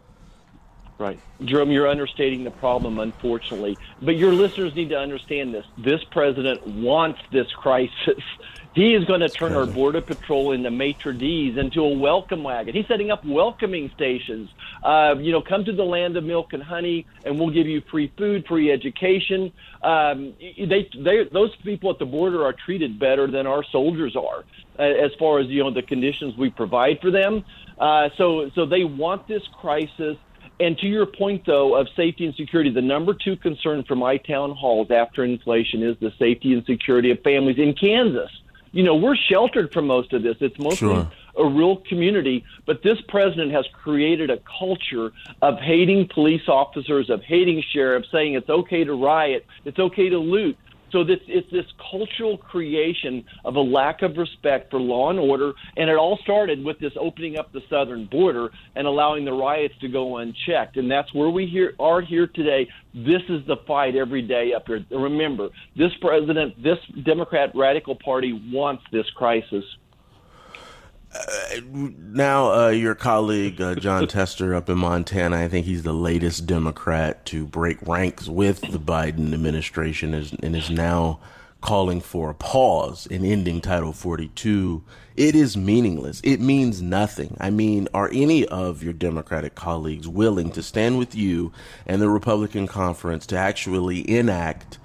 Right. 1.00 1.18
Jerome, 1.42 1.70
you're 1.70 1.88
understating 1.88 2.44
the 2.44 2.50
problem, 2.50 2.98
unfortunately. 2.98 3.78
But 4.02 4.16
your 4.16 4.34
listeners 4.34 4.74
need 4.74 4.90
to 4.90 4.98
understand 4.98 5.54
this. 5.54 5.64
This 5.78 6.00
president 6.12 6.66
wants 6.66 7.18
this 7.32 7.46
crisis. 7.56 7.90
He 8.72 8.94
is 8.94 9.04
going 9.06 9.18
to 9.18 9.28
turn 9.28 9.56
our 9.56 9.66
Border 9.66 10.00
Patrol 10.00 10.52
into 10.52 10.70
maitre 10.70 11.12
d's, 11.12 11.58
into 11.58 11.80
a 11.80 11.98
welcome 11.98 12.44
wagon. 12.44 12.72
He's 12.72 12.86
setting 12.86 13.10
up 13.10 13.24
welcoming 13.26 13.90
stations. 13.96 14.48
Uh, 14.84 15.16
you 15.18 15.32
know, 15.32 15.42
come 15.42 15.64
to 15.64 15.72
the 15.72 15.82
land 15.82 16.16
of 16.16 16.22
milk 16.22 16.52
and 16.52 16.62
honey, 16.62 17.04
and 17.24 17.36
we'll 17.36 17.50
give 17.50 17.66
you 17.66 17.82
free 17.90 18.12
food, 18.16 18.44
free 18.46 18.70
education. 18.70 19.52
Um, 19.82 20.34
they, 20.38 20.88
they, 20.94 21.24
those 21.32 21.50
people 21.64 21.90
at 21.90 21.98
the 21.98 22.04
border 22.04 22.44
are 22.44 22.54
treated 22.64 23.00
better 23.00 23.28
than 23.28 23.44
our 23.44 23.64
soldiers 23.72 24.14
are, 24.14 24.44
as 24.78 25.10
far 25.18 25.40
as 25.40 25.48
you 25.48 25.64
know 25.64 25.74
the 25.74 25.82
conditions 25.82 26.36
we 26.38 26.50
provide 26.50 27.00
for 27.02 27.10
them. 27.10 27.44
Uh, 27.76 28.08
so, 28.16 28.50
so 28.54 28.66
they 28.66 28.84
want 28.84 29.26
this 29.26 29.42
crisis. 29.60 30.16
And 30.60 30.76
to 30.78 30.86
your 30.86 31.06
point, 31.06 31.46
though, 31.46 31.74
of 31.74 31.88
safety 31.96 32.26
and 32.26 32.34
security, 32.34 32.70
the 32.70 32.82
number 32.82 33.14
two 33.14 33.34
concern 33.36 33.82
for 33.84 33.96
my 33.96 34.18
town 34.18 34.50
halls 34.50 34.90
after 34.90 35.24
inflation 35.24 35.82
is 35.82 35.96
the 36.00 36.12
safety 36.18 36.52
and 36.52 36.64
security 36.66 37.10
of 37.10 37.20
families 37.22 37.58
in 37.58 37.72
Kansas. 37.72 38.30
You 38.72 38.82
know, 38.84 38.94
we're 38.94 39.16
sheltered 39.16 39.72
from 39.72 39.86
most 39.86 40.12
of 40.12 40.22
this. 40.22 40.36
It's 40.40 40.58
mostly 40.58 40.88
sure. 40.88 41.10
a 41.36 41.44
rural 41.44 41.78
community, 41.88 42.44
but 42.66 42.82
this 42.82 42.98
president 43.08 43.52
has 43.52 43.64
created 43.72 44.30
a 44.30 44.38
culture 44.58 45.12
of 45.40 45.58
hating 45.58 46.08
police 46.08 46.46
officers, 46.46 47.08
of 47.08 47.22
hating 47.22 47.64
sheriffs, 47.72 48.08
saying 48.12 48.34
it's 48.34 48.50
okay 48.50 48.84
to 48.84 48.94
riot, 48.94 49.46
it's 49.64 49.78
okay 49.78 50.10
to 50.10 50.18
loot. 50.18 50.58
So 50.92 51.04
this 51.04 51.18
it's 51.26 51.50
this 51.50 51.66
cultural 51.90 52.36
creation 52.36 53.24
of 53.44 53.56
a 53.56 53.60
lack 53.60 54.02
of 54.02 54.16
respect 54.16 54.70
for 54.70 54.80
law 54.80 55.10
and 55.10 55.18
order, 55.18 55.52
and 55.76 55.88
it 55.88 55.96
all 55.96 56.18
started 56.22 56.64
with 56.64 56.78
this 56.78 56.92
opening 56.98 57.38
up 57.38 57.52
the 57.52 57.62
southern 57.70 58.06
border 58.06 58.50
and 58.74 58.86
allowing 58.86 59.24
the 59.24 59.32
riots 59.32 59.74
to 59.80 59.88
go 59.88 60.18
unchecked, 60.18 60.76
and 60.76 60.90
that's 60.90 61.12
where 61.14 61.30
we 61.30 61.46
here 61.46 61.74
are 61.78 62.00
here 62.00 62.26
today. 62.26 62.68
This 62.94 63.22
is 63.28 63.46
the 63.46 63.56
fight 63.66 63.94
every 63.94 64.22
day 64.22 64.52
up 64.52 64.66
here. 64.66 64.84
Remember, 64.90 65.48
this 65.76 65.92
president, 66.00 66.60
this 66.62 66.78
Democrat 67.04 67.52
radical 67.54 67.94
party 67.94 68.40
wants 68.52 68.82
this 68.90 69.08
crisis. 69.10 69.64
Uh, 71.12 71.60
now, 71.72 72.52
uh, 72.52 72.68
your 72.68 72.94
colleague 72.94 73.60
uh, 73.60 73.74
Jon 73.74 74.06
Tester 74.08 74.54
up 74.54 74.68
in 74.68 74.78
Montana, 74.78 75.38
I 75.38 75.48
think 75.48 75.66
he's 75.66 75.82
the 75.82 75.92
latest 75.92 76.46
Democrat 76.46 77.24
to 77.26 77.46
break 77.46 77.82
ranks 77.86 78.28
with 78.28 78.60
the 78.60 78.78
Biden 78.78 79.32
administration, 79.32 80.14
is, 80.14 80.32
and 80.42 80.54
is 80.54 80.70
now 80.70 81.18
calling 81.60 82.00
for 82.00 82.30
a 82.30 82.34
pause 82.34 83.06
in 83.06 83.24
ending 83.24 83.60
Title 83.60 83.92
42. 83.92 84.82
It 85.16 85.34
is 85.34 85.56
meaningless. 85.56 86.20
It 86.24 86.40
means 86.40 86.80
nothing. 86.80 87.36
I 87.40 87.50
mean, 87.50 87.88
are 87.92 88.08
any 88.12 88.46
of 88.46 88.82
your 88.82 88.92
Democratic 88.92 89.54
colleagues 89.54 90.08
willing 90.08 90.50
to 90.52 90.62
stand 90.62 90.98
with 90.98 91.14
you 91.14 91.52
and 91.86 92.00
the 92.00 92.08
Republican 92.08 92.66
conference 92.66 93.26
to 93.26 93.36
actually 93.36 94.08
enact? 94.08 94.78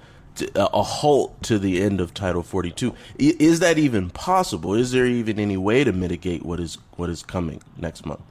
A 0.54 0.82
halt 0.82 1.42
to 1.44 1.58
the 1.58 1.82
end 1.82 2.00
of 2.00 2.14
Title 2.14 2.42
42. 2.42 2.94
Is 3.18 3.60
that 3.60 3.78
even 3.78 4.10
possible? 4.10 4.74
Is 4.74 4.92
there 4.92 5.06
even 5.06 5.38
any 5.38 5.56
way 5.56 5.84
to 5.84 5.92
mitigate 5.92 6.44
what 6.44 6.60
is 6.60 6.78
what 6.96 7.10
is 7.10 7.22
coming 7.22 7.62
next 7.76 8.06
month? 8.06 8.22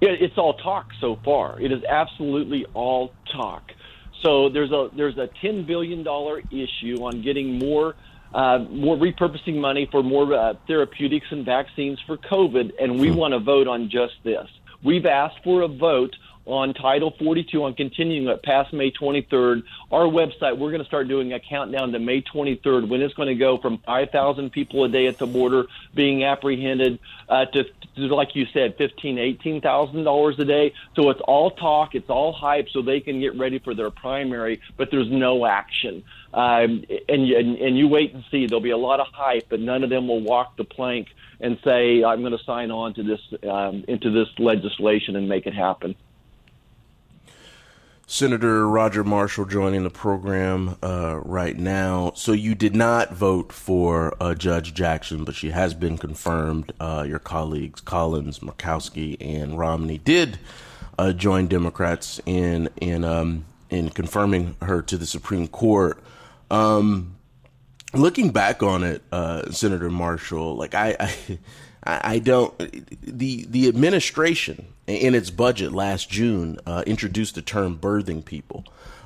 Yeah, 0.00 0.10
it's 0.10 0.36
all 0.36 0.54
talk 0.54 0.90
so 1.00 1.18
far. 1.24 1.58
It 1.60 1.72
is 1.72 1.82
absolutely 1.84 2.66
all 2.74 3.12
talk. 3.32 3.72
So 4.22 4.48
there's 4.48 4.72
a 4.72 4.90
there's 4.94 5.16
a 5.18 5.28
ten 5.40 5.64
billion 5.64 6.02
dollar 6.02 6.42
issue 6.50 7.02
on 7.02 7.22
getting 7.22 7.58
more 7.58 7.94
uh, 8.34 8.58
more 8.70 8.96
repurposing 8.96 9.56
money 9.56 9.88
for 9.90 10.02
more 10.02 10.34
uh, 10.34 10.54
therapeutics 10.66 11.26
and 11.30 11.44
vaccines 11.44 11.98
for 12.06 12.16
COVID, 12.16 12.72
and 12.80 13.00
we 13.00 13.08
hmm. 13.08 13.16
want 13.16 13.32
to 13.32 13.38
vote 13.38 13.66
on 13.66 13.88
just 13.88 14.14
this. 14.24 14.48
We've 14.82 15.06
asked 15.06 15.42
for 15.42 15.62
a 15.62 15.68
vote 15.68 16.14
on 16.46 16.74
Title 16.74 17.12
42 17.18 17.64
on 17.64 17.74
continuing 17.74 18.28
it 18.28 18.42
past 18.42 18.72
May 18.72 18.90
23rd. 18.92 19.64
Our 19.90 20.04
website, 20.04 20.58
we're 20.58 20.70
going 20.70 20.80
to 20.80 20.86
start 20.86 21.08
doing 21.08 21.32
a 21.32 21.40
countdown 21.40 21.92
to 21.92 21.98
May 21.98 22.22
23rd 22.22 22.88
when 22.88 23.02
it's 23.02 23.14
going 23.14 23.28
to 23.28 23.34
go 23.34 23.58
from 23.58 23.78
5,000 23.78 24.50
people 24.50 24.84
a 24.84 24.88
day 24.88 25.06
at 25.08 25.18
the 25.18 25.26
border 25.26 25.66
being 25.94 26.24
apprehended 26.24 27.00
uh, 27.28 27.46
to, 27.46 27.64
to, 27.96 28.14
like 28.14 28.36
you 28.36 28.46
said, 28.52 28.76
15, 28.78 29.18
18,000 29.18 30.04
dollars 30.04 30.38
a 30.38 30.44
day. 30.44 30.72
So 30.94 31.10
it's 31.10 31.20
all 31.22 31.50
talk, 31.50 31.94
it's 31.94 32.08
all 32.08 32.32
hype, 32.32 32.68
so 32.70 32.80
they 32.80 33.00
can 33.00 33.20
get 33.20 33.36
ready 33.36 33.58
for 33.58 33.74
their 33.74 33.90
primary, 33.90 34.60
but 34.76 34.90
there's 34.90 35.10
no 35.10 35.46
action. 35.46 36.04
Um, 36.32 36.84
and, 37.08 37.30
and 37.30 37.56
and 37.56 37.78
you 37.78 37.88
wait 37.88 38.12
and 38.12 38.22
see. 38.30 38.46
There'll 38.46 38.60
be 38.60 38.70
a 38.70 38.76
lot 38.76 39.00
of 39.00 39.06
hype, 39.12 39.46
but 39.48 39.58
none 39.58 39.82
of 39.82 39.90
them 39.90 40.06
will 40.06 40.20
walk 40.20 40.56
the 40.56 40.64
plank 40.64 41.08
and 41.40 41.58
say, 41.64 42.04
"I'm 42.04 42.20
going 42.20 42.36
to 42.36 42.44
sign 42.44 42.70
on 42.70 42.92
to 42.94 43.02
this 43.02 43.20
um, 43.48 43.84
into 43.88 44.10
this 44.10 44.28
legislation 44.38 45.16
and 45.16 45.28
make 45.28 45.46
it 45.46 45.54
happen." 45.54 45.94
Senator 48.08 48.68
Roger 48.68 49.02
Marshall 49.02 49.46
joining 49.46 49.82
the 49.82 49.90
program 49.90 50.76
uh, 50.80 51.18
right 51.24 51.58
now. 51.58 52.12
So 52.14 52.30
you 52.30 52.54
did 52.54 52.76
not 52.76 53.12
vote 53.12 53.52
for 53.52 54.16
uh, 54.20 54.34
Judge 54.34 54.72
Jackson, 54.74 55.24
but 55.24 55.34
she 55.34 55.50
has 55.50 55.74
been 55.74 55.98
confirmed. 55.98 56.72
Uh, 56.78 57.04
your 57.06 57.18
colleagues 57.18 57.80
Collins, 57.80 58.38
Murkowski, 58.38 59.16
and 59.18 59.58
Romney 59.58 59.98
did 59.98 60.38
uh, 60.96 61.12
join 61.12 61.48
Democrats 61.48 62.20
in 62.26 62.68
in 62.80 63.02
um, 63.02 63.44
in 63.70 63.90
confirming 63.90 64.56
her 64.62 64.82
to 64.82 64.96
the 64.96 65.06
Supreme 65.06 65.48
Court. 65.48 66.00
Um, 66.48 67.16
looking 67.92 68.30
back 68.30 68.62
on 68.62 68.84
it, 68.84 69.02
uh, 69.10 69.50
Senator 69.50 69.90
Marshall, 69.90 70.54
like 70.54 70.76
I, 70.76 70.96
I 71.00 71.14
I 71.86 72.18
don't. 72.18 72.56
The 73.02 73.46
the 73.48 73.68
administration 73.68 74.66
in 74.86 75.14
its 75.14 75.30
budget 75.30 75.72
last 75.72 76.10
June 76.10 76.58
uh, 76.66 76.82
introduced 76.86 77.34
the 77.34 77.42
term 77.42 77.78
"birthing 77.78 78.24
people." 78.24 78.64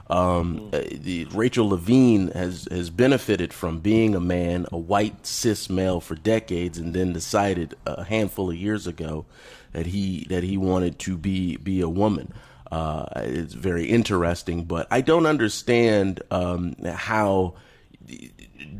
Um, 0.08 0.70
uh, 0.72 0.82
the, 0.90 1.26
Rachel 1.32 1.68
Levine 1.68 2.32
has 2.32 2.66
has 2.70 2.90
benefited 2.90 3.52
from 3.52 3.78
being 3.78 4.14
a 4.16 4.20
man, 4.20 4.66
a 4.72 4.78
white 4.78 5.24
cis 5.24 5.70
male, 5.70 6.00
for 6.00 6.16
decades, 6.16 6.78
and 6.78 6.94
then 6.94 7.12
decided 7.12 7.76
a 7.86 8.04
handful 8.04 8.50
of 8.50 8.56
years 8.56 8.86
ago 8.88 9.24
that 9.72 9.86
he 9.86 10.26
that 10.28 10.42
he 10.42 10.56
wanted 10.56 10.98
to 11.00 11.16
be 11.16 11.56
be 11.58 11.80
a 11.80 11.88
woman. 11.88 12.32
Uh, 12.72 13.04
it's 13.16 13.54
very 13.54 13.86
interesting, 13.86 14.64
but 14.64 14.86
I 14.90 15.00
don't 15.00 15.26
understand 15.26 16.22
um, 16.30 16.74
how 16.84 17.54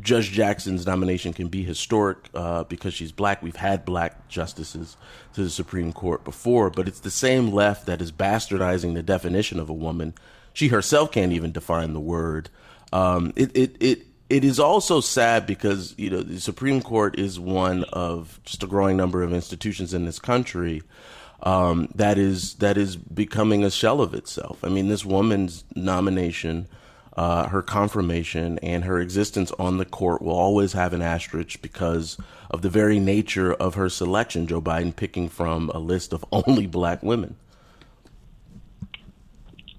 Judge 0.01 0.31
Jackson's 0.31 0.85
nomination 0.85 1.33
can 1.33 1.47
be 1.47 1.63
historic 1.63 2.17
uh, 2.33 2.63
because 2.65 2.93
she's 2.93 3.11
black. 3.11 3.41
We've 3.41 3.55
had 3.55 3.85
black 3.85 4.27
justices 4.27 4.97
to 5.33 5.43
the 5.43 5.49
Supreme 5.49 5.93
Court 5.93 6.23
before, 6.23 6.69
but 6.69 6.87
it's 6.87 6.99
the 6.99 7.11
same 7.11 7.51
left 7.51 7.85
that 7.85 8.01
is 8.01 8.11
bastardizing 8.11 8.93
the 8.93 9.03
definition 9.03 9.59
of 9.59 9.69
a 9.69 9.73
woman. 9.73 10.13
She 10.53 10.67
herself 10.69 11.11
can't 11.11 11.31
even 11.31 11.51
define 11.51 11.93
the 11.93 11.99
word. 11.99 12.49
Um, 12.91 13.33
it, 13.35 13.55
it, 13.55 13.77
it, 13.79 14.01
it 14.29 14.43
is 14.43 14.59
also 14.59 15.01
sad 15.01 15.45
because 15.45 15.93
you 15.97 16.09
know 16.09 16.21
the 16.21 16.39
Supreme 16.39 16.81
Court 16.81 17.19
is 17.19 17.39
one 17.39 17.83
of 17.85 18.39
just 18.43 18.63
a 18.63 18.67
growing 18.67 18.97
number 18.97 19.23
of 19.23 19.33
institutions 19.33 19.93
in 19.93 20.05
this 20.05 20.19
country 20.19 20.81
um, 21.43 21.89
that 21.95 22.17
is 22.17 22.55
that 22.55 22.77
is 22.77 22.95
becoming 22.95 23.63
a 23.63 23.71
shell 23.71 24.01
of 24.01 24.13
itself. 24.13 24.63
I 24.63 24.69
mean, 24.69 24.87
this 24.87 25.05
woman's 25.05 25.63
nomination 25.75 26.67
uh, 27.17 27.47
her 27.49 27.61
confirmation 27.61 28.57
and 28.59 28.85
her 28.85 28.99
existence 28.99 29.51
on 29.59 29.77
the 29.77 29.85
court 29.85 30.21
will 30.21 30.35
always 30.35 30.73
have 30.73 30.93
an 30.93 31.01
asterisk 31.01 31.61
because 31.61 32.17
of 32.49 32.61
the 32.61 32.69
very 32.69 32.99
nature 32.99 33.53
of 33.53 33.75
her 33.75 33.89
selection. 33.89 34.47
Joe 34.47 34.61
Biden 34.61 34.95
picking 34.95 35.29
from 35.29 35.69
a 35.69 35.79
list 35.79 36.13
of 36.13 36.23
only 36.31 36.67
black 36.67 37.03
women. 37.03 37.35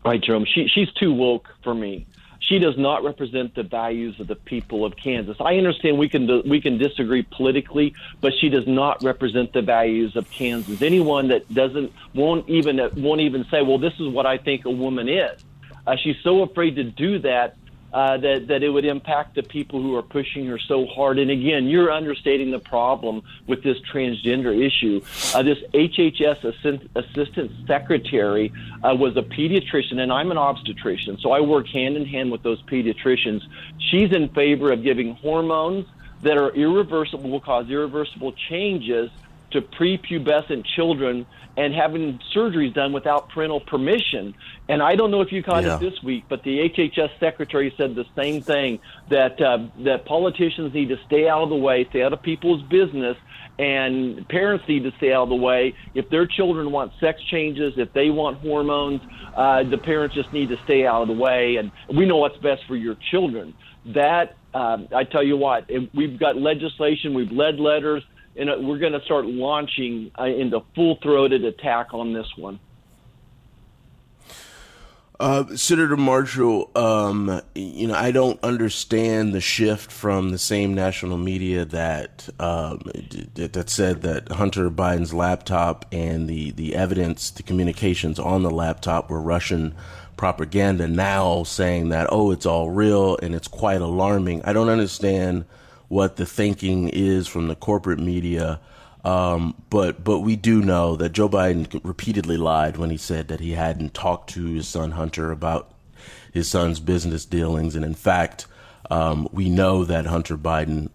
Right, 0.05 0.21
Jerome. 0.21 0.45
She, 0.45 0.67
she's 0.69 0.93
too 0.93 1.13
woke 1.13 1.49
for 1.63 1.75
me. 1.75 2.07
She 2.41 2.59
does 2.59 2.77
not 2.77 3.05
represent 3.05 3.55
the 3.55 3.63
values 3.63 4.19
of 4.19 4.27
the 4.27 4.35
people 4.35 4.85
of 4.85 4.97
Kansas. 4.97 5.37
I 5.41 5.57
understand 5.57 5.97
we 5.97 6.09
can 6.09 6.43
we 6.47 6.61
can 6.61 6.77
disagree 6.77 7.23
politically, 7.23 7.95
but 8.21 8.33
she 8.41 8.49
does 8.49 8.67
not 8.67 9.03
represent 9.03 9.53
the 9.53 9.63
values 9.63 10.17
of 10.17 10.29
Kansas. 10.29 10.83
Anyone 10.83 11.29
that 11.29 11.55
doesn't 11.55 11.93
won't 12.15 12.49
even 12.49 12.81
won't 12.97 13.21
even 13.21 13.45
say, 13.45 13.63
"Well, 13.63 13.79
this 13.79 13.95
is 14.01 14.09
what 14.09 14.27
I 14.27 14.39
think 14.39 14.65
a 14.65 14.71
woman 14.71 15.09
is." 15.09 15.43
Uh, 15.87 15.97
she's 15.97 16.17
so 16.23 16.43
afraid 16.43 16.77
to 16.77 16.85
do 16.85 17.19
that 17.21 17.57
uh, 17.93 18.17
that 18.17 18.47
that 18.47 18.63
it 18.63 18.71
would 18.71 18.85
impact 18.85 19.35
the 19.35 19.43
people 19.43 19.83
who 19.83 19.95
are 19.97 20.03
pushing 20.03 20.47
her 20.47 20.59
so 20.59 20.87
hard. 20.87 21.19
And 21.19 21.31
again, 21.31 21.67
you're 21.67 21.93
understating 21.93 22.51
the 22.51 22.59
problem 22.59 23.23
with 23.47 23.63
this 23.63 23.79
transgender 23.81 24.59
issue. 24.59 25.03
Uh, 25.35 25.43
this 25.43 25.59
HHS 25.75 26.43
assistant, 26.43 26.91
assistant 26.95 27.53
secretary 27.67 28.53
uh, 28.83 28.95
was 28.95 29.17
a 29.17 29.23
pediatrician, 29.23 29.99
and 29.99 30.13
I'm 30.13 30.31
an 30.31 30.39
obstetrician, 30.39 31.19
so 31.19 31.33
I 31.33 31.41
work 31.41 31.69
hand 31.69 31.97
in 31.97 32.07
hand 32.07 32.33
with 32.33 32.43
those 32.43 32.63
pediatricians. 32.63 33.43
She's 33.79 34.11
in 34.13 34.31
favor 34.31 34.73
of 34.73 34.83
giving 34.83 35.15
hormones 35.17 35.87
that 36.23 36.39
are 36.39 36.51
irreversible, 36.51 37.29
will 37.29 37.41
cause 37.41 37.69
irreversible 37.69 38.33
changes 38.49 39.11
to 39.53 39.63
prepubescent 39.63 40.65
children 40.77 41.27
and 41.57 41.75
having 41.75 42.19
surgeries 42.35 42.73
done 42.73 42.93
without 42.93 43.29
parental 43.29 43.61
permission. 43.61 44.35
And 44.69 44.83
I 44.83 44.97
don't 44.97 45.11
know 45.11 45.21
if 45.21 45.33
you 45.33 45.43
caught 45.43 45.65
yeah. 45.65 45.77
it 45.77 45.81
this 45.81 46.03
week, 46.03 46.25
but 46.29 46.43
the 46.45 46.71
HHS 46.71 47.19
secretary 47.21 47.75
said 47.77 47.95
the 47.95 48.07
same 48.17 48.43
thing 48.43 48.79
that 49.11 49.41
uh, 49.41 49.67
that 49.85 50.07
politicians 50.07 50.73
need 50.73 50.89
to 50.89 50.97
stay 51.07 51.29
out 51.29 51.43
of 51.43 51.51
the 51.51 51.57
way, 51.57 51.87
stay 51.91 52.03
out 52.03 52.13
of 52.13 52.23
people's 52.23 52.63
business, 52.63 53.17
and 53.59 54.27
parents 54.29 54.65
need 54.67 54.85
to 54.85 54.93
stay 54.97 55.13
out 55.13 55.25
of 55.25 55.29
the 55.29 55.35
way. 55.35 55.75
If 55.95 56.09
their 56.09 56.27
children 56.27 56.73
want 56.73 56.93
sex 57.01 57.21
changes, 57.31 57.75
if 57.77 57.93
they 57.93 58.09
want 58.09 58.39
hormones, 58.39 59.03
uh, 59.37 59.65
the 59.65 59.79
parents 59.79 60.15
just 60.15 60.33
need 60.33 60.49
to 60.49 60.57
stay 60.65 60.87
out 60.87 61.03
of 61.03 61.09
the 61.09 61.15
way. 61.15 61.57
And 61.57 61.71
we 61.95 62.07
know 62.07 62.17
what's 62.17 62.39
best 62.39 62.63
for 62.67 62.77
your 62.77 62.97
children. 63.11 63.55
That 63.87 64.37
um, 64.55 64.89
I 64.95 65.05
tell 65.05 65.23
you 65.23 65.37
what, 65.37 65.69
we've 65.93 66.19
got 66.19 66.37
legislation, 66.37 67.15
we've 67.15 67.33
led 67.33 67.59
letters 67.59 68.03
and 68.37 68.51
uh, 68.51 68.57
we're 68.61 68.79
going 68.79 68.93
to 68.93 69.03
start 69.03 69.27
launching 69.27 70.11
uh, 70.19 70.25
into 70.25 70.61
full-throated 70.75 71.45
attack 71.45 71.93
on 71.93 72.13
this 72.13 72.27
one. 72.37 72.59
Uh, 75.21 75.55
Senator 75.55 75.97
Marshall, 75.97 76.69
um, 76.75 77.41
you 77.55 77.87
know, 77.87 77.95
I 77.95 78.11
don't 78.11 78.43
understand 78.43 79.33
the 79.33 79.41
shift 79.41 79.93
from 79.93 80.31
the 80.31 80.39
same 80.39 80.75
national 80.75 81.17
media 81.17 81.65
that 81.67 82.29
um, 82.41 82.81
that 83.35 83.71
said 83.71 84.03
that 84.03 84.33
Hunter 84.33 84.69
Biden's 84.69 85.15
laptop 85.15 85.87
and 85.93 86.29
the 86.29 86.51
the 86.51 86.75
evidence, 86.75 87.31
the 87.31 87.45
communications 87.45 88.19
on 88.19 88.43
the 88.43 88.51
laptop 88.51 89.11
were 89.11 89.21
Russian 89.21 89.77
propaganda. 90.17 90.89
Now 90.89 91.45
saying 91.45 91.91
that 91.91 92.09
oh, 92.11 92.33
it's 92.33 92.47
all 92.47 92.71
real 92.71 93.17
and 93.23 93.33
it's 93.33 93.47
quite 93.47 93.81
alarming. 93.81 94.43
I 94.45 94.53
don't 94.53 94.71
understand 94.71 95.45
what 95.93 96.17
the 96.17 96.25
thinking 96.25 96.89
is 96.89 97.29
from 97.29 97.49
the 97.49 97.55
corporate 97.55 97.99
media. 97.99 98.59
Um, 99.05 99.55
but 99.69 100.03
but 100.03 100.21
we 100.21 100.37
do 100.37 100.63
know 100.63 100.97
that 100.97 101.13
Joe 101.13 101.29
Biden 101.29 101.81
repeatedly 101.85 102.39
lied 102.39 102.79
when 102.79 102.89
he 102.89 102.97
said 102.97 103.29
that 103.29 103.41
he 103.41 103.53
hadn't 103.53 103.93
talked 103.93 104.31
to 104.31 104.47
his 104.47 104.67
son 104.67 104.93
Hunter 104.93 105.31
about 105.31 105.71
his 106.33 106.49
son's 106.49 106.81
business 106.81 107.27
dealings, 107.27 107.77
and 107.77 107.85
in 107.85 107.93
fact, 107.93 108.47
um, 108.91 109.29
we 109.33 109.51
know 109.51 109.85
that 109.85 110.07
Hunter 110.07 110.39
Biden, 110.39 110.89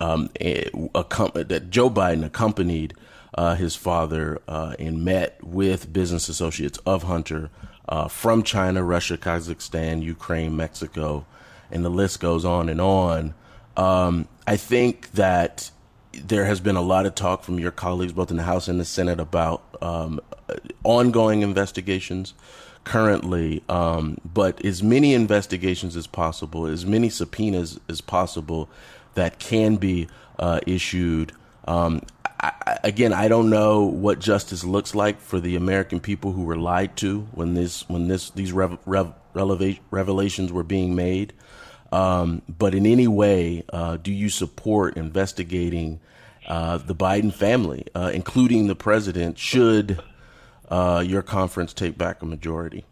um, 0.00 0.30
that 0.34 1.66
Joe 1.70 1.88
Biden 1.88 2.24
accompanied 2.24 2.94
uh, 3.34 3.54
his 3.54 3.76
father 3.76 4.42
uh, 4.48 4.74
and 4.80 5.04
met 5.04 5.38
with 5.44 5.92
business 5.92 6.28
associates 6.28 6.78
of 6.84 7.04
Hunter 7.04 7.50
uh, 7.88 8.08
from 8.08 8.42
China, 8.42 8.82
Russia, 8.82 9.16
Kazakhstan, 9.16 10.02
Ukraine, 10.02 10.56
Mexico, 10.56 11.24
and 11.70 11.84
the 11.84 11.88
list 11.88 12.18
goes 12.18 12.44
on 12.44 12.68
and 12.68 12.80
on. 12.80 13.34
Um, 13.76 14.26
I 14.50 14.56
think 14.56 15.12
that 15.12 15.70
there 16.12 16.44
has 16.44 16.58
been 16.58 16.74
a 16.74 16.80
lot 16.80 17.06
of 17.06 17.14
talk 17.14 17.44
from 17.44 17.60
your 17.60 17.70
colleagues, 17.70 18.12
both 18.12 18.32
in 18.32 18.36
the 18.36 18.42
House 18.42 18.66
and 18.66 18.80
the 18.80 18.84
Senate, 18.84 19.20
about 19.20 19.62
um, 19.80 20.18
ongoing 20.82 21.42
investigations 21.42 22.34
currently, 22.82 23.62
um, 23.68 24.18
but 24.24 24.64
as 24.64 24.82
many 24.82 25.14
investigations 25.14 25.94
as 25.94 26.08
possible, 26.08 26.66
as 26.66 26.84
many 26.84 27.08
subpoenas 27.08 27.78
as 27.88 28.00
possible 28.00 28.68
that 29.14 29.38
can 29.38 29.76
be 29.76 30.08
uh, 30.40 30.58
issued. 30.66 31.30
Um, 31.68 32.02
I, 32.40 32.80
again, 32.82 33.12
I 33.12 33.28
don't 33.28 33.50
know 33.50 33.84
what 33.84 34.18
justice 34.18 34.64
looks 34.64 34.96
like 34.96 35.20
for 35.20 35.38
the 35.38 35.54
American 35.54 36.00
people 36.00 36.32
who 36.32 36.42
were 36.42 36.56
lied 36.56 36.96
to 36.96 37.20
when 37.30 37.54
this 37.54 37.88
when 37.88 38.08
this 38.08 38.30
these 38.30 38.50
rev, 38.50 38.78
rev, 38.84 39.12
revelations 39.92 40.50
were 40.50 40.64
being 40.64 40.96
made. 40.96 41.34
Um, 41.92 42.42
but 42.48 42.74
in 42.74 42.86
any 42.86 43.08
way, 43.08 43.64
uh, 43.72 43.96
do 43.96 44.12
you 44.12 44.28
support 44.28 44.96
investigating 44.96 46.00
uh, 46.46 46.78
the 46.78 46.94
Biden 46.94 47.32
family, 47.32 47.86
uh, 47.94 48.10
including 48.12 48.66
the 48.66 48.74
president, 48.74 49.38
should 49.38 50.00
uh, 50.68 51.02
your 51.06 51.22
conference 51.22 51.72
take 51.72 51.98
back 51.98 52.22
a 52.22 52.26
majority? 52.26 52.84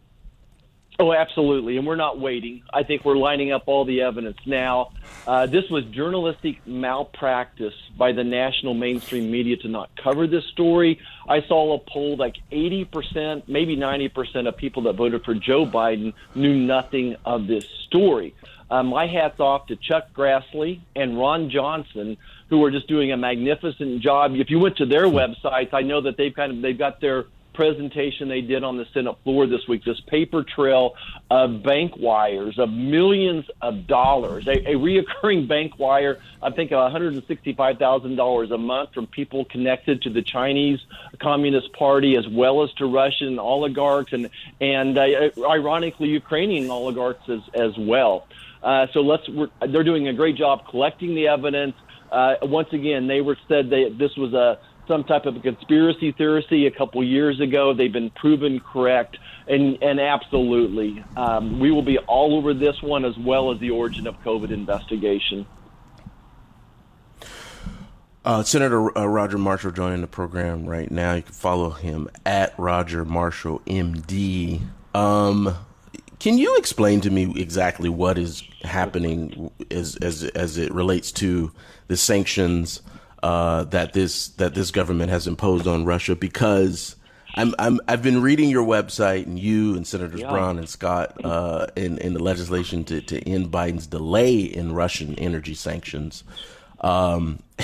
Oh, 1.01 1.13
absolutely. 1.13 1.77
And 1.77 1.87
we're 1.87 1.95
not 1.95 2.19
waiting. 2.19 2.63
I 2.75 2.83
think 2.83 3.05
we're 3.05 3.17
lining 3.17 3.53
up 3.53 3.63
all 3.67 3.85
the 3.85 4.03
evidence 4.03 4.39
now. 4.45 4.91
Uh, 5.29 5.47
this 5.47 5.71
was 5.71 5.85
journalistic 5.85 6.67
malpractice 6.67 7.75
by 7.97 8.11
the 8.11 8.25
national 8.25 8.75
mainstream 8.75 9.31
media 9.31 9.57
to 9.59 9.69
not 9.69 9.91
cover 10.03 10.27
this 10.27 10.45
story. 10.47 10.99
I 11.29 11.43
saw 11.43 11.75
a 11.75 11.79
poll 11.79 12.17
like 12.17 12.35
80%, 12.51 13.45
maybe 13.47 13.77
90% 13.77 14.49
of 14.49 14.57
people 14.57 14.83
that 14.85 14.97
voted 14.97 15.25
for 15.25 15.35
Joe 15.35 15.65
Biden 15.65 16.15
knew 16.35 16.57
nothing 16.57 17.15
of 17.25 17.47
this 17.47 17.65
story. 17.87 18.35
Uh, 18.71 18.83
my 18.83 19.07
hat's 19.07 19.41
off 19.41 19.67
to 19.69 19.77
Chuck 19.77 20.09
Grassley 20.15 20.81
and 20.95 21.19
Ron 21.19 21.51
Johnson, 21.51 22.17
who 22.51 22.63
are 22.65 22.71
just 22.71 22.87
doing 22.87 23.13
a 23.13 23.17
magnificent 23.17 24.03
job. 24.03 24.35
If 24.35 24.51
you 24.51 24.59
went 24.59 24.77
to 24.79 24.87
their 24.87 25.05
websites, 25.05 25.73
I 25.73 25.83
know 25.83 26.03
that 26.03 26.17
they've 26.17 26.35
kind 26.35 26.53
of 26.53 26.63
they've 26.63 26.79
got 26.79 27.01
their 27.01 27.27
presentation 27.59 28.29
they 28.29 28.41
did 28.41 28.63
on 28.63 28.77
the 28.77 28.87
Senate 28.95 29.17
floor 29.25 29.45
this 29.49 29.67
week, 29.67 29.85
this 29.85 30.01
paper 30.07 30.45
trail 30.45 30.95
of 31.29 31.61
bank 31.65 31.93
wires 31.97 32.57
of 32.57 32.71
millions 32.71 33.47
of 33.61 33.85
dollars, 33.89 34.47
a, 34.47 34.53
a 34.53 34.75
reoccurring 34.77 35.49
bank 35.49 35.77
wire, 35.77 36.21
I 36.41 36.51
think 36.51 36.71
$165,000 36.71 38.55
a 38.55 38.59
month 38.59 38.95
from 38.95 39.09
people 39.09 39.45
connected 39.45 40.03
to 40.03 40.11
the 40.11 40.23
Chinese 40.23 40.79
Communist 41.19 41.73
Party 41.73 42.17
as 42.17 42.29
well 42.29 42.63
as 42.63 42.73
to 42.75 42.87
Russian 42.87 43.41
oligarchs 43.41 44.13
and, 44.13 44.31
and 44.61 44.97
uh, 44.97 45.31
ironically, 45.45 46.11
Ukrainian 46.11 46.71
oligarchs 46.71 47.29
as, 47.29 47.41
as 47.55 47.77
well. 47.77 48.29
Uh, 48.63 48.87
so 48.93 49.01
let's, 49.01 49.29
they're 49.69 49.83
doing 49.83 50.07
a 50.07 50.13
great 50.13 50.37
job 50.37 50.69
collecting 50.71 51.17
the 51.17 51.27
evidence. 51.27 51.75
Uh, 52.13 52.37
once 52.43 52.73
again, 52.73 53.09
they 53.09 53.21
were 53.21 53.37
said 53.49 53.71
that 53.71 53.97
this 53.99 54.17
was 54.17 54.33
a 54.33 54.61
some 54.89 55.05
type 55.05 55.27
of 55.27 55.37
a 55.37 55.41
conspiracy 55.41 56.13
theory 56.13 56.67
a 56.67 56.71
couple 56.71 57.05
years 57.05 57.41
ago. 57.41 57.75
They've 57.75 57.93
been 57.93 58.11
proven 58.11 58.59
correct, 58.61 59.19
and 59.47 59.81
and 59.83 60.01
absolutely, 60.01 61.05
um, 61.17 61.61
we 61.61 61.71
will 61.71 61.83
be 61.83 61.99
all 61.99 62.37
over 62.37 62.55
this 62.55 62.83
one 62.83 63.05
as 63.05 63.17
well 63.19 63.53
as 63.53 63.61
the 63.61 63.71
origin 63.71 64.07
of 64.07 64.21
COVID 64.23 64.51
investigation. 64.51 65.47
Uh, 68.25 68.43
Senator 68.43 68.97
uh, 68.99 69.07
Roger 69.07 69.39
Marshall 69.39 69.71
joining 69.71 70.01
the 70.01 70.07
program 70.07 70.67
right 70.67 70.91
now. 70.91 71.15
You 71.15 71.23
can 71.23 71.33
follow 71.33 71.71
him 71.71 72.09
at 72.27 72.53
Roger 72.59 73.05
Marshall 73.05 73.61
MD. 73.61 74.61
Um, 74.95 75.57
can 76.19 76.37
you 76.37 76.57
explain 76.57 77.01
to 77.03 77.11
me 77.11 77.33
exactly 77.41 77.89
what 77.89 78.19
is 78.19 78.43
happening 78.63 79.51
as 79.71 79.97
as 79.97 80.25
as 80.25 80.59
it 80.59 80.75
relates 80.75 81.13
to 81.13 81.53
the 81.87 81.97
sanctions? 81.97 82.83
Uh, 83.23 83.65
that 83.65 83.93
this 83.93 84.29
that 84.29 84.55
this 84.55 84.71
government 84.71 85.11
has 85.11 85.27
imposed 85.27 85.67
on 85.67 85.85
Russia 85.85 86.15
because 86.15 86.97
I'm, 87.35 87.55
I'm 87.59 87.81
I've 87.87 88.03
been 88.03 88.23
reading 88.23 88.51
your 88.51 88.65
website 88.65 89.27
and 89.27 89.39
you 89.39 89.77
and 89.77 89.87
Senators 89.87 90.21
yeah. 90.21 90.31
Brown 90.31 90.59
and 90.59 90.69
Scott 90.69 91.25
uh, 91.25 91.67
in 91.77 91.99
in 91.99 92.15
the 92.15 92.23
legislation 92.23 92.85
to, 92.85 93.01
to 93.03 93.29
end 93.29 93.51
Biden's 93.51 93.87
delay 93.87 94.39
in 94.41 94.75
Russian 94.75 95.15
energy 95.17 95.55
sanctions. 95.55 96.25
Um, 96.81 97.41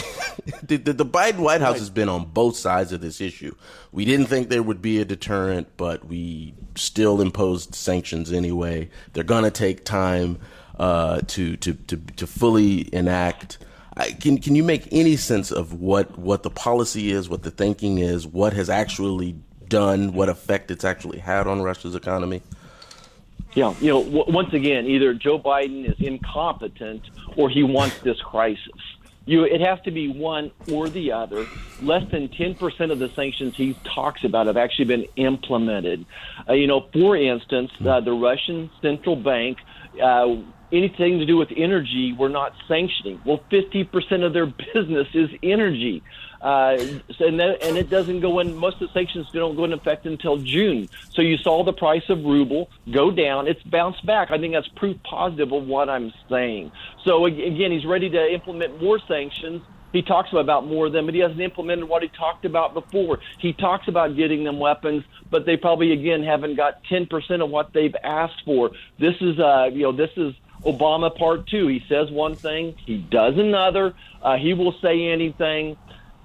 the, 0.64 0.76
the, 0.76 0.92
the, 0.92 1.06
Biden 1.06 1.38
White 1.38 1.60
House 1.60 1.78
has 1.78 1.88
been 1.88 2.08
on 2.08 2.24
both 2.24 2.56
sides 2.56 2.90
of 2.92 3.00
this 3.00 3.20
issue. 3.20 3.54
We 3.92 4.04
didn't 4.04 4.26
think 4.26 4.48
there 4.48 4.62
would 4.62 4.82
be 4.82 5.00
a 5.00 5.04
deterrent, 5.04 5.68
but 5.76 6.04
we 6.04 6.54
still 6.74 7.20
imposed 7.20 7.76
sanctions 7.76 8.32
anyway. 8.32 8.90
They're 9.12 9.22
going 9.22 9.44
to 9.44 9.52
take 9.52 9.84
time 9.84 10.38
uh, 10.78 11.20
to, 11.28 11.56
to 11.58 11.74
to 11.74 11.96
to 11.96 12.26
fully 12.26 12.92
enact 12.92 13.58
can 14.20 14.38
can 14.38 14.54
you 14.54 14.64
make 14.64 14.88
any 14.92 15.16
sense 15.16 15.50
of 15.50 15.72
what 15.72 16.18
what 16.18 16.42
the 16.42 16.50
policy 16.50 17.10
is, 17.10 17.28
what 17.28 17.42
the 17.42 17.50
thinking 17.50 17.98
is, 17.98 18.26
what 18.26 18.52
has 18.52 18.68
actually 18.68 19.36
done, 19.68 20.12
what 20.12 20.28
effect 20.28 20.70
it's 20.70 20.84
actually 20.84 21.18
had 21.18 21.46
on 21.46 21.62
Russia's 21.62 21.94
economy? 21.94 22.42
Yeah, 23.54 23.72
you 23.80 23.88
know, 23.88 24.02
w- 24.02 24.24
once 24.28 24.52
again, 24.52 24.86
either 24.86 25.14
Joe 25.14 25.38
Biden 25.38 25.88
is 25.88 25.94
incompetent 26.00 27.02
or 27.36 27.48
he 27.48 27.62
wants 27.62 27.98
this 28.00 28.20
crisis. 28.20 28.72
You, 29.26 29.44
it 29.44 29.60
has 29.60 29.80
to 29.82 29.90
be 29.90 30.08
one 30.08 30.50
or 30.70 30.88
the 30.88 31.12
other. 31.12 31.46
Less 31.80 32.02
than 32.10 32.28
10% 32.28 32.92
of 32.92 32.98
the 32.98 33.08
sanctions 33.10 33.56
he 33.56 33.74
talks 33.84 34.22
about 34.22 34.48
have 34.48 34.58
actually 34.58 34.84
been 34.84 35.06
implemented. 35.16 36.04
Uh, 36.46 36.52
you 36.52 36.66
know, 36.66 36.88
for 36.92 37.16
instance, 37.16 37.70
uh, 37.86 38.00
the 38.00 38.12
Russian 38.12 38.70
central 38.82 39.16
bank 39.16 39.58
uh, 40.02 40.36
anything 40.74 41.18
to 41.18 41.26
do 41.26 41.36
with 41.36 41.50
energy, 41.56 42.12
we're 42.12 42.28
not 42.28 42.54
sanctioning. 42.68 43.20
Well, 43.24 43.40
50% 43.50 44.24
of 44.24 44.32
their 44.32 44.46
business 44.74 45.08
is 45.14 45.30
energy. 45.42 46.02
Uh, 46.44 46.76
and, 47.20 47.40
that, 47.40 47.62
and 47.62 47.78
it 47.78 47.88
doesn't 47.88 48.20
go 48.20 48.38
in, 48.40 48.54
most 48.54 48.74
of 48.74 48.88
the 48.88 48.92
sanctions 48.92 49.30
don't 49.32 49.56
go 49.56 49.64
into 49.64 49.76
effect 49.76 50.04
until 50.04 50.36
June. 50.36 50.88
So 51.14 51.22
you 51.22 51.38
saw 51.38 51.64
the 51.64 51.72
price 51.72 52.08
of 52.10 52.22
ruble 52.22 52.68
go 52.92 53.10
down. 53.10 53.48
It's 53.48 53.62
bounced 53.62 54.04
back. 54.04 54.30
I 54.30 54.36
think 54.36 54.52
that's 54.52 54.68
proof 54.68 55.02
positive 55.04 55.52
of 55.52 55.66
what 55.66 55.88
I'm 55.88 56.12
saying. 56.28 56.70
So 57.02 57.24
again, 57.24 57.72
he's 57.72 57.86
ready 57.86 58.10
to 58.10 58.32
implement 58.32 58.82
more 58.82 58.98
sanctions. 59.08 59.62
He 59.94 60.02
talks 60.02 60.30
about 60.32 60.66
more 60.66 60.86
of 60.86 60.92
them, 60.92 61.06
but 61.06 61.14
he 61.14 61.20
hasn't 61.20 61.40
implemented 61.40 61.88
what 61.88 62.02
he 62.02 62.08
talked 62.08 62.44
about 62.44 62.74
before. 62.74 63.20
He 63.38 63.52
talks 63.52 63.86
about 63.86 64.16
getting 64.16 64.42
them 64.42 64.58
weapons, 64.58 65.04
but 65.30 65.46
they 65.46 65.56
probably 65.56 65.92
again 65.92 66.24
haven't 66.24 66.56
got 66.56 66.82
10% 66.90 67.42
of 67.42 67.48
what 67.48 67.72
they've 67.72 67.94
asked 68.02 68.42
for. 68.44 68.72
This 68.98 69.14
is, 69.20 69.38
uh, 69.38 69.70
you 69.72 69.84
know, 69.84 69.92
this 69.92 70.10
is 70.16 70.34
Obama 70.64 71.14
part 71.14 71.46
two. 71.46 71.68
He 71.68 71.84
says 71.88 72.10
one 72.10 72.36
thing, 72.36 72.74
he 72.84 72.98
does 72.98 73.38
another. 73.38 73.94
Uh, 74.22 74.36
he 74.36 74.54
will 74.54 74.72
say 74.80 75.08
anything, 75.08 75.76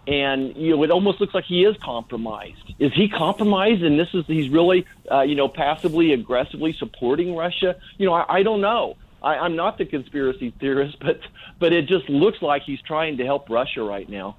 and 0.08 0.56
you 0.56 0.76
know 0.76 0.84
it 0.84 0.92
almost 0.92 1.20
looks 1.20 1.34
like 1.34 1.46
he 1.46 1.64
is 1.64 1.76
compromised. 1.78 2.74
Is 2.80 2.94
he 2.94 3.10
compromised? 3.10 3.84
And 3.84 4.00
this 4.00 4.10
is 4.14 4.26
he's 4.28 4.50
really 4.50 4.86
uh, 5.12 5.22
you 5.22 5.36
know 5.36 5.48
passively 5.48 6.14
aggressively 6.14 6.74
supporting 6.74 7.36
Russia. 7.36 7.76
You 7.98 8.06
know 8.06 8.14
I, 8.14 8.40
I 8.40 8.44
don't 8.44 8.62
know. 8.62 8.96
I, 9.22 9.36
I'm 9.36 9.56
not 9.56 9.78
the 9.78 9.86
conspiracy 9.86 10.54
theorist, 10.60 10.98
but 11.02 11.20
but 11.60 11.74
it 11.74 11.88
just 11.88 12.10
looks 12.10 12.42
like 12.42 12.64
he's 12.64 12.82
trying 12.82 13.18
to 13.18 13.26
help 13.26 13.50
Russia 13.50 13.84
right 13.84 14.08
now. 14.08 14.38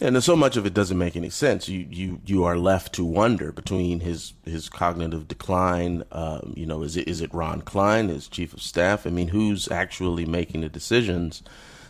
And 0.00 0.22
so 0.22 0.34
much 0.34 0.56
of 0.56 0.66
it 0.66 0.74
doesn't 0.74 0.98
make 0.98 1.16
any 1.16 1.30
sense. 1.30 1.68
You 1.68 1.86
you 1.90 2.20
you 2.26 2.44
are 2.44 2.56
left 2.56 2.92
to 2.94 3.04
wonder 3.04 3.52
between 3.52 4.00
his 4.00 4.34
his 4.44 4.68
cognitive 4.68 5.28
decline. 5.28 6.02
Um, 6.12 6.54
you 6.56 6.66
know, 6.66 6.82
is 6.82 6.96
it 6.96 7.06
is 7.08 7.20
it 7.20 7.32
Ron 7.32 7.62
Klain, 7.62 8.08
his 8.08 8.28
chief 8.28 8.52
of 8.52 8.62
staff? 8.62 9.06
I 9.06 9.10
mean, 9.10 9.28
who's 9.28 9.70
actually 9.70 10.26
making 10.26 10.62
the 10.62 10.68
decisions? 10.68 11.42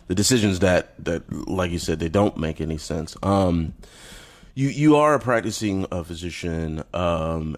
The 0.07 0.15
decisions 0.15 0.59
that 0.59 0.93
that, 1.03 1.31
like 1.47 1.71
you 1.71 1.79
said, 1.79 1.99
they 1.99 2.09
don't 2.09 2.37
make 2.37 2.61
any 2.61 2.77
sense. 2.77 3.15
Um, 3.23 3.73
you 4.53 4.69
you 4.69 4.95
are 4.95 5.15
a 5.15 5.19
practicing 5.19 5.87
a 5.91 6.03
physician. 6.03 6.83
Um, 6.93 7.57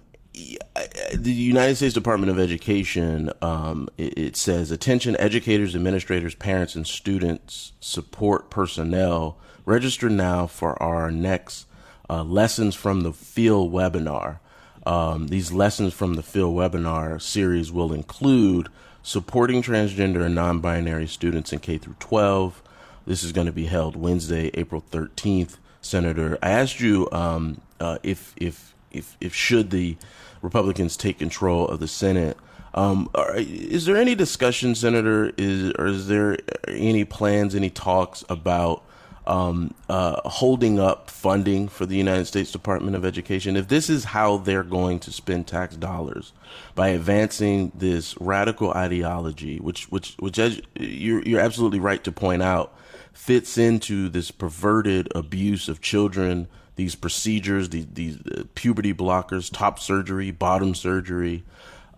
the 1.14 1.32
United 1.32 1.76
States 1.78 1.94
Department 1.94 2.30
of 2.30 2.40
Education, 2.40 3.32
um, 3.42 3.88
it, 3.98 4.18
it, 4.18 4.36
says 4.36 4.70
attention 4.70 5.16
educators, 5.18 5.76
administrators, 5.76 6.36
parents, 6.36 6.76
and 6.76 6.86
students, 6.86 7.72
support 7.80 8.50
personnel 8.50 9.38
Register 9.66 10.10
now 10.10 10.46
for 10.46 10.82
our 10.82 11.10
next 11.10 11.66
uh, 12.10 12.24
lessons 12.24 12.76
from 12.76 13.02
the 13.02 13.12
field 13.12 13.74
webinar. 13.74 14.40
Um, 14.86 15.28
these 15.28 15.52
lessons 15.52 15.94
from 15.94 16.14
the 16.14 16.24
field 16.24 16.56
webinar 16.56 17.20
series 17.20 17.72
will 17.72 17.92
include 17.92 18.70
supporting 19.02 19.64
transgender 19.64 20.24
and 20.24 20.36
non-binary 20.36 21.08
students 21.08 21.52
in 21.52 21.60
K 21.60 21.80
through 21.80 21.96
12. 22.00 22.62
This 23.08 23.24
is 23.24 23.32
going 23.32 23.48
to 23.48 23.54
be 23.54 23.66
held 23.66 23.96
Wednesday, 23.96 24.52
April 24.54 24.84
13th. 24.92 25.58
Senator, 25.82 26.38
I 26.42 26.50
asked 26.50 26.80
you 26.80 27.08
um, 27.12 27.62
uh, 27.80 28.00
if 28.02 28.34
if 28.38 28.74
if 28.92 29.16
if 29.22 29.36
should 29.36 29.70
the 29.70 29.98
Republicans 30.42 30.98
take 30.98 31.20
control 31.20 31.68
of 31.68 31.80
the 31.80 31.88
Senate. 31.88 32.38
Um, 32.74 33.10
is 33.36 33.86
there 33.86 33.96
any 33.96 34.16
discussion, 34.16 34.74
Senator? 34.74 35.32
Is 35.38 35.72
or 35.78 35.86
is 35.86 36.08
there 36.08 36.38
any 36.68 37.06
plans, 37.06 37.54
any 37.54 37.70
talks 37.70 38.24
about 38.30 38.84
um, 39.28 39.74
uh, 39.90 40.22
holding 40.26 40.80
up 40.80 41.10
funding 41.10 41.68
for 41.68 41.86
the 41.86 41.96
United 41.96 42.26
States 42.26 42.52
Department 42.52 42.96
of 42.96 43.04
Education, 43.04 43.56
if 43.56 43.68
this 43.68 43.90
is 43.90 44.06
how 44.06 44.38
they're 44.38 44.64
going 44.64 45.00
to 45.00 45.12
spend 45.12 45.48
tax 45.48 45.76
dollars 45.76 46.34
by 46.76 46.90
advancing 46.90 47.72
this 47.74 48.20
radical 48.20 48.72
ideology, 48.72 49.60
which 49.60 49.92
which 49.92 50.16
which 50.20 50.38
as 50.38 50.62
you're 50.76 51.24
you're 51.24 51.40
absolutely 51.40 51.80
right 51.80 52.04
to 52.04 52.12
point 52.12 52.44
out, 52.44 52.76
fits 53.14 53.58
into 53.58 54.10
this 54.10 54.30
perverted 54.32 55.10
abuse 55.16 55.68
of 55.68 55.82
children, 55.82 56.48
these 56.76 56.96
procedures, 56.96 57.70
these 57.70 57.88
these 57.94 58.20
puberty 58.54 58.94
blockers, 58.94 59.52
top 59.52 59.80
surgery, 59.80 60.32
bottom 60.32 60.76
surgery. 60.76 61.44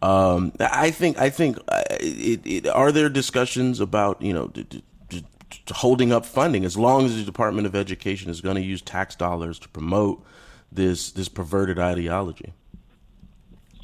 Um, 0.01 0.53
I 0.59 0.91
think 0.91 1.17
I 1.19 1.29
think 1.29 1.57
uh, 1.67 1.81
it, 1.99 2.41
it, 2.45 2.67
are 2.67 2.91
there 2.91 3.09
discussions 3.09 3.79
about 3.79 4.21
you 4.21 4.31
know 4.31 4.51
holding 5.71 6.11
up 6.11 6.25
funding 6.25 6.65
as 6.65 6.77
long 6.77 7.05
as 7.05 7.15
the 7.15 7.23
Department 7.23 7.67
of 7.67 7.75
Education 7.75 8.29
is 8.29 8.41
going 8.41 8.55
to 8.55 8.61
use 8.61 8.81
tax 8.81 9.15
dollars 9.15 9.59
to 9.59 9.69
promote 9.69 10.23
this 10.71 11.11
this 11.11 11.29
perverted 11.29 11.79
ideology. 11.79 12.53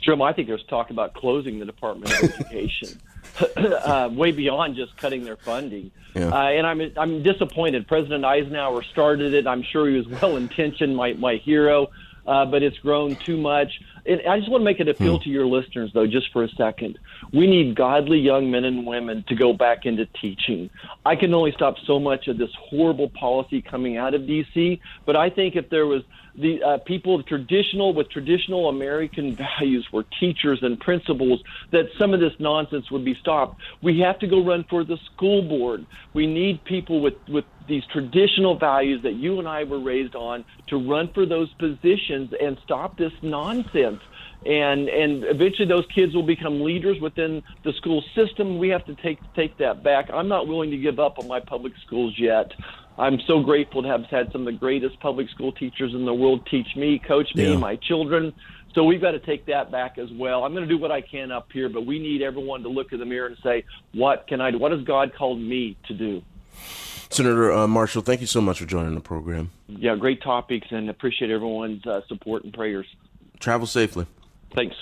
Jim, 0.02 0.22
I 0.22 0.34
think 0.34 0.48
there's 0.48 0.64
talk 0.66 0.90
about 0.90 1.14
closing 1.14 1.60
the 1.60 1.66
Department 1.66 2.12
of 2.12 2.24
Education, 2.24 3.00
uh, 3.58 4.10
way 4.12 4.32
beyond 4.32 4.76
just 4.76 4.98
cutting 4.98 5.24
their 5.24 5.38
funding. 5.38 5.92
Yeah. 6.14 6.28
Uh, 6.28 6.50
and 6.50 6.68
I'm 6.68 6.92
I'm 6.98 7.24
disappointed. 7.24 7.88
President 7.88 8.26
Eisenhower 8.26 8.84
started 8.84 9.34
it. 9.34 9.48
I'm 9.48 9.64
sure 9.64 9.88
he 9.88 9.96
was 9.96 10.08
well 10.08 10.36
intentioned, 10.36 10.96
my 10.96 11.14
my 11.14 11.36
hero, 11.38 11.90
uh, 12.26 12.46
but 12.46 12.64
it's 12.64 12.78
grown 12.80 13.16
too 13.16 13.38
much. 13.38 13.82
And 14.06 14.22
I 14.28 14.38
just 14.38 14.52
want 14.52 14.62
to 14.62 14.66
make 14.66 14.80
an 14.80 14.90
appeal 14.90 15.18
hmm. 15.18 15.24
to 15.24 15.30
your 15.30 15.46
listeners, 15.46 15.92
though, 15.94 16.08
just 16.08 16.32
for 16.32 16.44
a 16.44 16.50
second. 16.50 17.00
We 17.32 17.48
need 17.48 17.76
godly 17.76 18.20
young 18.20 18.52
men 18.52 18.66
and 18.66 18.86
women 18.86 19.24
to 19.28 19.36
go 19.36 19.54
back 19.54 19.86
into 19.86 20.06
teaching. 20.06 20.70
I 21.06 21.16
can 21.16 21.34
only 21.34 21.52
stop 21.52 21.76
so 21.86 22.00
much 22.00 22.28
of 22.28 22.38
this 22.38 22.52
horrible 22.58 23.10
policy 23.10 23.62
coming 23.62 23.98
out 23.98 24.14
of 24.14 24.28
D.C., 24.28 24.82
but 25.06 25.16
I 25.16 25.30
think 25.30 25.56
if 25.56 25.70
there 25.70 25.86
was 25.86 26.04
the 26.36 26.64
uh, 26.64 26.78
people 26.80 27.22
traditional 27.24 27.94
with 27.94 28.10
traditional 28.10 28.70
American 28.70 29.36
values 29.60 29.88
were 29.92 30.04
teachers 30.20 30.60
and 30.62 30.80
principals 30.80 31.44
that 31.72 31.86
some 31.98 32.14
of 32.14 32.20
this 32.20 32.34
nonsense 32.40 32.90
would 32.92 33.06
be 33.06 33.16
stopped. 33.16 33.62
We 33.82 34.00
have 34.00 34.20
to 34.20 34.28
go 34.28 34.44
run 34.44 34.66
for 34.70 34.84
the 34.84 34.98
school 35.14 35.42
board. 35.42 35.86
We 36.14 36.28
need 36.28 36.64
people 36.64 37.02
with 37.02 37.16
with 37.28 37.46
these 37.68 37.84
traditional 37.92 38.58
values 38.58 39.02
that 39.04 39.14
you 39.14 39.40
and 39.40 39.48
I 39.48 39.64
were 39.64 39.80
raised 39.80 40.16
on 40.16 40.46
to 40.68 40.78
run 40.78 41.12
for 41.14 41.26
those 41.26 41.52
positions 41.54 42.34
and 42.40 42.58
stop 42.64 42.98
this 42.98 43.14
nonsense 43.22 44.02
and 44.46 44.90
and 44.90 45.24
eventually 45.24 45.68
those 45.68 45.86
kids 45.94 46.14
will 46.14 46.26
become 46.26 46.62
leaders 46.62 47.00
within 47.00 47.44
the 47.64 47.74
school 47.74 48.04
system. 48.16 48.58
We 48.58 48.70
have 48.70 48.86
to 48.86 48.96
take 48.96 49.20
take 49.36 49.58
that 49.58 49.84
back. 49.84 50.10
I'm 50.14 50.28
not 50.28 50.48
willing 50.48 50.72
to 50.72 50.78
give 50.78 51.00
up 51.00 51.20
on 51.20 51.28
my 51.28 51.40
public 51.40 51.74
schools 51.86 52.16
yet. 52.18 52.52
I'm 52.98 53.20
so 53.22 53.42
grateful 53.42 53.82
to 53.82 53.88
have 53.88 54.06
had 54.06 54.32
some 54.32 54.42
of 54.42 54.54
the 54.54 54.60
greatest 54.60 55.00
public 55.00 55.30
school 55.30 55.52
teachers 55.52 55.94
in 55.94 56.06
the 56.06 56.14
world 56.14 56.46
teach 56.46 56.76
me, 56.76 57.00
coach 57.00 57.34
me, 57.34 57.52
yeah. 57.52 57.58
my 57.58 57.76
children. 57.76 58.34
So 58.76 58.84
we've 58.84 59.02
got 59.02 59.12
to 59.12 59.20
take 59.20 59.46
that 59.48 59.72
back 59.72 59.98
as 59.98 60.12
well. 60.12 60.44
I'm 60.44 60.54
going 60.54 60.68
to 60.68 60.70
do 60.70 60.80
what 60.80 60.92
I 60.92 61.02
can 61.02 61.32
up 61.32 61.52
here, 61.52 61.70
but 61.70 61.86
we 61.86 62.00
need 62.00 62.22
everyone 62.22 62.64
to 62.64 62.70
look 62.70 62.92
in 62.92 63.00
the 63.00 63.06
mirror 63.06 63.28
and 63.28 63.38
say, 63.44 63.66
"What 63.94 64.28
can 64.28 64.42
I 64.42 64.52
do? 64.52 64.58
What 64.58 64.72
has 64.72 64.82
God 64.82 65.14
called 65.16 65.40
me 65.40 65.78
to 65.88 65.94
do?" 65.94 66.22
Senator 67.14 67.52
uh, 67.52 67.68
Marshall, 67.68 68.02
thank 68.02 68.22
you 68.22 68.28
so 68.28 68.42
much 68.42 68.60
for 68.60 68.66
joining 68.66 68.96
the 68.96 69.02
program. 69.02 69.52
Yeah, 69.68 69.96
great 69.96 70.22
topics, 70.22 70.68
and 70.72 70.90
appreciate 70.90 71.32
everyone's 71.32 71.86
uh, 71.86 72.02
support 72.08 72.44
and 72.44 72.54
prayers. 72.54 72.88
Travel 73.40 73.68
safely. 73.68 74.06
Thanks. 74.54 74.76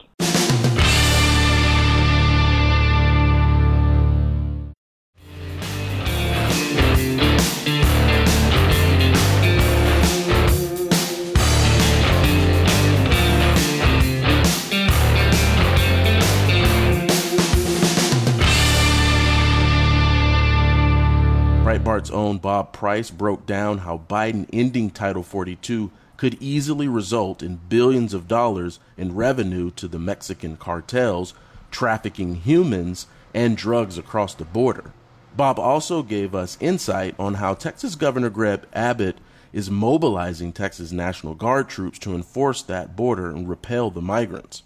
Breitbart's 21.91 22.11
own 22.11 22.37
Bob 22.37 22.71
Price 22.71 23.11
broke 23.11 23.45
down 23.45 23.79
how 23.79 24.03
Biden 24.09 24.47
ending 24.53 24.91
Title 24.91 25.23
42 25.23 25.91
could 26.15 26.41
easily 26.41 26.87
result 26.87 27.43
in 27.43 27.59
billions 27.67 28.13
of 28.13 28.29
dollars 28.29 28.79
in 28.95 29.13
revenue 29.13 29.71
to 29.71 29.89
the 29.89 29.99
Mexican 29.99 30.55
cartels 30.55 31.33
trafficking 31.69 32.35
humans 32.35 33.07
and 33.33 33.57
drugs 33.57 33.97
across 33.97 34.33
the 34.33 34.45
border. 34.45 34.93
Bob 35.35 35.59
also 35.59 36.01
gave 36.01 36.33
us 36.33 36.57
insight 36.61 37.13
on 37.19 37.33
how 37.33 37.53
Texas 37.53 37.95
Governor 37.95 38.29
Greg 38.29 38.61
Abbott 38.71 39.17
is 39.51 39.69
mobilizing 39.69 40.53
Texas 40.53 40.93
National 40.93 41.35
Guard 41.35 41.67
troops 41.67 41.99
to 41.99 42.15
enforce 42.15 42.61
that 42.61 42.95
border 42.95 43.29
and 43.29 43.49
repel 43.49 43.91
the 43.91 44.01
migrants. 44.01 44.63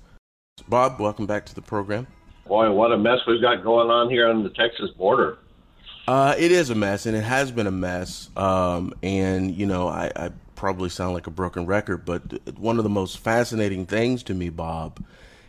Bob, 0.68 1.00
welcome 1.00 1.26
back 1.26 1.48
to 1.48 1.56
the 1.56 1.62
program. 1.64 2.06
Boy, 2.46 2.70
what 2.70 2.92
a 2.92 2.98
mess 3.00 3.18
we've 3.26 3.42
got 3.42 3.64
going 3.64 3.90
on 3.90 4.12
here 4.12 4.30
on 4.30 4.44
the 4.44 4.52
Texas 4.52 4.92
border. 4.92 5.40
Uh, 6.08 6.36
it 6.38 6.52
is 6.52 6.70
a 6.70 6.76
mess, 6.76 7.06
and 7.06 7.16
it 7.18 7.24
has 7.24 7.52
been 7.52 7.68
a 7.68 7.72
mess. 7.72 8.30
Um, 8.36 8.94
and 9.02 9.56
you 9.56 9.66
know, 9.66 9.88
I, 9.88 10.12
I 10.16 10.32
probably 10.56 10.90
sound 10.90 11.14
like 11.14 11.28
a 11.28 11.32
broken 11.32 11.66
record, 11.66 12.06
but 12.06 12.58
one 12.58 12.78
of 12.78 12.84
the 12.84 12.90
most 12.90 13.18
fascinating 13.18 13.86
things 13.86 14.24
to 14.24 14.34
me, 14.34 14.50
Bob, 14.50 15.04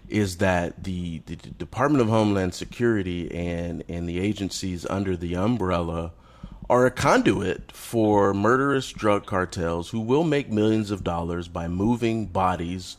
is 0.09 0.39
that 0.39 0.85
the, 0.85 1.19
the 1.27 1.37
Department 1.37 2.03
of 2.03 2.09
Homeland 2.09 2.55
Security 2.55 3.33
and, 3.35 3.85
and 3.89 4.09
the 4.09 4.19
agencies 4.19 4.87
under 4.87 5.17
the 5.17 5.37
umbrella 5.37 6.13
are 6.69 6.87
a 6.87 6.91
conduit 6.91 7.71
for 7.73 8.35
murderous 8.35 8.91
drug 8.91 9.27
cartels 9.27 9.91
who 9.91 10.01
will 10.01 10.25
make 10.25 10.51
millions 10.51 10.91
of 10.91 11.05
dollars 11.05 11.49
by 11.49 11.69
moving 11.69 12.27
bodies, 12.27 12.97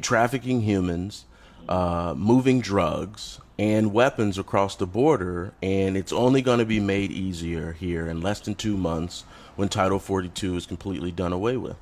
trafficking 0.00 0.62
humans, 0.62 1.24
uh, 1.68 2.14
moving 2.16 2.60
drugs, 2.60 3.40
and 3.58 3.92
weapons 3.92 4.38
across 4.38 4.76
the 4.76 4.86
border. 4.86 5.52
And 5.62 5.96
it's 5.96 6.12
only 6.12 6.42
going 6.42 6.60
to 6.60 6.66
be 6.66 6.80
made 6.80 7.10
easier 7.10 7.72
here 7.72 8.08
in 8.08 8.20
less 8.20 8.40
than 8.40 8.54
two 8.54 8.76
months 8.76 9.24
when 9.56 9.68
Title 9.68 9.98
42 9.98 10.56
is 10.56 10.66
completely 10.66 11.10
done 11.10 11.32
away 11.32 11.56
with? 11.56 11.76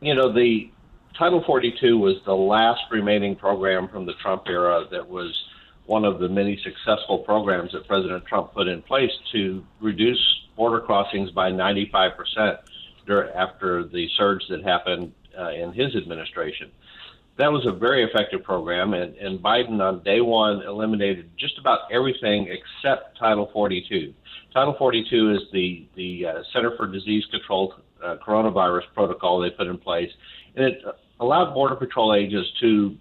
You 0.00 0.14
know, 0.14 0.32
the 0.32 0.70
Title 1.18 1.42
42 1.44 1.98
was 1.98 2.16
the 2.24 2.34
last 2.34 2.82
remaining 2.90 3.34
program 3.34 3.88
from 3.88 4.06
the 4.06 4.12
Trump 4.14 4.42
era 4.46 4.86
that 4.90 5.08
was 5.08 5.34
one 5.86 6.04
of 6.04 6.18
the 6.20 6.28
many 6.28 6.60
successful 6.62 7.20
programs 7.20 7.72
that 7.72 7.88
President 7.88 8.24
Trump 8.26 8.52
put 8.52 8.68
in 8.68 8.82
place 8.82 9.10
to 9.32 9.64
reduce 9.80 10.20
border 10.54 10.80
crossings 10.80 11.30
by 11.30 11.50
95% 11.50 12.58
after 13.34 13.84
the 13.84 14.06
surge 14.18 14.42
that 14.50 14.62
happened 14.62 15.12
uh, 15.38 15.50
in 15.50 15.72
his 15.72 15.96
administration. 15.96 16.70
That 17.38 17.52
was 17.52 17.64
a 17.66 17.72
very 17.72 18.04
effective 18.04 18.42
program, 18.42 18.94
and, 18.94 19.14
and 19.16 19.38
Biden 19.38 19.80
on 19.80 20.02
day 20.02 20.20
one 20.20 20.60
eliminated 20.62 21.30
just 21.38 21.56
about 21.56 21.90
everything 21.92 22.48
except 22.50 23.16
Title 23.16 23.48
42. 23.52 24.12
Title 24.52 24.74
42 24.76 25.34
is 25.34 25.38
the 25.52 25.86
the 25.94 26.26
uh, 26.26 26.42
Center 26.52 26.76
for 26.76 26.88
Disease 26.88 27.24
Control 27.30 27.74
uh, 28.04 28.16
coronavirus 28.26 28.82
protocol 28.92 29.40
they 29.40 29.50
put 29.50 29.68
in 29.68 29.78
place, 29.78 30.10
and 30.56 30.64
it 30.64 30.82
allowed 31.20 31.54
Border 31.54 31.76
Patrol 31.76 32.12
agents 32.12 32.48
to, 32.60 32.96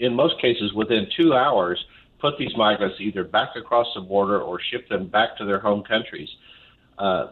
in 0.00 0.14
most 0.14 0.38
cases, 0.38 0.74
within 0.74 1.06
two 1.16 1.32
hours, 1.32 1.82
put 2.20 2.34
these 2.38 2.54
migrants 2.58 2.96
either 3.00 3.24
back 3.24 3.50
across 3.56 3.86
the 3.94 4.02
border 4.02 4.38
or 4.38 4.58
ship 4.70 4.86
them 4.90 5.08
back 5.08 5.36
to 5.38 5.46
their 5.46 5.60
home 5.60 5.82
countries. 5.82 6.28
Uh, 6.98 7.28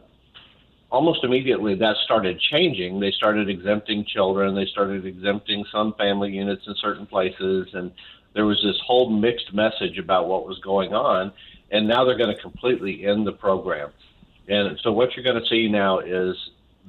almost 0.91 1.25
immediately, 1.25 1.75
that 1.77 1.97
started 2.05 2.41
changing. 2.41 3.01
They 3.01 3.11
started 3.11 3.49
exempting 3.49 4.05
children. 4.05 4.55
They 4.55 4.67
started 4.67 5.05
exempting 5.05 5.65
some 5.73 5.95
family 5.95 6.33
units 6.33 6.67
in 6.67 6.75
certain 6.77 7.07
places, 7.07 7.69
and 7.75 7.93
there 8.35 8.47
was 8.47 8.61
this 8.63 8.81
whole 8.87 9.11
mixed 9.11 9.55
message 9.55 9.99
about 9.99 10.29
what 10.29 10.47
was 10.47 10.59
going 10.61 10.93
on 10.93 11.33
and 11.71 11.89
now 11.89 12.05
they're 12.05 12.17
going 12.17 12.35
to 12.35 12.41
completely 12.41 13.05
end 13.05 13.27
the 13.27 13.33
program. 13.33 13.91
And 14.49 14.79
so 14.83 14.93
what 14.93 15.17
you're 15.17 15.25
going 15.25 15.43
to 15.43 15.49
see 15.49 15.69
now 15.69 15.99
is 15.99 16.37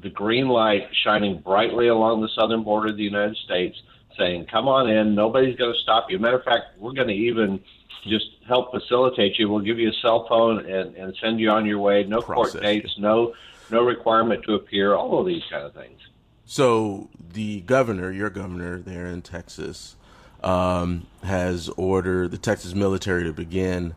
the 0.01 0.09
green 0.09 0.47
light 0.47 0.89
shining 1.03 1.39
brightly 1.39 1.87
along 1.87 2.21
the 2.21 2.29
southern 2.29 2.63
border 2.63 2.89
of 2.89 2.97
the 2.97 3.03
United 3.03 3.35
States, 3.37 3.81
saying, 4.17 4.45
"Come 4.45 4.67
on 4.67 4.89
in. 4.89 5.15
Nobody's 5.15 5.55
going 5.55 5.73
to 5.73 5.79
stop 5.79 6.11
you." 6.11 6.19
Matter 6.19 6.37
of 6.37 6.43
fact, 6.43 6.77
we're 6.77 6.91
going 6.91 7.07
to 7.07 7.13
even 7.13 7.59
just 8.03 8.27
help 8.47 8.71
facilitate 8.71 9.39
you. 9.39 9.49
We'll 9.49 9.61
give 9.61 9.79
you 9.79 9.89
a 9.89 9.93
cell 9.93 10.27
phone 10.27 10.65
and, 10.65 10.95
and 10.95 11.15
send 11.19 11.39
you 11.39 11.49
on 11.49 11.65
your 11.65 11.79
way. 11.79 12.03
No 12.03 12.21
Process. 12.21 12.53
court 12.53 12.63
dates. 12.63 12.95
No 12.99 13.33
no 13.71 13.83
requirement 13.83 14.43
to 14.43 14.53
appear. 14.53 14.93
All 14.93 15.19
of 15.19 15.25
these 15.25 15.43
kind 15.49 15.63
of 15.63 15.73
things. 15.73 15.99
So 16.45 17.09
the 17.33 17.61
governor, 17.61 18.11
your 18.11 18.29
governor 18.29 18.79
there 18.79 19.07
in 19.07 19.21
Texas, 19.21 19.95
um, 20.43 21.07
has 21.23 21.69
ordered 21.69 22.31
the 22.31 22.37
Texas 22.37 22.73
military 22.73 23.23
to 23.23 23.33
begin 23.33 23.95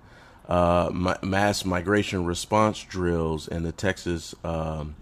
uh, 0.48 0.90
mass 1.22 1.64
migration 1.64 2.24
response 2.24 2.82
drills, 2.82 3.46
and 3.46 3.64
the 3.64 3.70
Texas 3.70 4.34
um, 4.42 4.96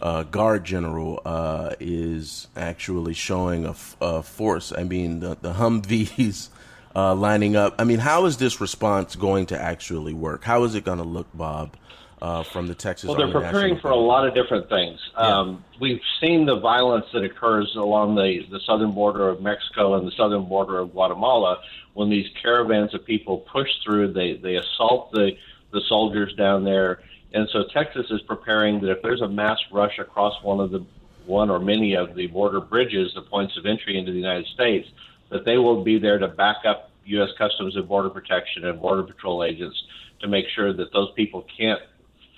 uh, 0.00 0.22
Guard 0.22 0.64
General 0.64 1.20
uh, 1.24 1.74
is 1.80 2.48
actually 2.56 3.12
showing 3.12 3.66
a, 3.66 3.70
f- 3.70 3.96
a 4.00 4.22
force. 4.22 4.72
I 4.76 4.84
mean, 4.84 5.20
the, 5.20 5.36
the 5.40 5.54
Humvees 5.54 6.48
uh, 6.94 7.14
lining 7.14 7.56
up. 7.56 7.74
I 7.78 7.84
mean, 7.84 7.98
how 7.98 8.24
is 8.24 8.38
this 8.38 8.58
response 8.58 9.16
going 9.16 9.46
to 9.46 9.60
actually 9.60 10.14
work? 10.14 10.44
How 10.44 10.64
is 10.64 10.74
it 10.74 10.84
going 10.84 10.98
to 10.98 11.04
look, 11.04 11.28
Bob? 11.34 11.76
Uh, 12.22 12.42
from 12.42 12.66
the 12.66 12.74
Texas. 12.74 13.08
Well, 13.08 13.18
they're 13.18 13.26
Army 13.26 13.40
preparing 13.40 13.74
National 13.74 13.90
for 13.90 13.90
a 13.90 13.96
lot 13.96 14.26
of 14.26 14.34
different 14.34 14.70
things. 14.70 14.98
Yeah. 15.12 15.38
Um, 15.38 15.64
we've 15.78 16.00
seen 16.18 16.46
the 16.46 16.58
violence 16.58 17.04
that 17.12 17.22
occurs 17.22 17.76
along 17.76 18.14
the, 18.14 18.46
the 18.50 18.58
southern 18.60 18.92
border 18.92 19.28
of 19.28 19.42
Mexico 19.42 19.96
and 19.96 20.06
the 20.06 20.12
southern 20.12 20.46
border 20.46 20.78
of 20.78 20.92
Guatemala 20.92 21.60
when 21.92 22.08
these 22.08 22.26
caravans 22.40 22.94
of 22.94 23.04
people 23.04 23.38
push 23.52 23.68
through. 23.84 24.14
They 24.14 24.34
they 24.34 24.56
assault 24.56 25.12
the 25.12 25.32
the 25.72 25.82
soldiers 25.88 26.32
down 26.34 26.64
there, 26.64 27.00
and 27.34 27.50
so 27.52 27.64
Texas 27.64 28.06
is 28.10 28.22
preparing 28.22 28.80
that 28.80 28.92
if 28.92 29.02
there's 29.02 29.20
a 29.20 29.28
mass 29.28 29.58
rush 29.70 29.98
across 29.98 30.42
one 30.42 30.58
of 30.58 30.70
the 30.70 30.86
one 31.26 31.50
or 31.50 31.58
many 31.58 31.94
of 31.96 32.14
the 32.14 32.28
border 32.28 32.60
bridges, 32.60 33.12
the 33.14 33.22
points 33.22 33.58
of 33.58 33.66
entry 33.66 33.98
into 33.98 34.12
the 34.12 34.18
United 34.18 34.46
States, 34.46 34.88
that 35.28 35.44
they 35.44 35.58
will 35.58 35.84
be 35.84 35.98
there 35.98 36.18
to 36.18 36.28
back 36.28 36.64
up 36.64 36.90
U.S. 37.04 37.30
Customs 37.36 37.76
and 37.76 37.86
Border 37.86 38.10
Protection 38.10 38.64
and 38.64 38.80
Border 38.80 39.02
Patrol 39.02 39.44
agents 39.44 39.82
to 40.20 40.28
make 40.28 40.46
sure 40.48 40.72
that 40.72 40.92
those 40.92 41.12
people 41.12 41.46
can't 41.58 41.80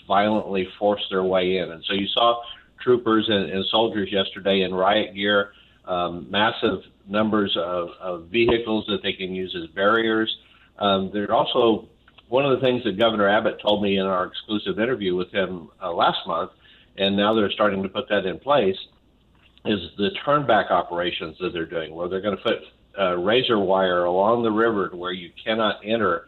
violently 0.09 0.66
force 0.78 1.06
their 1.11 1.22
way 1.22 1.59
in. 1.59 1.70
And 1.70 1.84
so 1.84 1.94
you 1.94 2.09
saw 2.09 2.42
troopers 2.80 3.28
and, 3.28 3.50
and 3.50 3.64
soldiers 3.70 4.09
yesterday 4.11 4.62
in 4.62 4.74
riot 4.74 5.14
gear, 5.14 5.52
um, 5.84 6.26
massive 6.30 6.80
numbers 7.06 7.56
of, 7.56 7.90
of, 8.00 8.26
vehicles 8.26 8.84
that 8.88 9.02
they 9.02 9.12
can 9.12 9.34
use 9.34 9.54
as 9.56 9.68
barriers. 9.74 10.34
Um, 10.78 11.11
are 11.14 11.32
also 11.32 11.88
one 12.28 12.44
of 12.44 12.59
the 12.59 12.66
things 12.66 12.84
that 12.84 12.98
Governor 12.98 13.28
Abbott 13.28 13.61
told 13.61 13.82
me 13.82 13.98
in 13.98 14.06
our 14.06 14.26
exclusive 14.26 14.78
interview 14.78 15.14
with 15.14 15.30
him 15.30 15.70
uh, 15.82 15.92
last 15.92 16.18
month, 16.26 16.50
and 16.96 17.16
now 17.16 17.34
they're 17.34 17.50
starting 17.50 17.82
to 17.82 17.88
put 17.88 18.09
that 18.09 18.26
in 18.26 18.38
place, 18.38 18.76
is 19.64 19.80
the 19.96 20.11
turnback 20.26 20.70
operations 20.70 21.36
that 21.40 21.52
they're 21.52 21.66
doing, 21.66 21.94
where 21.94 22.09
they're 22.09 22.20
going 22.20 22.36
to 22.36 22.42
put 22.42 22.59
uh, 22.98 23.16
razor 23.16 23.59
wire 23.59 24.04
along 24.04 24.42
the 24.42 24.50
river 24.50 24.88
to 24.88 24.96
where 24.96 25.12
you 25.12 25.30
cannot 25.42 25.76
enter 25.84 26.26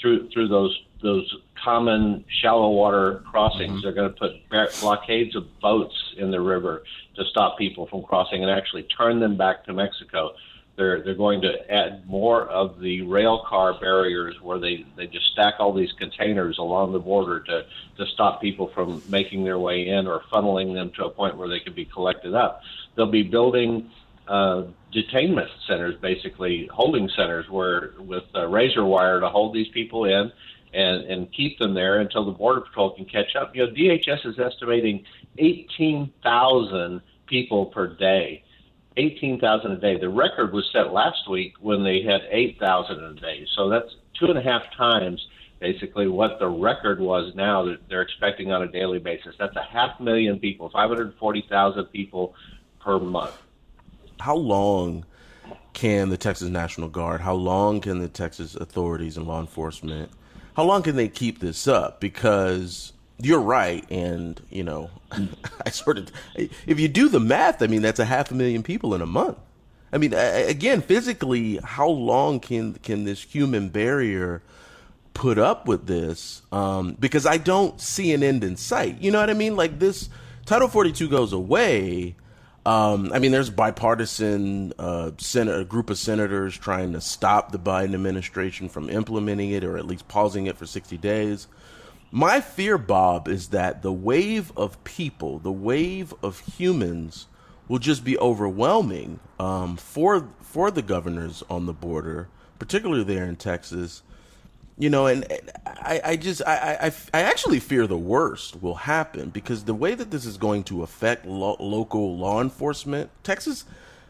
through 0.00 0.28
through 0.30 0.48
those 0.48 0.78
those 1.02 1.34
common 1.62 2.24
shallow 2.40 2.70
water 2.70 3.22
crossings. 3.30 3.72
Mm-hmm. 3.72 3.80
They're 3.82 3.92
going 3.92 4.12
to 4.12 4.18
put 4.18 4.80
blockades 4.80 5.36
of 5.36 5.46
boats 5.60 6.14
in 6.16 6.30
the 6.30 6.40
river 6.40 6.84
to 7.16 7.24
stop 7.26 7.58
people 7.58 7.86
from 7.86 8.02
crossing 8.02 8.42
and 8.42 8.50
actually 8.50 8.84
turn 8.84 9.20
them 9.20 9.36
back 9.36 9.64
to 9.64 9.72
Mexico. 9.72 10.34
They're 10.76 11.02
they're 11.02 11.14
going 11.14 11.40
to 11.42 11.70
add 11.72 12.06
more 12.06 12.48
of 12.48 12.80
the 12.80 13.02
rail 13.02 13.44
car 13.46 13.78
barriers 13.78 14.40
where 14.42 14.58
they, 14.58 14.84
they 14.96 15.06
just 15.06 15.26
stack 15.32 15.54
all 15.58 15.72
these 15.72 15.92
containers 15.92 16.58
along 16.58 16.92
the 16.92 16.98
border 16.98 17.40
to, 17.40 17.66
to 17.98 18.06
stop 18.06 18.40
people 18.40 18.68
from 18.74 19.02
making 19.08 19.44
their 19.44 19.58
way 19.58 19.88
in 19.88 20.06
or 20.06 20.20
funneling 20.32 20.74
them 20.74 20.90
to 20.96 21.04
a 21.04 21.10
point 21.10 21.36
where 21.36 21.48
they 21.48 21.60
can 21.60 21.74
be 21.74 21.84
collected 21.84 22.34
up. 22.34 22.62
They'll 22.96 23.06
be 23.06 23.22
building 23.22 23.90
uh, 24.28 24.64
detainment 24.94 25.48
centers, 25.66 25.94
basically 26.00 26.68
holding 26.72 27.08
centers, 27.10 27.48
where 27.48 27.92
with 27.98 28.24
uh, 28.34 28.46
razor 28.46 28.84
wire 28.84 29.20
to 29.20 29.28
hold 29.28 29.54
these 29.54 29.68
people 29.68 30.04
in 30.04 30.32
and 30.72 31.04
and 31.04 31.32
keep 31.32 31.58
them 31.58 31.74
there 31.74 32.00
until 32.00 32.24
the 32.24 32.32
border 32.32 32.60
patrol 32.60 32.90
can 32.90 33.04
catch 33.04 33.36
up. 33.36 33.54
You 33.54 33.66
know, 33.66 33.72
DHS 33.72 34.26
is 34.26 34.38
estimating 34.38 35.04
18,000 35.38 37.00
people 37.26 37.66
per 37.66 37.88
day. 37.88 38.42
18,000 38.96 39.72
a 39.72 39.76
day. 39.76 39.98
The 39.98 40.08
record 40.08 40.52
was 40.52 40.70
set 40.72 40.92
last 40.92 41.28
week 41.28 41.54
when 41.60 41.82
they 41.82 42.02
had 42.02 42.22
8,000 42.30 43.02
a 43.02 43.14
day. 43.14 43.44
So 43.56 43.68
that's 43.68 43.96
two 44.18 44.26
and 44.26 44.38
a 44.38 44.42
half 44.42 44.62
times 44.76 45.26
basically 45.64 46.08
what 46.08 46.38
the 46.38 46.48
record 46.48 47.00
was 47.00 47.34
now 47.34 47.64
that 47.64 47.78
they're 47.88 48.02
expecting 48.02 48.52
on 48.52 48.62
a 48.62 48.68
daily 48.68 48.98
basis. 48.98 49.34
That's 49.38 49.56
a 49.56 49.62
half 49.62 49.98
million 49.98 50.38
people, 50.38 50.68
540,000 50.68 51.84
people 51.86 52.34
per 52.80 52.98
month. 52.98 53.34
How 54.24 54.36
long 54.36 55.04
can 55.74 56.08
the 56.08 56.16
Texas 56.16 56.48
National 56.48 56.88
Guard, 56.88 57.20
how 57.20 57.34
long 57.34 57.82
can 57.82 57.98
the 57.98 58.08
Texas 58.08 58.54
authorities 58.54 59.18
and 59.18 59.26
law 59.26 59.38
enforcement, 59.38 60.10
how 60.56 60.64
long 60.64 60.82
can 60.82 60.96
they 60.96 61.08
keep 61.08 61.40
this 61.40 61.68
up? 61.68 62.00
Because 62.00 62.94
you're 63.18 63.42
right, 63.42 63.84
and 63.90 64.40
you 64.48 64.64
know, 64.64 64.88
I 65.66 65.68
sort 65.68 65.98
of, 65.98 66.10
if 66.34 66.80
you 66.80 66.88
do 66.88 67.10
the 67.10 67.20
math, 67.20 67.60
I 67.60 67.66
mean, 67.66 67.82
that's 67.82 68.00
a 68.00 68.06
half 68.06 68.30
a 68.30 68.34
million 68.34 68.62
people 68.62 68.94
in 68.94 69.02
a 69.02 69.06
month. 69.06 69.36
I 69.92 69.98
mean, 69.98 70.14
again, 70.14 70.80
physically, 70.80 71.60
how 71.62 71.90
long 71.90 72.40
can 72.40 72.76
can 72.82 73.04
this 73.04 73.22
human 73.22 73.68
barrier 73.68 74.42
put 75.12 75.36
up 75.36 75.68
with 75.68 75.86
this? 75.86 76.40
Um, 76.50 76.96
because 76.98 77.26
I 77.26 77.36
don't 77.36 77.78
see 77.78 78.14
an 78.14 78.22
end 78.22 78.42
in 78.42 78.56
sight. 78.56 79.02
You 79.02 79.10
know 79.10 79.20
what 79.20 79.28
I 79.28 79.34
mean? 79.34 79.54
Like 79.54 79.80
this, 79.80 80.08
Title 80.46 80.68
42 80.68 81.10
goes 81.10 81.34
away. 81.34 82.16
Um, 82.66 83.12
I 83.12 83.18
mean, 83.18 83.30
there's 83.30 83.50
bipartisan 83.50 84.72
uh, 84.78 85.10
a 85.36 85.64
group 85.64 85.90
of 85.90 85.98
senators 85.98 86.56
trying 86.56 86.92
to 86.94 87.00
stop 87.00 87.52
the 87.52 87.58
Biden 87.58 87.94
administration 87.94 88.68
from 88.68 88.88
implementing 88.88 89.50
it 89.50 89.64
or 89.64 89.76
at 89.76 89.86
least 89.86 90.08
pausing 90.08 90.46
it 90.46 90.56
for 90.56 90.64
60 90.64 90.96
days. 90.98 91.46
My 92.10 92.40
fear, 92.40 92.78
Bob, 92.78 93.28
is 93.28 93.48
that 93.48 93.82
the 93.82 93.92
wave 93.92 94.52
of 94.56 94.82
people, 94.84 95.38
the 95.40 95.52
wave 95.52 96.14
of 96.22 96.38
humans, 96.38 97.26
will 97.68 97.80
just 97.80 98.04
be 98.04 98.18
overwhelming 98.18 99.20
um, 99.38 99.76
for 99.76 100.28
for 100.40 100.70
the 100.70 100.82
governors 100.82 101.42
on 101.50 101.66
the 101.66 101.72
border, 101.72 102.28
particularly 102.58 103.04
there 103.04 103.24
in 103.24 103.36
Texas. 103.36 104.02
You 104.76 104.90
know, 104.90 105.06
and 105.06 105.24
I, 105.66 106.00
I 106.04 106.16
just 106.16 106.42
I, 106.44 106.78
I, 106.82 106.92
I 107.12 107.22
actually 107.22 107.60
fear 107.60 107.86
the 107.86 107.96
worst 107.96 108.60
will 108.60 108.74
happen 108.74 109.30
because 109.30 109.64
the 109.64 109.74
way 109.74 109.94
that 109.94 110.10
this 110.10 110.26
is 110.26 110.36
going 110.36 110.64
to 110.64 110.82
affect 110.82 111.26
lo- 111.26 111.56
local 111.60 112.16
law 112.16 112.40
enforcement, 112.40 113.10
Texas 113.22 113.64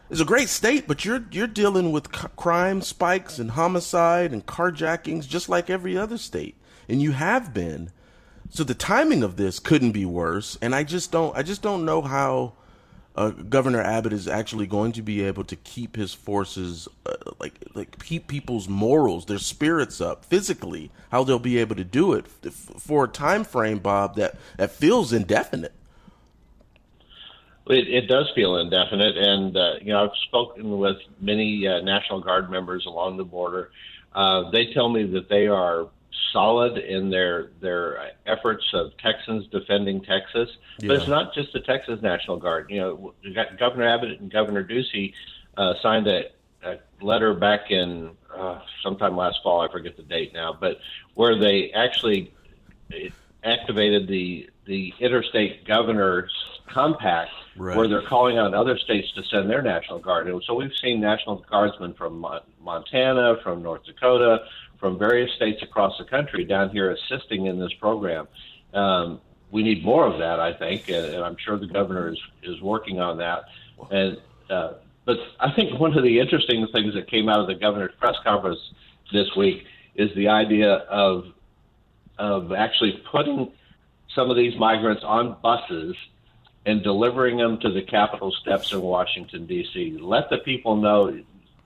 is 0.09 0.19
a 0.19 0.25
great 0.25 0.49
state, 0.49 0.87
but 0.87 1.05
you're 1.05 1.25
you're 1.31 1.45
dealing 1.45 1.91
with 1.91 2.15
c- 2.15 2.27
crime 2.35 2.81
spikes 2.81 3.37
and 3.37 3.51
homicide 3.51 4.33
and 4.33 4.47
carjackings 4.47 5.27
just 5.27 5.49
like 5.49 5.69
every 5.69 5.95
other 5.95 6.17
state, 6.17 6.55
and 6.89 7.01
you 7.01 7.11
have 7.11 7.53
been. 7.53 7.91
So 8.49 8.63
the 8.63 8.75
timing 8.75 9.21
of 9.21 9.35
this 9.37 9.59
couldn't 9.59 9.91
be 9.91 10.05
worse, 10.05 10.57
and 10.63 10.73
I 10.73 10.83
just 10.83 11.11
don't 11.11 11.37
I 11.37 11.43
just 11.43 11.61
don't 11.61 11.85
know 11.85 12.01
how 12.01 12.53
uh, 13.15 13.29
Governor 13.29 13.81
Abbott 13.81 14.13
is 14.13 14.27
actually 14.27 14.67
going 14.67 14.91
to 14.93 15.01
be 15.01 15.23
able 15.23 15.43
to 15.45 15.55
keep 15.55 15.95
his 15.95 16.13
forces 16.13 16.87
uh, 17.05 17.13
like 17.39 17.53
like 17.73 18.03
keep 18.03 18.27
people's 18.27 18.67
morals, 18.67 19.25
their 19.25 19.39
spirits 19.39 20.01
up 20.01 20.25
physically. 20.25 20.91
How 21.11 21.23
they'll 21.23 21.39
be 21.39 21.57
able 21.57 21.75
to 21.75 21.83
do 21.83 22.13
it 22.13 22.27
for 22.27 23.05
a 23.05 23.07
time 23.07 23.43
frame, 23.43 23.79
Bob, 23.79 24.15
that 24.15 24.35
that 24.57 24.71
feels 24.71 25.13
indefinite. 25.13 25.73
It, 27.67 27.87
it 27.87 28.07
does 28.07 28.29
feel 28.35 28.57
indefinite, 28.57 29.17
and 29.17 29.55
uh, 29.55 29.73
you 29.81 29.93
know 29.93 30.03
I've 30.03 30.17
spoken 30.27 30.77
with 30.77 30.97
many 31.19 31.67
uh, 31.67 31.81
National 31.81 32.19
Guard 32.19 32.51
members 32.51 32.85
along 32.85 33.17
the 33.17 33.25
border. 33.25 33.71
Uh, 34.13 34.49
they 34.51 34.73
tell 34.73 34.89
me 34.89 35.03
that 35.03 35.29
they 35.29 35.47
are 35.47 35.87
solid 36.31 36.77
in 36.77 37.09
their 37.09 37.51
their 37.61 38.11
efforts 38.25 38.65
of 38.73 38.95
Texans 38.97 39.47
defending 39.47 40.01
Texas. 40.01 40.49
Yeah. 40.79 40.89
But 40.89 40.97
it's 40.97 41.07
not 41.07 41.33
just 41.33 41.53
the 41.53 41.61
Texas 41.61 42.01
National 42.01 42.37
Guard. 42.37 42.69
You 42.69 42.79
know, 42.79 43.13
Governor 43.57 43.87
Abbott 43.87 44.19
and 44.19 44.31
Governor 44.31 44.63
Ducey 44.63 45.13
uh, 45.57 45.73
signed 45.81 46.07
a, 46.07 46.25
a 46.63 46.77
letter 47.01 47.33
back 47.33 47.71
in 47.71 48.11
uh, 48.35 48.59
sometime 48.83 49.15
last 49.15 49.39
fall. 49.43 49.61
I 49.61 49.71
forget 49.71 49.95
the 49.97 50.03
date 50.03 50.33
now, 50.33 50.55
but 50.59 50.79
where 51.13 51.37
they 51.39 51.71
actually 51.71 52.33
activated 53.43 54.07
the 54.07 54.49
the 54.65 54.93
interstate 54.99 55.65
governors 55.65 56.31
compact 56.67 57.31
right. 57.55 57.77
where 57.77 57.87
they're 57.87 58.07
calling 58.07 58.37
on 58.39 58.53
other 58.53 58.77
states 58.77 59.11
to 59.13 59.23
send 59.23 59.49
their 59.49 59.61
national 59.61 59.99
guard. 59.99 60.27
And 60.27 60.41
so 60.43 60.55
we've 60.55 60.75
seen 60.81 60.99
national 60.99 61.37
guardsmen 61.49 61.93
from 61.93 62.25
Montana, 62.59 63.37
from 63.43 63.61
North 63.61 63.85
Dakota, 63.85 64.45
from 64.85 64.99
various 64.99 65.33
states 65.35 65.63
across 65.63 65.97
the 65.97 66.03
country 66.03 66.45
down 66.45 66.69
here 66.69 66.91
assisting 66.91 67.47
in 67.47 67.57
this 67.57 67.73
program. 67.79 68.27
Um, 68.71 69.19
we 69.49 69.63
need 69.63 69.83
more 69.83 70.05
of 70.05 70.19
that, 70.19 70.39
I 70.39 70.53
think, 70.53 70.89
and, 70.89 71.07
and, 71.07 71.23
I'm 71.23 71.37
sure 71.43 71.57
the 71.57 71.65
governor 71.65 72.09
is, 72.13 72.19
is 72.43 72.61
working 72.61 72.99
on 72.99 73.17
that. 73.17 73.45
And 73.89 74.17
uh, 74.47 74.73
but 75.03 75.17
I 75.39 75.51
think 75.55 75.79
one 75.79 75.97
of 75.97 76.03
the 76.03 76.19
interesting 76.19 76.67
things 76.71 76.93
that 76.93 77.09
came 77.09 77.29
out 77.29 77.39
of 77.39 77.47
the 77.47 77.55
governor's 77.55 77.95
press 77.97 78.13
conference 78.23 78.59
this 79.11 79.27
week 79.35 79.63
is 79.95 80.13
the 80.15 80.27
idea 80.27 80.71
of 80.71 81.33
of 82.19 82.51
actually 82.51 83.01
putting 83.11 83.53
some 84.13 84.29
of 84.29 84.37
these 84.37 84.55
migrants 84.59 85.01
on 85.03 85.35
buses 85.41 85.95
and 86.67 86.83
delivering 86.83 87.37
them 87.37 87.59
to 87.61 87.71
the 87.71 87.81
Capitol 87.81 88.31
steps 88.39 88.71
in 88.71 88.81
Washington 88.81 89.47
D.C. 89.47 89.97
Let 89.99 90.29
the 90.29 90.37
people 90.37 90.75
know 90.75 91.19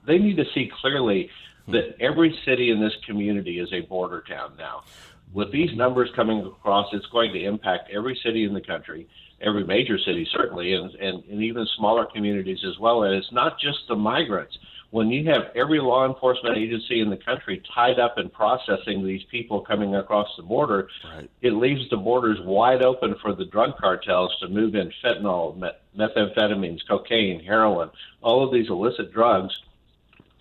they 0.07 0.19
need 0.19 0.37
to 0.37 0.45
see 0.53 0.71
clearly 0.79 1.29
Hmm. 1.69 1.73
that 1.73 2.01
every 2.01 2.37
city 2.45 2.71
in 2.71 2.79
this 2.79 2.93
community 3.05 3.59
is 3.59 3.71
a 3.71 3.81
border 3.81 4.23
town 4.27 4.53
now. 4.57 4.83
With 5.31 5.51
these 5.51 5.75
numbers 5.75 6.09
coming 6.15 6.39
across, 6.39 6.87
it's 6.91 7.05
going 7.07 7.31
to 7.33 7.43
impact 7.43 7.91
every 7.91 8.19
city 8.23 8.45
in 8.45 8.53
the 8.53 8.61
country, 8.61 9.07
every 9.41 9.63
major 9.63 9.99
city 9.99 10.27
certainly, 10.31 10.73
and, 10.73 10.93
and, 10.95 11.23
and 11.25 11.43
even 11.43 11.67
smaller 11.77 12.07
communities 12.07 12.59
as 12.67 12.79
well. 12.79 13.03
And 13.03 13.13
it's 13.13 13.31
not 13.31 13.59
just 13.59 13.79
the 13.87 13.95
migrants. 13.95 14.57
When 14.91 15.09
you 15.09 15.29
have 15.29 15.51
every 15.55 15.79
law 15.79 16.07
enforcement 16.07 16.57
agency 16.57 16.99
in 16.99 17.11
the 17.11 17.17
country 17.17 17.61
tied 17.75 17.99
up 17.99 18.17
in 18.17 18.29
processing 18.29 19.05
these 19.05 19.21
people 19.29 19.61
coming 19.61 19.95
across 19.95 20.27
the 20.35 20.41
border, 20.41 20.89
right. 21.13 21.29
it 21.43 21.51
leaves 21.51 21.87
the 21.91 21.97
borders 21.97 22.39
wide 22.41 22.81
open 22.81 23.13
for 23.21 23.35
the 23.35 23.45
drug 23.45 23.77
cartels 23.77 24.35
to 24.39 24.47
move 24.47 24.73
in 24.73 24.91
fentanyl, 25.03 25.55
methamphetamines, 25.95 26.79
cocaine, 26.87 27.39
heroin, 27.39 27.91
all 28.23 28.43
of 28.43 28.51
these 28.51 28.67
illicit 28.67 29.13
drugs 29.13 29.55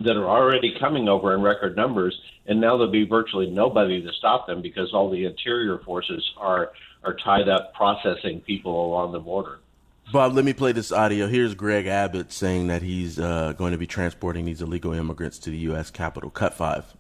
that 0.01 0.17
are 0.17 0.29
already 0.29 0.77
coming 0.79 1.09
over 1.09 1.35
in 1.35 1.43
record 1.43 1.77
numbers, 1.77 2.19
and 2.47 2.61
now 2.61 2.77
there'll 2.77 2.93
be 2.93 3.05
virtually 3.05 3.51
nobody 3.51 4.01
to 4.01 4.13
stop 4.13 4.47
them 4.47 4.63
because 4.63 4.93
all 4.93 5.11
the 5.11 5.25
interior 5.25 5.79
forces 5.79 6.25
are 6.37 6.73
are 7.05 7.15
tied 7.25 7.49
up 7.49 7.73
processing 7.75 8.41
people 8.41 8.87
along 8.87 9.13
the 9.13 9.21
border. 9.21 9.61
Bob, 10.13 10.35
let 10.35 10.45
me 10.45 10.53
play 10.53 10.73
this 10.73 10.91
audio. 10.91 11.27
Here's 11.27 11.55
Greg 11.55 11.87
Abbott 11.87 12.33
saying 12.33 12.69
that 12.69 12.83
he's 12.83 13.19
uh, 13.19 13.53
going 13.53 13.73
to 13.73 13.79
be 13.79 13.87
transporting 13.87 14.47
these 14.47 14.63
illegal 14.63 14.93
immigrants 14.93 15.39
to 15.41 15.51
the 15.51 15.59
U.S. 15.59 15.91
Capitol. 15.91 16.31
Cut 16.31 16.55
five. 16.55 16.95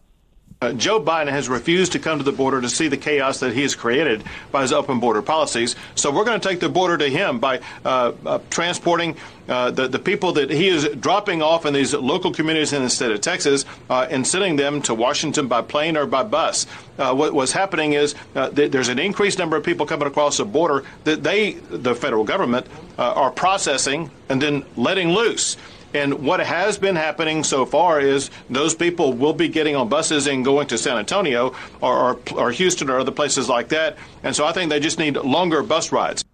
Uh, 0.61 0.73
Joe 0.73 1.01
Biden 1.01 1.31
has 1.31 1.49
refused 1.49 1.93
to 1.93 2.01
come 2.01 2.19
to 2.19 2.25
the 2.25 2.33
border 2.33 2.61
to 2.61 2.69
see 2.69 2.89
the 2.89 2.97
chaos 2.97 3.39
that 3.39 3.53
he 3.53 3.63
has 3.63 3.77
created 3.77 4.25
by 4.51 4.63
his 4.63 4.73
open 4.73 4.99
border 4.99 5.23
policies. 5.23 5.77
So 5.95 6.11
we're 6.11 6.25
going 6.25 6.41
to 6.41 6.49
take 6.49 6.59
the 6.59 6.69
border 6.69 6.99
to 6.99 7.09
him 7.09 7.39
by 7.39 7.61
uh, 7.85 8.11
uh, 8.27 8.41
transporting 8.51 9.17
uh, 9.49 9.71
the, 9.71 9.87
the 9.87 10.01
people 10.01 10.33
that 10.33 10.51
he 10.51 10.67
is 10.67 10.89
dropping 10.97 11.43
off 11.43 11.65
in 11.65 11.75
these 11.75 11.95
local 11.95 12.33
communities 12.33 12.73
in 12.73 12.83
the 12.83 12.91
state 12.91 13.13
of 13.13 13.21
Texas 13.21 13.67
uh, 13.89 14.09
and 14.11 14.27
sending 14.27 14.57
them 14.57 14.83
to 14.83 14.95
Washington 14.95 15.47
by 15.47 15.63
plane 15.63 15.97
or 15.97 16.07
by 16.07 16.25
bus. 16.25 16.67
Uh, 16.99 17.15
what, 17.15 17.33
what's 17.33 17.53
happening 17.53 17.93
is 17.93 18.17
th- 18.35 18.73
there's 18.73 18.89
an 18.89 18.99
increased 18.99 19.39
number 19.39 19.57
of 19.57 19.63
people 19.63 19.87
coming 19.87 20.09
across 20.09 20.39
the 20.39 20.45
border 20.45 20.85
that 21.05 21.23
they, 21.23 21.53
the 21.53 21.95
federal 21.95 22.25
government, 22.25 22.67
are 22.99 23.31
processing 23.31 24.11
and 24.29 24.43
then 24.43 24.65
letting 24.77 25.11
loose. 25.11 25.57
And 25.95 26.25
what 26.25 26.41
has 26.41 26.77
been 26.77 26.97
happening 26.97 27.45
so 27.45 27.65
far 27.65 28.01
is 28.01 28.31
those 28.51 28.75
people 28.75 29.13
will 29.13 29.33
be 29.33 29.49
getting 29.49 29.75
on 29.75 29.89
buses 29.89 30.27
and 30.27 30.45
going 30.45 30.67
to 30.69 30.79
San 30.79 30.99
Antonio 30.99 31.55
or, 31.81 32.11
or, 32.11 32.21
or 32.35 32.51
Houston 32.51 32.91
or 32.91 32.99
other 32.99 33.11
places 33.11 33.49
like 33.49 33.69
that. 33.69 33.97
And 34.23 34.37
so 34.37 34.45
I 34.45 34.53
think 34.53 34.71
they 34.71 34.81
just 34.81 34.99
need 34.99 35.17
longer 35.17 35.63
bus 35.63 35.91
rides. 35.91 36.25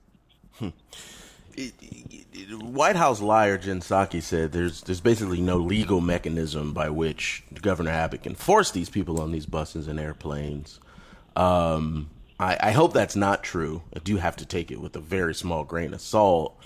Hmm. 0.58 0.70
White 2.60 2.96
House 2.96 3.20
liar 3.20 3.56
Jen 3.56 3.80
Psaki 3.80 4.22
said 4.22 4.52
there's 4.52 4.82
there's 4.82 5.00
basically 5.00 5.40
no 5.40 5.56
legal 5.56 6.00
mechanism 6.00 6.72
by 6.72 6.90
which 6.90 7.44
Governor 7.60 7.90
Abbott 7.90 8.24
can 8.24 8.34
force 8.34 8.70
these 8.70 8.90
people 8.90 9.20
on 9.20 9.32
these 9.32 9.46
buses 9.46 9.88
and 9.88 10.00
airplanes. 10.00 10.80
Um, 11.36 12.10
I, 12.38 12.56
I, 12.60 12.70
hope 12.72 12.92
that's 12.92 13.16
not 13.16 13.42
true. 13.42 13.82
I 13.94 13.98
do 13.98 14.18
have 14.18 14.36
to 14.36 14.46
take 14.46 14.70
it 14.70 14.80
with 14.80 14.94
a 14.94 15.00
very 15.00 15.34
small 15.34 15.64
grain 15.64 15.92
of 15.94 16.00
salt. 16.00 16.56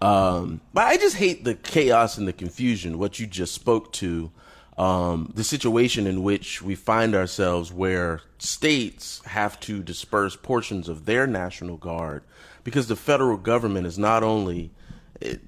Um, 0.00 0.60
but 0.72 0.86
I 0.86 0.96
just 0.96 1.16
hate 1.16 1.44
the 1.44 1.54
chaos 1.54 2.18
and 2.18 2.28
the 2.28 2.32
confusion. 2.32 2.98
What 2.98 3.18
you 3.18 3.26
just 3.26 3.54
spoke 3.54 3.92
to, 3.94 4.30
um, 4.76 5.32
the 5.34 5.44
situation 5.44 6.06
in 6.06 6.22
which 6.22 6.62
we 6.62 6.74
find 6.74 7.14
ourselves, 7.14 7.72
where 7.72 8.22
states 8.38 9.20
have 9.26 9.58
to 9.60 9.82
disperse 9.82 10.36
portions 10.36 10.88
of 10.88 11.04
their 11.04 11.26
national 11.26 11.76
guard 11.76 12.22
because 12.62 12.86
the 12.86 12.96
federal 12.96 13.36
government 13.36 13.86
is 13.86 13.98
not 13.98 14.22
only 14.22 14.70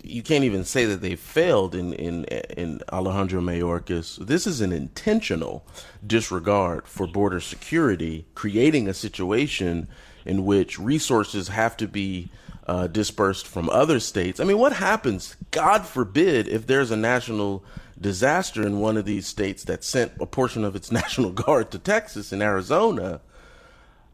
you 0.02 0.22
can't 0.22 0.44
even 0.44 0.64
say 0.64 0.84
that 0.84 1.00
they 1.00 1.14
failed 1.14 1.74
in 1.74 1.92
in 1.92 2.24
in 2.24 2.80
Alejandro 2.92 3.40
Mayorkas. 3.40 4.24
This 4.26 4.46
is 4.46 4.60
an 4.60 4.72
intentional 4.72 5.64
disregard 6.04 6.86
for 6.88 7.06
border 7.06 7.40
security, 7.40 8.26
creating 8.34 8.88
a 8.88 8.94
situation 8.94 9.88
in 10.24 10.44
which 10.44 10.78
resources 10.78 11.48
have 11.48 11.76
to 11.76 11.86
be 11.86 12.30
uh, 12.70 12.86
dispersed 12.86 13.46
from 13.46 13.68
other 13.70 13.98
states. 13.98 14.40
I 14.40 14.44
mean, 14.44 14.58
what 14.58 14.72
happens? 14.72 15.36
God 15.50 15.84
forbid 15.86 16.48
if 16.48 16.66
there's 16.66 16.90
a 16.90 16.96
national 16.96 17.64
disaster 18.00 18.66
in 18.66 18.80
one 18.80 18.96
of 18.96 19.04
these 19.04 19.26
states 19.26 19.64
that 19.64 19.84
sent 19.84 20.12
a 20.20 20.26
portion 20.26 20.64
of 20.64 20.76
its 20.76 20.92
national 21.00 21.30
guard 21.30 21.70
to 21.72 21.78
Texas 21.78 22.32
and 22.32 22.42
Arizona 22.42 23.20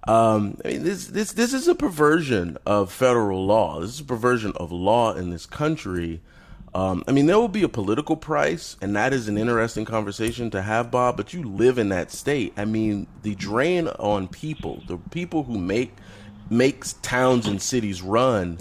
um, 0.07 0.59
I 0.65 0.69
mean, 0.69 0.85
this 0.85 1.09
this 1.09 1.33
this 1.33 1.53
is 1.53 1.67
a 1.67 1.75
perversion 1.75 2.59
of 2.65 2.93
federal 2.93 3.45
law. 3.45 3.81
This 3.81 3.95
is 3.95 4.01
a 4.01 4.05
perversion 4.05 4.53
of 4.55 4.71
law 4.71 5.13
in 5.13 5.31
this 5.31 5.47
country. 5.47 6.21
Um, 6.75 7.03
I 7.09 7.13
mean, 7.13 7.27
there 7.27 7.39
will 7.39 7.49
be 7.49 7.63
a 7.63 7.69
political 7.69 8.17
price, 8.17 8.77
and 8.81 8.95
that 8.95 9.13
is 9.13 9.29
an 9.29 9.39
interesting 9.39 9.85
conversation 9.85 10.51
to 10.51 10.63
have, 10.63 10.91
Bob. 10.91 11.17
But 11.17 11.33
you 11.33 11.43
live 11.43 11.79
in 11.79 11.89
that 11.89 12.13
state. 12.13 12.53
I 12.57 12.67
mean, 12.67 13.07
the 13.23 13.35
drain 13.35 13.89
on 13.89 14.29
people, 14.29 14.83
the 14.87 14.99
people 14.99 15.43
who 15.43 15.59
make 15.59 15.97
makes 16.51 16.95
towns 16.95 17.47
and 17.47 17.61
cities 17.61 18.03
run, 18.03 18.59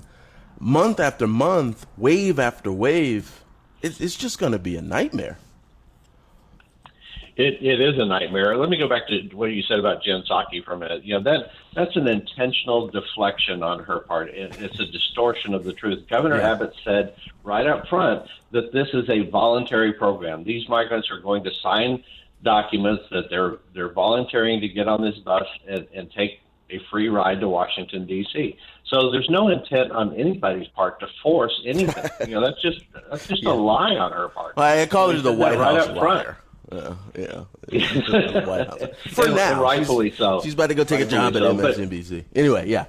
month 0.59 0.99
after 0.99 1.27
month, 1.27 1.86
wave 1.97 2.39
after 2.39 2.71
wave, 2.71 3.43
it, 3.81 3.99
it's 4.01 4.15
just 4.15 4.39
going 4.39 4.51
to 4.51 4.59
be 4.59 4.75
a 4.75 4.81
nightmare. 4.81 5.38
It, 7.38 7.61
it 7.61 7.81
is 7.81 7.99
a 7.99 8.05
nightmare. 8.05 8.55
Let 8.55 8.69
me 8.69 8.77
go 8.77 8.88
back 8.88 9.07
to 9.07 9.21
what 9.33 9.47
you 9.47 9.61
said 9.63 9.77
about 9.77 10.01
Jen 10.01 10.23
Psaki 10.23 10.63
for 10.63 10.71
a 10.71 10.77
minute. 10.77 11.03
You 11.03 11.15
know 11.15 11.23
that 11.23 11.51
that's 11.73 11.95
an 11.97 12.07
intentional 12.07 12.88
deflection 12.88 13.61
on 13.61 13.83
her 13.83 13.99
part. 13.99 14.29
It, 14.29 14.57
it's 14.61 14.79
a 14.79 14.86
distortion 14.86 15.53
of 15.53 15.65
the 15.65 15.73
truth. 15.73 16.07
Governor 16.09 16.38
yeah. 16.38 16.53
Abbott 16.53 16.73
said 16.86 17.13
right 17.43 17.67
up 17.67 17.89
front 17.89 18.25
that 18.51 18.71
this 18.71 18.88
is 18.93 19.09
a 19.09 19.29
voluntary 19.29 19.91
program. 19.91 20.45
These 20.45 20.69
migrants 20.69 21.11
are 21.11 21.19
going 21.19 21.43
to 21.43 21.51
sign 21.61 22.05
documents 22.41 23.03
that 23.11 23.29
they're 23.29 23.57
they're 23.73 23.91
volunteering 23.91 24.61
to 24.61 24.69
get 24.69 24.88
on 24.88 25.01
this 25.01 25.17
bus 25.17 25.47
and, 25.67 25.86
and 25.93 26.09
take 26.11 26.39
a 26.70 26.80
free 26.89 27.09
ride 27.09 27.39
to 27.41 27.49
Washington 27.49 28.05
D.C. 28.05 28.57
So 28.88 29.11
there's 29.11 29.30
no 29.30 29.49
intent 29.49 29.91
on 29.91 30.16
anybody's 30.16 30.68
part 30.70 30.99
to 30.99 31.07
force 31.22 31.61
anything. 31.66 32.09
you 32.28 32.36
know, 32.36 32.41
that's 32.41 32.61
just 32.61 32.82
that's 33.09 33.28
just 33.28 33.43
yeah. 33.43 33.51
a 33.51 33.53
lie 33.53 33.95
on 33.95 34.11
her 34.11 34.30
part. 34.30 34.55
Well, 34.55 34.82
I 34.82 34.86
call 34.86 35.11
it 35.11 35.22
the 35.24 35.32
White 35.32 35.57
House 35.57 35.88
right 35.88 35.95
liar. 35.95 36.38
Yeah, 36.72 36.95
yeah. 37.18 38.41
White 38.45 38.68
House. 38.68 38.80
For 39.11 39.26
and, 39.26 39.36
now, 39.36 39.53
and 39.53 39.61
rightfully 39.61 40.09
she's, 40.09 40.18
so. 40.18 40.41
She's 40.43 40.53
about 40.53 40.68
to 40.68 40.76
go 40.76 40.84
take 40.84 40.99
rightfully 40.99 41.18
a 41.18 41.32
job 41.32 41.36
at 41.36 41.41
MSNBC. 41.43 42.26
But, 42.32 42.39
anyway, 42.39 42.68
yeah. 42.68 42.86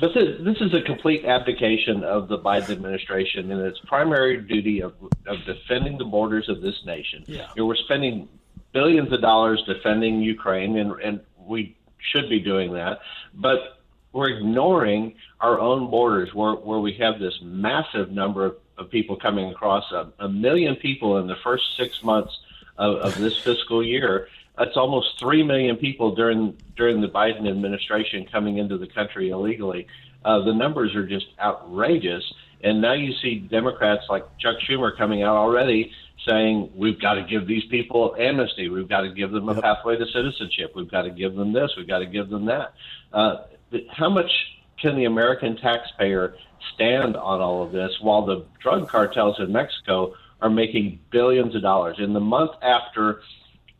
This 0.00 0.10
is 0.14 0.44
this 0.44 0.56
is 0.60 0.74
a 0.74 0.82
complete 0.82 1.24
abdication 1.24 2.04
of 2.04 2.28
the 2.28 2.38
Biden 2.38 2.70
administration 2.70 3.50
and 3.50 3.62
its 3.62 3.78
primary 3.86 4.42
duty 4.42 4.82
of 4.82 4.92
of 5.26 5.38
defending 5.46 5.96
the 5.96 6.04
borders 6.04 6.48
of 6.48 6.60
this 6.60 6.74
nation. 6.84 7.24
Yeah. 7.26 7.48
You 7.56 7.62
know, 7.62 7.66
we're 7.66 7.76
spending 7.76 8.28
billions 8.72 9.10
of 9.10 9.22
dollars 9.22 9.62
defending 9.66 10.20
Ukraine, 10.20 10.76
and 10.76 10.92
and 11.00 11.20
we 11.38 11.76
should 12.12 12.28
be 12.28 12.40
doing 12.40 12.72
that, 12.74 13.00
but 13.34 13.80
we're 14.12 14.30
ignoring 14.30 15.14
our 15.40 15.60
own 15.60 15.90
borders 15.90 16.32
where 16.34 16.54
where 16.54 16.78
we 16.78 16.94
have 16.94 17.18
this 17.18 17.38
massive 17.42 18.10
number 18.10 18.46
of, 18.46 18.56
of 18.78 18.90
people 18.90 19.16
coming 19.16 19.50
across 19.50 19.84
a, 19.92 20.10
a 20.20 20.28
million 20.28 20.76
people 20.76 21.18
in 21.18 21.26
the 21.26 21.36
first 21.44 21.64
six 21.76 22.02
months 22.02 22.36
of, 22.78 22.96
of 22.96 23.18
this 23.18 23.36
fiscal 23.44 23.84
year. 23.84 24.28
That's 24.56 24.76
almost 24.76 25.18
three 25.18 25.42
million 25.42 25.76
people 25.76 26.14
during 26.14 26.56
during 26.76 27.00
the 27.00 27.08
Biden 27.08 27.48
administration 27.48 28.26
coming 28.26 28.56
into 28.58 28.78
the 28.78 28.86
country 28.86 29.28
illegally. 29.28 29.86
Uh, 30.24 30.40
the 30.40 30.54
numbers 30.54 30.94
are 30.96 31.06
just 31.06 31.26
outrageous, 31.38 32.24
and 32.66 32.80
now 32.80 32.94
you 32.94 33.12
see 33.22 33.36
Democrats 33.36 34.04
like 34.08 34.24
Chuck 34.38 34.56
Schumer 34.68 34.96
coming 34.96 35.22
out 35.22 35.36
already 35.36 35.92
saying 36.26 36.72
we've 36.74 37.00
got 37.00 37.14
to 37.14 37.22
give 37.22 37.46
these 37.46 37.64
people 37.70 38.16
amnesty, 38.18 38.68
we've 38.68 38.88
got 38.88 39.02
to 39.02 39.10
give 39.10 39.30
them 39.30 39.48
a 39.48 39.54
yep. 39.54 39.62
pathway 39.62 39.96
to 39.96 40.06
citizenship, 40.06 40.72
we've 40.74 40.90
got 40.90 41.02
to 41.02 41.10
give 41.10 41.36
them 41.36 41.52
this, 41.52 41.70
we've 41.76 41.86
got 41.86 42.00
to 42.00 42.06
give 42.06 42.28
them 42.28 42.46
that. 42.46 42.74
Uh, 43.12 43.44
how 43.90 44.10
much 44.10 44.30
can 44.80 44.96
the 44.96 45.04
American 45.04 45.56
taxpayer 45.56 46.34
stand 46.74 47.16
on 47.16 47.40
all 47.40 47.62
of 47.62 47.72
this 47.72 47.92
while 48.00 48.26
the 48.26 48.44
drug 48.60 48.88
cartels 48.88 49.36
in 49.38 49.52
Mexico 49.52 50.14
are 50.40 50.50
making 50.50 50.98
billions 51.10 51.54
of 51.54 51.62
dollars. 51.62 51.96
In 51.98 52.12
the 52.12 52.20
month 52.20 52.52
after 52.62 53.20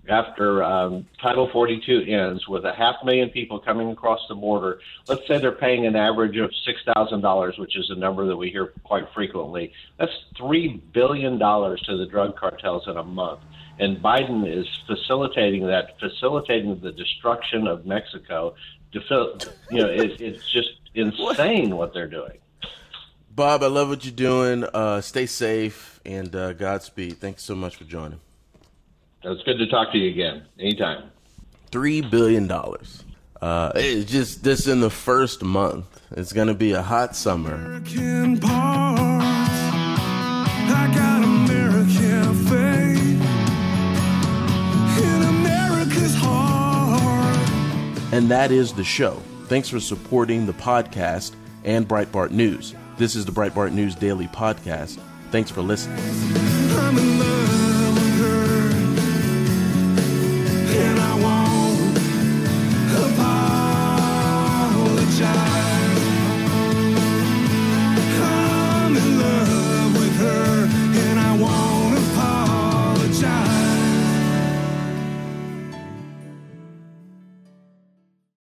after 0.09 0.62
um, 0.62 1.07
Title 1.20 1.48
42 1.52 2.04
ends, 2.09 2.46
with 2.48 2.64
a 2.64 2.72
half 2.72 2.96
million 3.04 3.30
people 3.30 3.59
coming 3.59 3.90
across 3.90 4.20
the 4.28 4.34
border, 4.34 4.80
let's 5.09 5.26
say 5.26 5.38
they're 5.38 5.52
paying 5.52 5.86
an 5.86 5.96
average 5.96 6.36
of 6.36 6.50
six 6.64 6.80
thousand 6.94 7.20
dollars, 7.20 7.59
which 7.59 7.76
is 7.76 7.90
a 7.90 7.94
number 7.94 8.26
that 8.26 8.36
we 8.36 8.50
hear 8.50 8.72
quite 8.84 9.04
frequently. 9.14 9.72
That's 9.98 10.12
three 10.36 10.82
billion 10.92 11.38
dollars 11.38 11.80
to 11.82 11.96
the 11.96 12.07
drug 12.07 12.36
cartels 12.36 12.86
in 12.86 12.96
a 12.96 13.04
month. 13.04 13.40
And 13.78 13.98
Biden 13.98 14.46
is 14.46 14.66
facilitating 14.86 15.66
that, 15.66 15.98
facilitating 16.00 16.80
the 16.80 16.92
destruction 16.92 17.66
of 17.66 17.84
Mexico. 17.84 18.54
You 18.92 19.02
know, 19.70 19.88
it, 19.88 20.20
it's 20.20 20.50
just 20.50 20.70
insane 20.94 21.76
what 21.76 21.92
they're 21.92 22.09
doing. 22.09 22.38
Bob, 23.30 23.62
I 23.62 23.66
love 23.66 23.90
what 23.90 24.02
you're 24.02 24.14
doing. 24.14 24.64
Uh, 24.64 25.02
stay 25.02 25.26
safe 25.26 26.00
and 26.07 26.34
uh, 26.34 26.54
Godspeed. 26.54 27.18
Thanks 27.18 27.42
so 27.42 27.54
much 27.54 27.76
for 27.76 27.84
joining. 27.84 28.20
It's 29.28 29.42
good 29.42 29.58
to 29.58 29.66
talk 29.66 29.90
to 29.92 29.98
you 29.98 30.10
again. 30.10 30.44
Anytime. 30.58 31.10
Three 31.72 32.00
billion 32.00 32.46
dollars. 32.46 33.02
Uh, 33.42 33.72
it's 33.74 34.10
just 34.10 34.44
this 34.44 34.68
in 34.68 34.80
the 34.80 34.90
first 34.90 35.42
month. 35.42 36.00
It's 36.12 36.32
gonna 36.32 36.54
be 36.54 36.72
a 36.72 36.82
hot 36.82 37.16
summer. 37.16 37.82
And 48.12 48.30
that 48.30 48.50
is 48.52 48.72
the 48.72 48.84
show. 48.84 49.20
Thanks 49.46 49.68
for 49.68 49.80
supporting 49.80 50.46
the 50.46 50.54
podcast 50.54 51.34
and 51.64 51.86
Breitbart 51.86 52.30
News. 52.30 52.74
This 52.96 53.16
is 53.16 53.24
the 53.24 53.32
Breitbart 53.32 53.72
News 53.72 53.96
Daily 53.96 54.28
Podcast. 54.28 55.00
Thanks 55.30 55.50
for 55.50 55.62
listening. 55.62 57.36